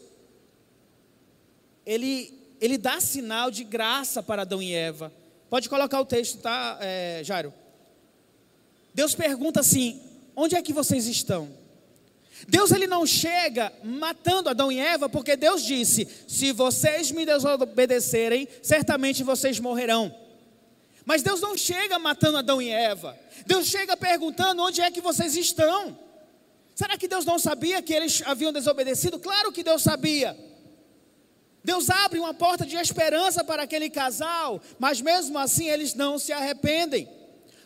Ele, 1.85 2.33
Ele 2.59 2.79
dá 2.79 2.99
sinal 2.99 3.51
de 3.51 3.63
graça 3.63 4.23
para 4.23 4.41
Adão 4.41 4.63
e 4.63 4.73
Eva. 4.73 5.13
Pode 5.51 5.69
colocar 5.69 6.01
o 6.01 6.07
texto, 6.07 6.39
tá, 6.39 6.79
é, 6.81 7.21
Jairo? 7.23 7.53
Deus 8.95 9.15
pergunta 9.15 9.61
assim: 9.61 10.01
onde 10.35 10.57
é 10.57 10.63
que 10.63 10.73
vocês 10.73 11.07
estão? 11.07 11.51
Deus 12.49 12.71
ele 12.71 12.87
não 12.87 13.05
chega 13.05 13.71
matando 13.85 14.49
Adão 14.49 14.73
e 14.73 14.79
Eva, 14.79 15.11
porque 15.11 15.37
Deus 15.37 15.63
disse: 15.63 16.09
se 16.27 16.51
vocês 16.51 17.11
me 17.11 17.27
desobedecerem, 17.27 18.49
certamente 18.63 19.23
vocês 19.23 19.61
morrerão. 19.61 20.15
Mas 21.05 21.23
Deus 21.23 21.43
não 21.43 21.55
chega 21.55 21.99
matando 21.99 22.39
Adão 22.39 22.63
e 22.63 22.71
Eva. 22.71 23.19
Deus 23.47 23.67
chega 23.67 23.95
perguntando 23.95 24.63
onde 24.63 24.81
é 24.81 24.91
que 24.91 25.03
vocês 25.03 25.37
estão. 25.37 26.08
Será 26.79 26.97
que 26.97 27.09
Deus 27.09 27.25
não 27.25 27.41
sabia 27.41 27.83
que 27.83 27.93
eles 27.93 28.23
haviam 28.25 28.53
desobedecido? 28.53 29.19
Claro 29.19 29.51
que 29.51 29.65
Deus 29.65 29.83
sabia. 29.83 30.39
Deus 31.65 31.91
abre 31.91 32.21
uma 32.21 32.33
porta 32.33 32.65
de 32.65 32.77
esperança 32.77 33.43
para 33.43 33.65
aquele 33.65 33.91
casal, 33.91 34.63
mas 34.79 35.01
mesmo 35.01 35.37
assim 35.41 35.69
eles 35.69 35.95
não 35.95 36.21
se 36.21 36.31
arrependem. 36.31 37.09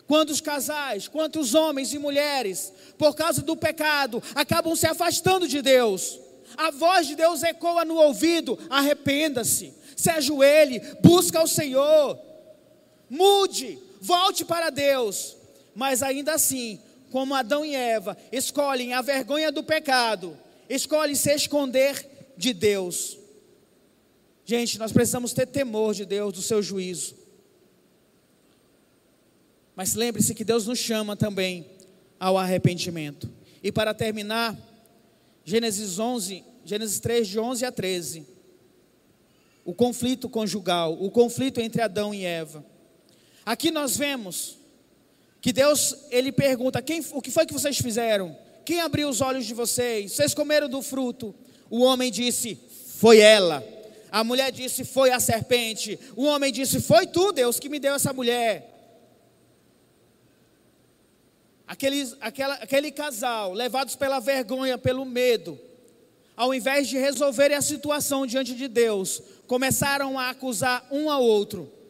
Quantos 0.07 0.41
casais, 0.41 1.09
quantos 1.09 1.55
homens 1.55 1.93
e 1.93 1.99
mulheres, 1.99 2.73
por 2.97 3.15
causa 3.15 3.43
do 3.43 3.55
pecado, 3.55 4.23
acabam 4.35 4.75
se 4.75 4.87
afastando 4.87 5.47
de 5.47 5.61
Deus. 5.61 6.19
A 6.57 6.71
voz 6.71 7.07
de 7.07 7.15
Deus 7.15 7.43
ecoa 7.43 7.85
no 7.85 7.97
ouvido: 7.97 8.59
arrependa-se, 8.71 9.75
se 9.95 10.09
ajoelhe, 10.09 10.81
busca 11.03 11.43
o 11.43 11.47
Senhor, 11.47 12.19
mude, 13.11 13.79
volte 14.01 14.43
para 14.43 14.71
Deus. 14.71 15.37
Mas 15.75 16.03
ainda 16.03 16.33
assim, 16.33 16.81
como 17.13 17.35
Adão 17.35 17.63
e 17.63 17.77
Eva 17.77 18.17
escolhem 18.33 18.95
a 18.95 19.03
vergonha 19.03 19.53
do 19.53 19.63
pecado, 19.63 20.37
escolhem 20.67 21.15
se 21.15 21.33
esconder 21.35 22.33
de 22.39 22.55
Deus. 22.55 23.19
Gente, 24.47 24.79
nós 24.79 24.93
precisamos 24.93 25.35
ter 25.35 25.47
temor 25.47 25.95
de 25.95 26.07
Deus, 26.07 26.33
do 26.33 26.41
seu 26.41 26.63
juízo. 26.63 27.15
Mas 29.77 29.95
lembre-se 29.95 30.35
que 30.35 30.43
Deus 30.43 30.67
nos 30.67 30.79
chama 30.79 31.15
também 31.15 31.67
ao 32.19 32.39
arrependimento. 32.39 33.31
E 33.63 33.71
para 33.71 33.93
terminar, 33.93 34.57
Gênesis 35.45 35.99
11, 35.99 36.43
Gênesis 36.65 36.99
3 36.99 37.29
de 37.29 37.39
11 37.39 37.65
a 37.67 37.71
13. 37.71 38.27
O 39.67 39.75
conflito 39.75 40.31
conjugal, 40.31 40.97
o 41.01 41.11
conflito 41.11 41.61
entre 41.61 41.83
Adão 41.83 42.15
e 42.15 42.25
Eva. 42.25 42.65
Aqui 43.45 43.71
nós 43.71 43.97
vemos 43.99 44.62
que 45.43 45.53
Deus, 45.53 45.97
ele 46.13 46.31
pergunta: 46.31 46.81
quem, 46.81 47.05
o 47.13 47.21
que 47.21 47.33
foi 47.33 47.45
que 47.45 47.53
vocês 47.53 47.77
fizeram? 47.77 48.35
Quem 48.65 48.81
abriu 48.81 49.09
os 49.09 49.21
olhos 49.21 49.45
de 49.45 49.53
vocês? 49.53 50.13
Vocês 50.13 50.33
comeram 50.33 50.69
do 50.69 50.81
fruto? 50.81 51.35
O 51.69 51.81
homem 51.81 52.13
disse: 52.13 52.57
Foi 52.97 53.19
ela. 53.19 53.63
A 54.11 54.23
mulher 54.23 54.53
disse: 54.53 54.85
Foi 54.85 55.11
a 55.11 55.19
serpente. 55.19 55.99
O 56.15 56.23
homem 56.23 56.53
disse: 56.53 56.81
Foi 56.81 57.09
tu, 57.09 57.33
Deus, 57.33 57.59
que 57.59 57.69
me 57.69 57.81
deu 57.81 57.93
essa 57.93 58.13
mulher. 58.13 58.69
Aqueles, 61.67 62.17
aquela, 62.21 62.55
aquele 62.55 62.93
casal, 62.93 63.53
levados 63.53 63.97
pela 63.97 64.21
vergonha, 64.21 64.79
pelo 64.79 65.05
medo, 65.05 65.59
ao 66.37 66.55
invés 66.55 66.87
de 66.87 66.99
resolverem 66.99 67.57
a 67.57 67.63
situação 67.63 68.27
diante 68.27 68.55
de 68.55 68.69
Deus, 68.69 69.21
começaram 69.49 70.17
a 70.17 70.31
acusar 70.31 70.87
um 70.89 71.11
ao 71.11 71.23
outro. 71.23 71.82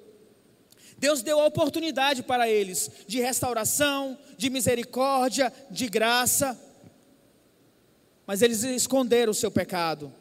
Deus 1.02 1.20
deu 1.20 1.40
a 1.40 1.46
oportunidade 1.46 2.22
para 2.22 2.48
eles 2.48 2.88
de 3.08 3.18
restauração, 3.18 4.16
de 4.38 4.48
misericórdia, 4.48 5.52
de 5.68 5.88
graça, 5.88 6.56
mas 8.24 8.40
eles 8.40 8.62
esconderam 8.62 9.32
o 9.32 9.34
seu 9.34 9.50
pecado. 9.50 10.14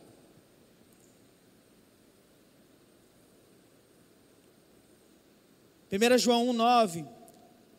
1 5.92 6.18
João 6.18 6.48
1,9, 6.48 7.06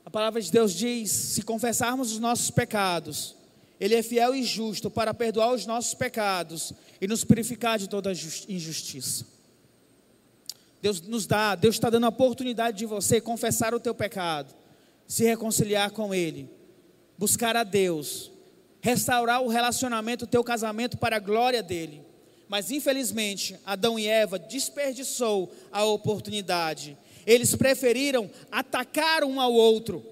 a 0.05 0.11
palavra 0.11 0.41
de 0.41 0.53
Deus 0.53 0.73
diz: 0.73 1.11
se 1.11 1.43
confessarmos 1.43 2.13
os 2.13 2.21
nossos 2.21 2.53
pecados, 2.53 3.35
Ele 3.81 3.97
é 3.97 4.03
fiel 4.05 4.33
e 4.33 4.45
justo 4.45 4.89
para 4.89 5.13
perdoar 5.13 5.53
os 5.53 5.67
nossos 5.67 5.93
pecados 5.93 6.73
e 7.01 7.09
nos 7.09 7.25
purificar 7.25 7.81
de 7.81 7.89
toda 7.89 8.13
injustiça. 8.13 9.42
Deus 10.83 11.01
nos 11.01 11.27
dá, 11.27 11.55
Deus 11.55 11.77
está 11.77 11.89
dando 11.89 12.05
a 12.05 12.11
oportunidade 12.11 12.77
de 12.77 12.85
você 12.85 13.21
confessar 13.21 13.73
o 13.73 13.81
teu 13.81 13.95
pecado, 13.95 14.55
se 15.07 15.25
reconciliar 15.25 15.93
com 15.93 16.13
Ele, 16.13 16.51
buscar 17.17 17.57
a 17.57 17.65
Deus, 17.65 18.31
restaurar 18.81 19.41
o 19.41 19.49
relacionamento, 19.49 20.25
o 20.25 20.29
teu 20.29 20.45
casamento 20.45 20.99
para 20.99 21.17
a 21.17 21.21
glória 21.21 21.63
dEle. 21.63 22.03
Mas 22.49 22.71
infelizmente, 22.71 23.57
Adão 23.65 23.99
e 23.99 24.07
Eva 24.07 24.39
desperdiçou 24.39 25.51
a 25.71 25.85
oportunidade 25.85 26.99
eles 27.27 27.55
preferiram 27.55 28.31
atacar 28.51 29.25
um 29.25 29.41
ao 29.41 29.53
outro. 29.53 30.05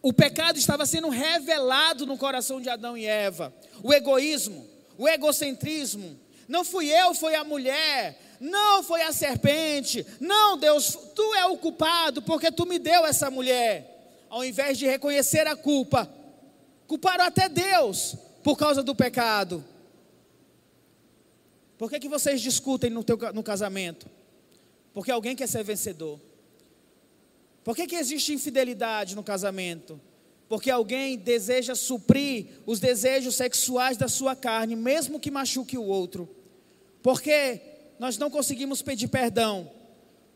O 0.00 0.12
pecado 0.12 0.58
estava 0.58 0.86
sendo 0.86 1.08
revelado 1.08 2.06
no 2.06 2.16
coração 2.16 2.60
de 2.60 2.68
Adão 2.68 2.96
e 2.96 3.04
Eva. 3.04 3.52
O 3.82 3.92
egoísmo, 3.92 4.66
o 4.96 5.08
egocentrismo. 5.08 6.18
Não 6.48 6.64
fui 6.64 6.88
eu, 6.92 7.14
foi 7.14 7.34
a 7.34 7.44
mulher. 7.44 8.18
Não 8.40 8.82
foi 8.82 9.02
a 9.02 9.12
serpente. 9.12 10.06
Não, 10.20 10.56
Deus, 10.56 10.96
tu 11.14 11.34
é 11.34 11.46
o 11.46 11.56
culpado 11.56 12.22
porque 12.22 12.50
tu 12.50 12.66
me 12.66 12.78
deu 12.78 13.04
essa 13.06 13.30
mulher. 13.30 14.24
Ao 14.28 14.44
invés 14.44 14.78
de 14.78 14.86
reconhecer 14.86 15.46
a 15.46 15.56
culpa, 15.56 16.10
culparam 16.86 17.24
até 17.24 17.48
Deus 17.48 18.16
por 18.42 18.56
causa 18.56 18.82
do 18.82 18.94
pecado. 18.94 19.64
Por 21.78 21.90
que, 21.90 22.00
que 22.00 22.08
vocês 22.08 22.40
discutem 22.40 22.90
no, 22.90 23.04
teu, 23.04 23.18
no 23.32 23.42
casamento? 23.42 24.08
Porque 24.94 25.10
alguém 25.10 25.36
quer 25.36 25.46
ser 25.46 25.62
vencedor. 25.62 26.18
Por 27.62 27.76
que, 27.76 27.86
que 27.86 27.96
existe 27.96 28.32
infidelidade 28.32 29.14
no 29.14 29.22
casamento? 29.22 30.00
Porque 30.48 30.70
alguém 30.70 31.18
deseja 31.18 31.74
suprir 31.74 32.46
os 32.64 32.78
desejos 32.78 33.34
sexuais 33.34 33.96
da 33.96 34.08
sua 34.08 34.36
carne, 34.36 34.76
mesmo 34.76 35.18
que 35.18 35.30
machuque 35.30 35.76
o 35.76 35.82
outro. 35.82 36.28
Porque 37.02 37.60
nós 37.98 38.18
não 38.18 38.30
conseguimos 38.30 38.82
pedir 38.82 39.08
perdão. 39.08 39.70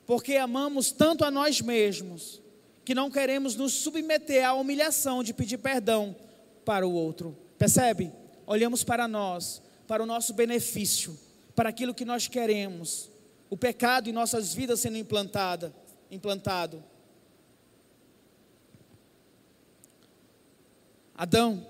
Porque 0.06 0.36
amamos 0.36 0.90
tanto 0.90 1.24
a 1.24 1.30
nós 1.30 1.60
mesmos 1.60 2.40
que 2.84 2.94
não 2.94 3.10
queremos 3.10 3.54
nos 3.54 3.72
submeter 3.72 4.44
à 4.44 4.54
humilhação 4.54 5.22
de 5.22 5.32
pedir 5.32 5.58
perdão 5.58 6.16
para 6.64 6.86
o 6.86 6.92
outro. 6.92 7.36
Percebe? 7.58 8.10
Olhamos 8.46 8.82
para 8.82 9.06
nós, 9.06 9.62
para 9.86 10.02
o 10.02 10.06
nosso 10.06 10.34
benefício, 10.34 11.16
para 11.54 11.68
aquilo 11.68 11.94
que 11.94 12.04
nós 12.04 12.26
queremos. 12.26 13.10
O 13.48 13.56
pecado 13.56 14.08
em 14.08 14.12
nossas 14.12 14.52
vidas 14.52 14.80
sendo 14.80 14.96
implantada, 14.96 15.72
implantado. 16.10 16.82
Adão, 21.14 21.66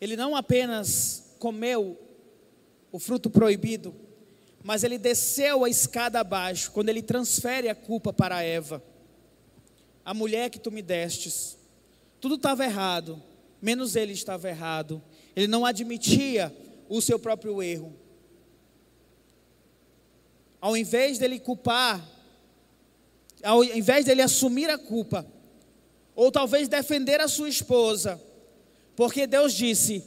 ele 0.00 0.16
não 0.16 0.34
apenas 0.34 1.36
comeu 1.38 2.09
o 2.92 2.98
fruto 2.98 3.30
proibido, 3.30 3.94
mas 4.62 4.84
ele 4.84 4.98
desceu 4.98 5.64
a 5.64 5.70
escada 5.70 6.20
abaixo, 6.20 6.70
quando 6.72 6.88
ele 6.88 7.02
transfere 7.02 7.68
a 7.68 7.74
culpa 7.74 8.12
para 8.12 8.42
Eva. 8.42 8.82
A 10.04 10.12
mulher 10.12 10.50
que 10.50 10.58
tu 10.58 10.70
me 10.70 10.82
destes, 10.82 11.56
tudo 12.20 12.34
estava 12.34 12.64
errado, 12.64 13.22
menos 13.60 13.96
ele 13.96 14.12
estava 14.12 14.48
errado. 14.48 15.02
Ele 15.34 15.46
não 15.46 15.64
admitia 15.64 16.54
o 16.88 17.00
seu 17.00 17.18
próprio 17.18 17.62
erro. 17.62 17.94
Ao 20.60 20.76
invés 20.76 21.18
dele 21.18 21.38
culpar, 21.38 22.06
ao 23.42 23.64
invés 23.64 24.04
dele 24.04 24.20
assumir 24.20 24.68
a 24.68 24.76
culpa, 24.76 25.26
ou 26.14 26.30
talvez 26.30 26.68
defender 26.68 27.20
a 27.20 27.28
sua 27.28 27.48
esposa, 27.48 28.20
porque 28.94 29.26
Deus 29.26 29.54
disse: 29.54 30.04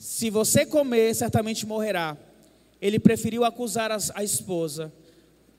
se 0.00 0.30
você 0.30 0.64
comer, 0.64 1.14
certamente 1.14 1.66
morrerá. 1.66 2.16
Ele 2.80 2.98
preferiu 2.98 3.44
acusar 3.44 3.92
a, 3.92 3.98
a 4.14 4.24
esposa. 4.24 4.90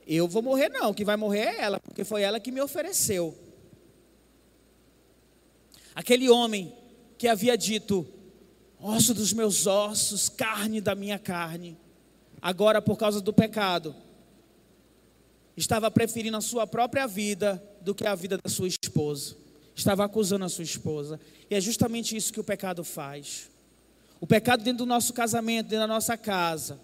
Eu 0.08 0.28
vou 0.28 0.42
morrer, 0.42 0.68
não, 0.68 0.96
que 0.96 1.06
vai 1.06 1.16
morrer 1.16 1.42
é 1.42 1.62
ela, 1.62 1.80
porque 1.80 2.04
foi 2.04 2.24
ela 2.24 2.40
que 2.40 2.52
me 2.52 2.60
ofereceu. 2.60 3.38
Aquele 5.94 6.28
homem 6.28 6.76
que 7.20 7.28
havia 7.28 7.56
dito: 7.56 8.04
osso 8.80 9.14
dos 9.14 9.32
meus 9.32 9.68
ossos, 9.68 10.28
carne 10.28 10.82
da 10.82 10.96
minha 10.96 11.20
carne, 11.20 11.78
agora 12.42 12.82
por 12.82 12.98
causa 12.98 13.22
do 13.22 13.32
pecado, 13.32 13.96
estava 15.56 15.92
preferindo 15.92 16.38
a 16.38 16.42
sua 16.42 16.66
própria 16.66 17.06
vida 17.06 17.64
do 17.80 17.94
que 17.94 18.08
a 18.08 18.16
vida 18.16 18.40
da 18.44 18.50
sua 18.50 18.68
esposa 18.68 19.38
estava 19.76 20.04
acusando 20.04 20.46
a 20.46 20.50
sua 20.50 20.64
esposa. 20.64 21.20
E 21.48 21.54
é 21.54 21.62
justamente 21.62 22.16
isso 22.16 22.34
que 22.34 22.40
o 22.40 22.44
pecado 22.44 22.84
faz. 22.84 23.51
O 24.22 24.28
pecado 24.28 24.64
dentro 24.64 24.86
do 24.86 24.86
nosso 24.86 25.12
casamento, 25.14 25.68
dentro 25.68 25.88
da 25.88 25.94
nossa 25.94 26.16
casa, 26.16 26.80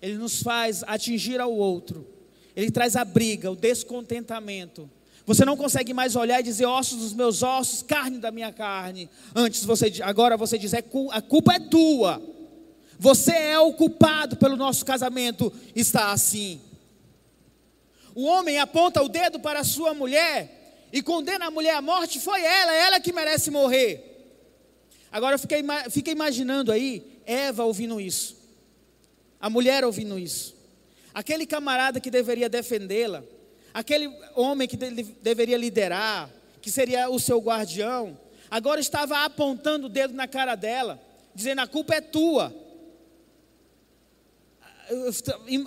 ele 0.00 0.16
nos 0.16 0.40
faz 0.40 0.84
atingir 0.84 1.40
ao 1.40 1.52
outro. 1.52 2.06
Ele 2.54 2.70
traz 2.70 2.94
a 2.94 3.04
briga, 3.04 3.50
o 3.50 3.56
descontentamento. 3.56 4.88
Você 5.26 5.44
não 5.44 5.56
consegue 5.56 5.92
mais 5.92 6.14
olhar 6.14 6.38
e 6.38 6.44
dizer 6.44 6.66
ossos 6.66 7.00
dos 7.00 7.12
meus 7.12 7.42
ossos, 7.42 7.82
carne 7.82 8.18
da 8.18 8.30
minha 8.30 8.52
carne. 8.52 9.10
Antes 9.34 9.64
você, 9.64 9.92
agora 10.02 10.36
você 10.36 10.56
diz 10.56 10.72
é, 10.72 10.84
a 11.10 11.20
culpa 11.20 11.54
é 11.54 11.58
tua. 11.58 12.22
Você 12.96 13.32
é 13.32 13.58
o 13.58 13.72
culpado 13.72 14.36
pelo 14.36 14.56
nosso 14.56 14.84
casamento 14.84 15.52
está 15.74 16.12
assim. 16.12 16.60
O 18.14 18.24
homem 18.24 18.58
aponta 18.58 19.02
o 19.02 19.08
dedo 19.08 19.40
para 19.40 19.60
a 19.60 19.64
sua 19.64 19.92
mulher 19.94 20.86
e 20.92 21.02
condena 21.02 21.46
a 21.46 21.50
mulher 21.50 21.74
à 21.74 21.82
morte, 21.82 22.20
foi 22.20 22.40
ela, 22.40 22.72
ela 22.72 23.00
que 23.00 23.12
merece 23.12 23.50
morrer. 23.50 24.13
Agora 25.14 25.38
fiquei, 25.38 25.62
fiquei 25.90 26.12
imaginando 26.12 26.72
aí, 26.72 27.20
Eva 27.24 27.62
ouvindo 27.62 28.00
isso, 28.00 28.36
a 29.40 29.48
mulher 29.48 29.84
ouvindo 29.84 30.18
isso, 30.18 30.56
aquele 31.14 31.46
camarada 31.46 32.00
que 32.00 32.10
deveria 32.10 32.48
defendê-la, 32.48 33.22
aquele 33.72 34.12
homem 34.34 34.66
que 34.66 34.76
de, 34.76 35.04
deveria 35.22 35.56
liderar, 35.56 36.28
que 36.60 36.68
seria 36.68 37.08
o 37.08 37.20
seu 37.20 37.38
guardião, 37.38 38.18
agora 38.50 38.80
estava 38.80 39.24
apontando 39.24 39.86
o 39.86 39.88
dedo 39.88 40.14
na 40.14 40.26
cara 40.26 40.56
dela, 40.56 41.00
dizendo: 41.32 41.60
a 41.60 41.66
culpa 41.68 41.94
é 41.94 42.00
tua. 42.00 42.52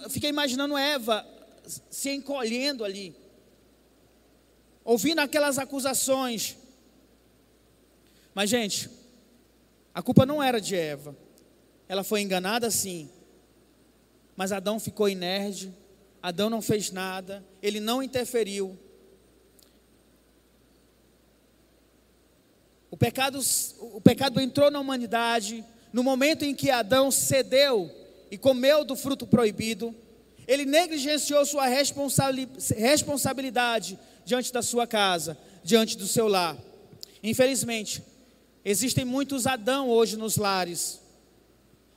Fiquei 0.10 0.30
imaginando 0.30 0.78
Eva 0.78 1.26
se 1.90 2.10
encolhendo 2.10 2.84
ali 2.84 3.16
ouvindo 4.84 5.20
aquelas 5.20 5.58
acusações. 5.58 6.58
Mas, 8.34 8.50
gente, 8.50 8.97
a 9.98 10.02
culpa 10.04 10.26
não 10.28 10.44
era 10.44 10.62
de 10.62 10.76
Eva. 10.76 11.18
Ela 11.90 12.04
foi 12.04 12.22
enganada 12.22 12.70
sim. 12.70 13.10
Mas 14.36 14.52
Adão 14.52 14.80
ficou 14.80 15.10
inerte, 15.10 15.74
Adão 16.22 16.52
não 16.52 16.62
fez 16.62 16.92
nada, 16.92 17.44
ele 17.64 17.80
não 17.80 18.04
interferiu. 18.04 18.78
O 22.92 22.96
pecado, 22.96 23.40
o 23.80 24.00
pecado 24.00 24.40
entrou 24.40 24.70
na 24.70 24.80
humanidade 24.80 25.66
no 25.92 26.04
momento 26.04 26.46
em 26.46 26.54
que 26.54 26.70
Adão 26.70 27.10
cedeu 27.10 27.90
e 28.30 28.38
comeu 28.38 28.86
do 28.86 28.96
fruto 28.96 29.26
proibido. 29.26 29.96
Ele 30.48 30.64
negligenciou 30.64 31.44
sua 31.44 31.66
responsabilidade 31.66 33.98
diante 34.24 34.54
da 34.54 34.62
sua 34.62 34.86
casa, 34.86 35.36
diante 35.64 35.98
do 35.98 36.06
seu 36.06 36.28
lar. 36.28 36.56
Infelizmente, 37.24 38.04
existem 38.70 39.06
muitos 39.06 39.48
Adão 39.48 39.90
hoje 39.90 40.18
nos 40.18 40.36
lares. 40.36 41.00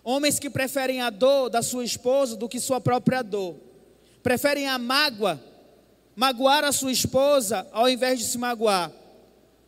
Homens 0.04 0.38
que 0.38 0.48
preferem 0.48 1.00
a 1.00 1.10
dor 1.10 1.50
da 1.50 1.62
sua 1.62 1.84
esposa 1.84 2.36
do 2.36 2.48
que 2.48 2.60
sua 2.60 2.80
própria 2.80 3.22
dor. 3.22 3.56
Preferem 4.22 4.68
a 4.68 4.78
mágoa, 4.78 5.42
magoar 6.14 6.62
a 6.62 6.70
sua 6.70 6.92
esposa 6.92 7.66
ao 7.72 7.88
invés 7.88 8.20
de 8.20 8.24
se 8.24 8.38
magoar. 8.38 8.92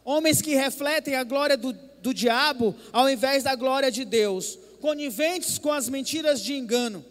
Homens 0.04 0.40
que 0.40 0.54
refletem 0.54 1.16
a 1.16 1.24
glória 1.24 1.56
do, 1.56 1.72
do 1.72 2.14
diabo 2.14 2.72
ao 2.92 3.10
invés 3.10 3.42
da 3.42 3.56
glória 3.56 3.90
de 3.90 4.04
Deus. 4.04 4.56
Coniventes 4.80 5.58
com 5.58 5.72
as 5.72 5.88
mentiras 5.88 6.40
de 6.40 6.54
engano. 6.54 7.04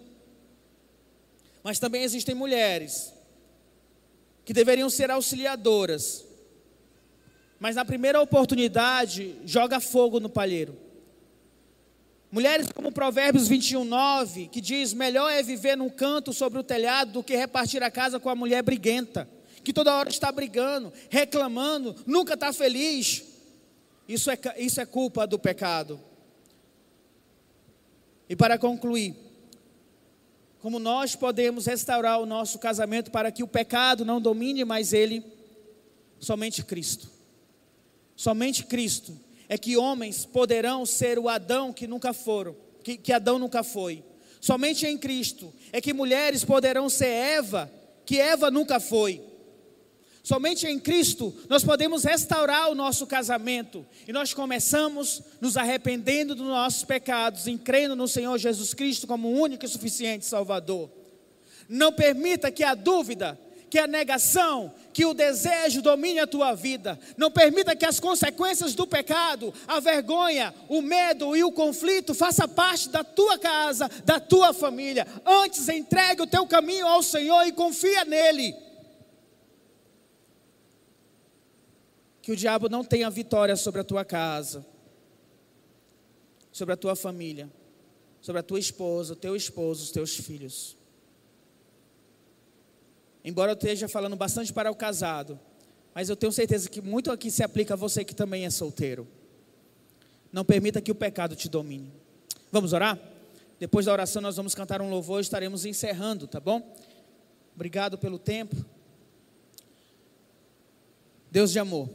Mas 1.61 1.79
também 1.79 2.03
existem 2.03 2.33
mulheres 2.33 3.13
que 4.45 4.53
deveriam 4.53 4.89
ser 4.89 5.11
auxiliadoras, 5.11 6.25
mas 7.61 7.75
na 7.75 7.85
primeira 7.85 8.19
oportunidade 8.19 9.35
joga 9.45 9.79
fogo 9.79 10.19
no 10.19 10.27
palheiro. 10.27 10.75
Mulheres 12.31 12.67
como 12.73 12.91
Provérbios 12.91 13.47
21, 13.47 13.85
9, 13.85 14.47
que 14.47 14.59
diz: 14.59 14.93
Melhor 14.93 15.29
é 15.29 15.43
viver 15.43 15.77
num 15.77 15.89
canto 15.89 16.33
sobre 16.33 16.57
o 16.57 16.63
telhado 16.63 17.11
do 17.11 17.23
que 17.23 17.35
repartir 17.35 17.83
a 17.83 17.91
casa 17.91 18.19
com 18.19 18.29
a 18.31 18.35
mulher 18.35 18.63
briguenta, 18.63 19.29
que 19.63 19.71
toda 19.71 19.95
hora 19.95 20.09
está 20.09 20.31
brigando, 20.31 20.91
reclamando, 21.07 21.95
nunca 22.07 22.33
está 22.33 22.51
feliz. 22.51 23.23
Isso 24.07 24.31
é, 24.31 24.39
isso 24.57 24.81
é 24.81 24.85
culpa 24.85 25.27
do 25.27 25.37
pecado. 25.37 25.99
E 28.27 28.35
para 28.35 28.57
concluir, 28.57 29.15
como 30.59 30.79
nós 30.79 31.15
podemos 31.15 31.67
restaurar 31.67 32.19
o 32.19 32.25
nosso 32.25 32.57
casamento 32.57 33.11
para 33.11 33.31
que 33.31 33.43
o 33.43 33.47
pecado 33.47 34.03
não 34.03 34.19
domine 34.19 34.65
mais 34.65 34.93
ele? 34.93 35.23
Somente 36.19 36.63
Cristo. 36.63 37.20
Somente 38.21 38.65
Cristo 38.65 39.19
é 39.49 39.57
que 39.57 39.75
homens 39.75 40.25
poderão 40.25 40.85
ser 40.85 41.17
o 41.17 41.27
Adão 41.27 41.73
que 41.73 41.87
nunca 41.87 42.13
foram, 42.13 42.55
que, 42.83 42.95
que 42.95 43.11
Adão 43.11 43.39
nunca 43.39 43.63
foi. 43.63 44.03
Somente 44.39 44.85
em 44.85 44.95
Cristo 44.95 45.51
é 45.71 45.81
que 45.81 45.91
mulheres 45.91 46.45
poderão 46.45 46.87
ser 46.87 47.07
Eva, 47.07 47.71
que 48.05 48.19
Eva 48.19 48.51
nunca 48.51 48.79
foi. 48.79 49.23
Somente 50.21 50.67
em 50.67 50.77
Cristo 50.77 51.33
nós 51.49 51.63
podemos 51.63 52.03
restaurar 52.03 52.69
o 52.69 52.75
nosso 52.75 53.07
casamento. 53.07 53.83
E 54.07 54.13
nós 54.13 54.35
começamos 54.35 55.23
nos 55.41 55.57
arrependendo 55.57 56.35
dos 56.35 56.45
nossos 56.45 56.83
pecados, 56.83 57.47
em 57.47 57.57
crendo 57.57 57.95
no 57.95 58.07
Senhor 58.07 58.37
Jesus 58.37 58.75
Cristo 58.75 59.07
como 59.07 59.31
único 59.31 59.65
e 59.65 59.67
suficiente 59.67 60.27
Salvador. 60.27 60.91
Não 61.67 61.91
permita 61.91 62.51
que 62.51 62.63
a 62.63 62.75
dúvida, 62.75 63.39
que 63.71 63.79
a 63.79 63.87
negação, 63.87 64.71
que 64.93 65.05
o 65.05 65.13
desejo 65.13 65.81
domine 65.81 66.19
a 66.19 66.27
tua 66.27 66.53
vida. 66.53 66.99
Não 67.17 67.31
permita 67.31 67.75
que 67.75 67.85
as 67.85 67.99
consequências 67.99 68.75
do 68.75 68.85
pecado, 68.85 69.51
a 69.67 69.79
vergonha, 69.79 70.53
o 70.69 70.81
medo 70.81 71.35
e 71.35 71.43
o 71.43 71.51
conflito 71.51 72.13
faça 72.13 72.47
parte 72.47 72.89
da 72.89 73.03
tua 73.03 73.39
casa, 73.39 73.89
da 74.05 74.19
tua 74.19 74.53
família. 74.53 75.07
Antes 75.25 75.69
entregue 75.69 76.21
o 76.21 76.27
teu 76.27 76.45
caminho 76.45 76.85
ao 76.85 77.01
Senhor 77.01 77.47
e 77.47 77.53
confia 77.53 78.05
nele. 78.05 78.53
que 82.21 82.31
o 82.31 82.35
diabo 82.35 82.69
não 82.69 82.83
tenha 82.83 83.09
vitória 83.09 83.55
sobre 83.55 83.81
a 83.81 83.83
tua 83.83 84.05
casa, 84.05 84.65
sobre 86.51 86.73
a 86.73 86.77
tua 86.77 86.95
família, 86.95 87.51
sobre 88.21 88.39
a 88.39 88.43
tua 88.43 88.59
esposa, 88.59 89.13
o 89.13 89.15
teu 89.15 89.35
esposo, 89.35 89.83
os 89.83 89.91
teus 89.91 90.15
filhos. 90.15 90.77
Embora 93.23 93.51
eu 93.51 93.55
esteja 93.55 93.87
falando 93.87 94.15
bastante 94.15 94.51
para 94.51 94.71
o 94.71 94.75
casado, 94.75 95.39
mas 95.93 96.09
eu 96.09 96.15
tenho 96.15 96.31
certeza 96.31 96.69
que 96.69 96.81
muito 96.81 97.11
aqui 97.11 97.29
se 97.29 97.43
aplica 97.43 97.73
a 97.73 97.77
você 97.77 98.03
que 98.03 98.15
também 98.15 98.45
é 98.45 98.49
solteiro. 98.49 99.07
Não 100.31 100.45
permita 100.45 100.81
que 100.81 100.91
o 100.91 100.95
pecado 100.95 101.35
te 101.35 101.49
domine. 101.49 101.91
Vamos 102.51 102.73
orar? 102.73 102.99
Depois 103.59 103.85
da 103.85 103.91
oração, 103.91 104.21
nós 104.21 104.37
vamos 104.37 104.55
cantar 104.55 104.81
um 104.81 104.89
louvor 104.89 105.19
e 105.19 105.21
estaremos 105.21 105.65
encerrando, 105.65 106.25
tá 106.25 106.39
bom? 106.39 106.75
Obrigado 107.53 107.97
pelo 107.97 108.17
tempo. 108.17 108.55
Deus 111.29 111.51
de 111.51 111.59
amor. 111.59 111.89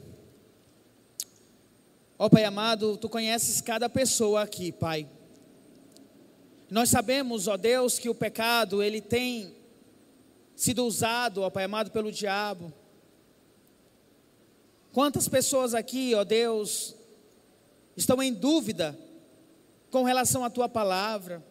Ó 2.19 2.29
Pai 2.29 2.45
amado, 2.45 2.97
tu 2.97 3.09
conheces 3.09 3.61
cada 3.61 3.89
pessoa 3.89 4.43
aqui, 4.43 4.71
Pai. 4.71 5.09
Nós 6.71 6.89
sabemos, 6.89 7.47
ó 7.47 7.57
Deus, 7.57 7.99
que 7.99 8.09
o 8.09 8.15
pecado, 8.15 8.83
ele 8.83 9.01
tem 9.01 9.55
sido 10.57 10.87
usado, 10.87 11.43
ó 11.43 11.51
Pai 11.51 11.65
amado, 11.65 11.91
pelo 11.91 12.11
diabo. 12.11 12.73
Quantas 14.93 15.29
pessoas 15.29 15.75
aqui, 15.75 16.15
ó 16.15 16.25
Deus, 16.25 16.95
estão 17.95 18.23
em 18.23 18.33
dúvida 18.33 18.99
com 19.91 20.03
relação 20.03 20.43
à 20.43 20.49
tua 20.49 20.69
palavra? 20.69 21.45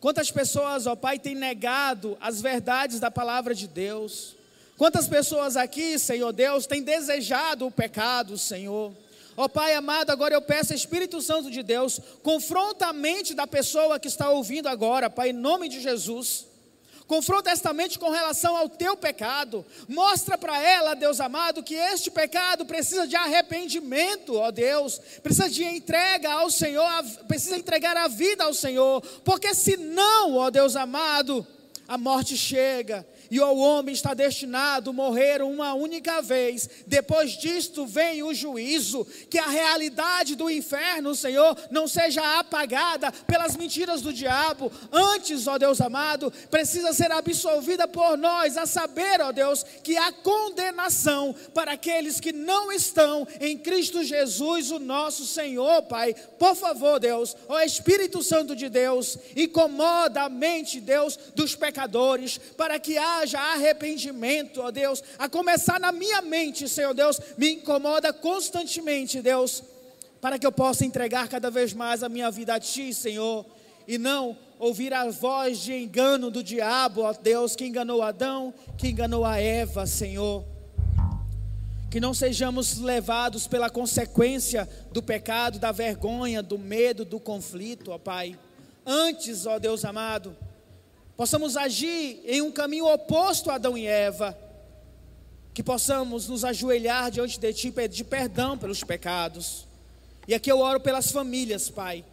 Quantas 0.00 0.30
pessoas, 0.30 0.86
ó 0.86 0.96
Pai, 0.96 1.18
têm 1.18 1.34
negado 1.34 2.16
as 2.20 2.40
verdades 2.40 2.98
da 2.98 3.10
palavra 3.10 3.54
de 3.54 3.68
Deus? 3.68 4.34
Quantas 4.78 5.06
pessoas 5.06 5.56
aqui, 5.56 5.98
Senhor 5.98 6.32
Deus, 6.32 6.66
têm 6.66 6.82
desejado 6.82 7.66
o 7.66 7.70
pecado, 7.70 8.38
Senhor? 8.38 8.94
Ó 9.36 9.44
oh, 9.44 9.48
Pai 9.48 9.74
amado, 9.74 10.10
agora 10.10 10.34
eu 10.34 10.42
peço, 10.42 10.72
Espírito 10.72 11.20
Santo 11.20 11.50
de 11.50 11.62
Deus, 11.62 12.00
confronta 12.22 12.86
a 12.86 12.92
mente 12.92 13.34
da 13.34 13.46
pessoa 13.46 13.98
que 14.00 14.08
está 14.08 14.30
ouvindo 14.30 14.68
agora, 14.68 15.10
Pai, 15.10 15.30
em 15.30 15.32
nome 15.32 15.68
de 15.68 15.80
Jesus. 15.80 16.46
Confronta 17.08 17.50
esta 17.50 17.72
mente 17.72 17.98
com 17.98 18.10
relação 18.10 18.54
ao 18.54 18.68
teu 18.68 18.94
pecado. 18.94 19.64
Mostra 19.88 20.36
para 20.36 20.62
ela, 20.62 20.92
Deus 20.94 21.20
amado, 21.20 21.62
que 21.62 21.74
este 21.74 22.10
pecado 22.10 22.66
precisa 22.66 23.06
de 23.06 23.16
arrependimento, 23.16 24.34
ó 24.34 24.50
Deus. 24.50 25.00
Precisa 25.22 25.48
de 25.48 25.64
entrega 25.64 26.30
ao 26.30 26.50
Senhor, 26.50 27.02
precisa 27.26 27.56
entregar 27.56 27.96
a 27.96 28.08
vida 28.08 28.44
ao 28.44 28.52
Senhor. 28.52 29.00
Porque 29.24 29.54
senão, 29.54 30.36
ó 30.36 30.50
Deus 30.50 30.76
amado, 30.76 31.46
a 31.88 31.96
morte 31.96 32.36
chega 32.36 33.06
e 33.30 33.40
o 33.40 33.56
homem 33.58 33.92
está 33.92 34.14
destinado 34.14 34.90
a 34.90 34.92
morrer 34.92 35.42
uma 35.42 35.74
única 35.74 36.22
vez. 36.22 36.68
Depois 36.86 37.32
disto 37.32 37.86
vem 37.86 38.22
o 38.22 38.32
juízo, 38.32 39.06
que 39.30 39.38
a 39.38 39.48
realidade 39.48 40.34
do 40.34 40.50
inferno, 40.50 41.14
Senhor, 41.14 41.56
não 41.70 41.86
seja 41.86 42.38
apagada 42.38 43.12
pelas 43.26 43.56
mentiras 43.56 44.00
do 44.00 44.12
diabo. 44.12 44.72
Antes, 44.90 45.46
ó 45.46 45.58
Deus 45.58 45.80
amado, 45.80 46.32
precisa 46.50 46.92
ser 46.92 47.12
absolvida 47.12 47.86
por 47.86 48.16
nós, 48.16 48.56
a 48.56 48.66
saber, 48.66 49.20
ó 49.20 49.32
Deus, 49.32 49.64
que 49.82 49.96
há 49.96 50.12
condenação 50.12 51.34
para 51.52 51.72
aqueles 51.72 52.20
que 52.20 52.32
não 52.32 52.72
estão 52.72 53.26
em 53.40 53.58
Cristo 53.58 54.02
Jesus, 54.02 54.70
o 54.70 54.78
nosso 54.78 55.26
Senhor, 55.26 55.82
Pai. 55.82 56.14
Por 56.38 56.54
favor, 56.54 56.98
Deus, 56.98 57.36
ó 57.48 57.60
Espírito 57.60 58.22
Santo 58.22 58.56
de 58.56 58.68
Deus, 58.68 59.18
incomoda 59.36 60.22
a 60.22 60.28
mente, 60.28 60.80
Deus, 60.80 61.18
dos 61.34 61.54
pecadores, 61.54 62.38
para 62.56 62.78
que 62.78 62.96
haja 62.96 63.17
haja 63.18 63.38
arrependimento, 63.38 64.60
ó 64.60 64.70
Deus, 64.70 65.02
a 65.18 65.28
começar 65.28 65.78
na 65.78 65.92
minha 65.92 66.22
mente, 66.22 66.68
Senhor 66.68 66.94
Deus, 66.94 67.20
me 67.36 67.54
incomoda 67.54 68.12
constantemente, 68.12 69.20
Deus, 69.20 69.62
para 70.20 70.38
que 70.38 70.46
eu 70.46 70.52
possa 70.52 70.84
entregar 70.84 71.28
cada 71.28 71.50
vez 71.50 71.72
mais 71.72 72.02
a 72.02 72.08
minha 72.08 72.30
vida 72.30 72.54
a 72.54 72.60
Ti, 72.60 72.92
Senhor, 72.92 73.44
e 73.86 73.98
não 73.98 74.36
ouvir 74.58 74.92
a 74.92 75.08
voz 75.10 75.60
de 75.60 75.72
engano 75.72 76.30
do 76.30 76.42
diabo, 76.42 77.02
ó 77.02 77.12
Deus, 77.12 77.54
que 77.54 77.64
enganou 77.64 78.02
Adão, 78.02 78.52
que 78.76 78.88
enganou 78.88 79.24
a 79.24 79.40
Eva, 79.40 79.86
Senhor. 79.86 80.44
Que 81.90 82.00
não 82.00 82.12
sejamos 82.12 82.78
levados 82.78 83.46
pela 83.46 83.70
consequência 83.70 84.68
do 84.92 85.02
pecado, 85.02 85.58
da 85.58 85.72
vergonha, 85.72 86.42
do 86.42 86.58
medo, 86.58 87.04
do 87.04 87.18
conflito, 87.18 87.92
ó 87.92 87.98
Pai. 87.98 88.38
Antes, 88.84 89.46
ó 89.46 89.58
Deus 89.58 89.84
amado, 89.84 90.36
possamos 91.18 91.56
agir 91.56 92.22
em 92.24 92.40
um 92.40 92.52
caminho 92.52 92.86
oposto 92.86 93.50
a 93.50 93.56
Adão 93.56 93.76
e 93.76 93.84
Eva, 93.84 94.38
que 95.52 95.64
possamos 95.64 96.28
nos 96.28 96.44
ajoelhar 96.44 97.10
diante 97.10 97.40
de 97.40 97.52
Ti 97.52 97.68
e 97.68 97.72
pedir 97.72 98.04
perdão 98.04 98.56
pelos 98.56 98.84
pecados. 98.84 99.66
E 100.28 100.34
aqui 100.34 100.50
eu 100.50 100.60
oro 100.60 100.78
pelas 100.78 101.10
famílias, 101.10 101.68
Pai, 101.68 102.04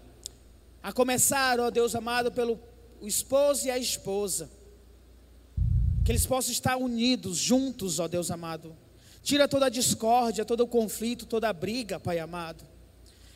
a 0.82 0.91
começar, 0.91 1.60
ó 1.60 1.70
Deus 1.70 1.93
amado, 1.93 2.32
pelo 2.32 2.60
o 2.99 3.08
esposo 3.08 3.68
e 3.68 3.70
a 3.70 3.78
esposa, 3.78 4.49
que 6.03 6.12
eles 6.12 6.26
possam 6.26 6.51
estar 6.51 6.76
unidos, 6.76 7.38
juntos, 7.38 7.99
ó 7.99 8.08
Deus 8.08 8.32
amado. 8.32 8.76
Tira 9.22 9.47
toda 9.47 9.68
a 9.68 9.70
discórdia, 9.70 10.43
todo 10.43 10.62
o 10.62 10.68
conflito, 10.68 11.28
toda 11.28 11.47
a 11.47 11.53
briga, 11.53 11.99
Pai 11.99 12.18
amado 12.18 12.75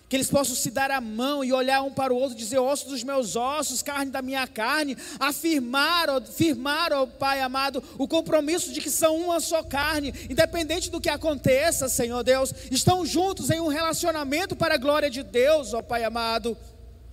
que 0.09 0.15
eles 0.15 0.27
possam 0.27 0.55
se 0.55 0.71
dar 0.71 0.89
a 0.89 0.99
mão 0.99 1.43
e 1.43 1.53
olhar 1.53 1.83
um 1.83 1.91
para 1.91 2.11
o 2.11 2.17
outro, 2.17 2.35
dizer 2.35 2.57
osso 2.57 2.89
dos 2.89 3.03
meus 3.03 3.35
ossos, 3.35 3.83
carne 3.83 4.09
da 4.09 4.23
minha 4.23 4.47
carne, 4.47 4.97
afirmar, 5.19 6.09
ó, 6.09 6.19
firmar, 6.19 6.91
ó 6.91 7.05
Pai 7.05 7.41
amado, 7.41 7.83
o 7.95 8.07
compromisso 8.07 8.73
de 8.73 8.81
que 8.81 8.89
são 8.89 9.15
uma 9.17 9.39
só 9.39 9.61
carne, 9.61 10.11
independente 10.27 10.89
do 10.89 10.99
que 10.99 11.09
aconteça, 11.09 11.87
Senhor 11.87 12.23
Deus, 12.23 12.51
estão 12.71 13.05
juntos 13.05 13.51
em 13.51 13.59
um 13.59 13.67
relacionamento 13.67 14.55
para 14.55 14.73
a 14.73 14.79
glória 14.79 15.11
de 15.11 15.21
Deus, 15.21 15.75
ó 15.75 15.81
Pai 15.83 16.03
amado. 16.03 16.57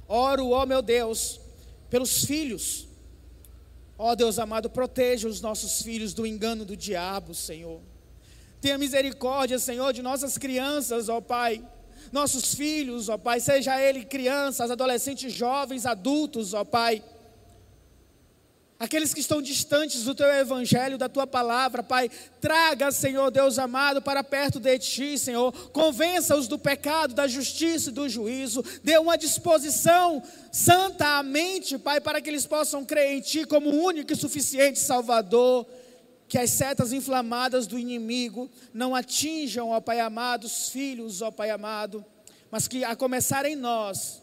Oro, 0.09 0.51
ó 0.51 0.65
meu 0.65 0.81
Deus, 0.81 1.39
pelos 1.91 2.25
filhos. 2.25 2.89
Ó 3.99 4.15
Deus 4.15 4.39
amado, 4.39 4.71
proteja 4.71 5.29
os 5.29 5.43
nossos 5.43 5.83
filhos 5.83 6.15
do 6.15 6.27
engano 6.27 6.65
do 6.65 6.75
diabo, 6.75 7.35
Senhor. 7.35 7.81
Tenha 8.59 8.79
misericórdia, 8.79 9.59
Senhor, 9.59 9.93
de 9.93 10.01
nossas 10.01 10.39
crianças, 10.39 11.11
ó 11.11 11.21
Pai 11.21 11.63
nossos 12.17 12.55
filhos, 12.55 13.11
ó 13.11 13.19
Pai, 13.19 13.39
seja 13.41 13.79
ele 13.81 14.05
crianças, 14.05 14.71
adolescentes, 14.71 15.33
jovens, 15.33 15.85
adultos, 15.85 16.55
ó 16.55 16.65
Pai. 16.65 17.03
Aqueles 18.79 19.15
que 19.15 19.21
estão 19.21 19.41
distantes 19.41 20.05
do 20.05 20.15
teu 20.15 20.29
evangelho, 20.29 20.99
da 20.99 21.09
tua 21.09 21.27
palavra, 21.27 21.83
Pai, 21.83 22.11
traga, 22.41 22.91
Senhor 22.91 23.31
Deus 23.31 23.59
amado, 23.59 24.01
para 24.01 24.25
perto 24.25 24.59
de 24.59 24.79
ti, 24.79 25.19
Senhor. 25.19 25.53
Convença-os 25.71 26.49
do 26.49 26.59
pecado, 26.59 27.15
da 27.15 27.27
justiça 27.27 27.91
e 27.91 27.93
do 27.93 28.09
juízo. 28.09 28.65
Dê 28.83 28.99
uma 28.99 29.17
disposição 29.17 30.23
santa 30.51 31.19
à 31.19 31.23
mente, 31.23 31.79
Pai, 31.79 32.01
para 32.01 32.21
que 32.21 32.31
eles 32.31 32.47
possam 32.47 32.85
crer 32.85 33.13
em 33.13 33.21
ti 33.21 33.45
como 33.45 33.71
único 33.71 34.13
e 34.13 34.17
suficiente 34.17 34.79
Salvador 34.79 35.67
que 36.29 36.39
as 36.39 36.51
setas 36.51 36.93
inflamadas 36.93 37.67
do 37.67 37.79
inimigo 37.79 38.51
não 38.73 38.95
atinjam, 38.95 39.71
ó 39.71 39.81
Pai 39.81 40.01
amado, 40.01 40.45
os 40.45 40.69
filhos, 40.69 41.23
ó 41.23 41.31
Pai 41.31 41.51
amado, 41.51 42.05
mas 42.51 42.67
que 42.67 42.85
a 42.85 42.97
começar 42.97 43.45
em 43.45 43.55
nós, 43.55 44.23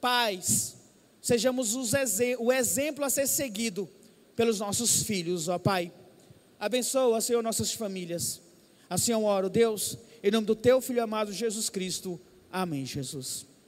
pais, 0.00 0.76
sejamos 1.20 1.74
o 1.74 2.52
exemplo 2.52 3.04
a 3.04 3.10
ser 3.10 3.26
seguido 3.26 3.88
pelos 4.36 4.60
nossos 4.60 5.02
filhos, 5.02 5.48
ó 5.48 5.58
Pai. 5.58 5.92
Abençoa, 6.60 7.20
Senhor, 7.20 7.42
nossas 7.42 7.72
famílias. 7.72 8.40
Assim 8.90 9.12
eu 9.12 9.24
oro, 9.24 9.48
Deus, 9.48 9.98
em 10.22 10.30
nome 10.30 10.46
do 10.46 10.54
Teu 10.54 10.80
Filho 10.80 11.02
amado 11.02 11.32
Jesus 11.32 11.68
Cristo. 11.68 12.20
Amém, 12.50 12.84
Jesus. 12.84 13.48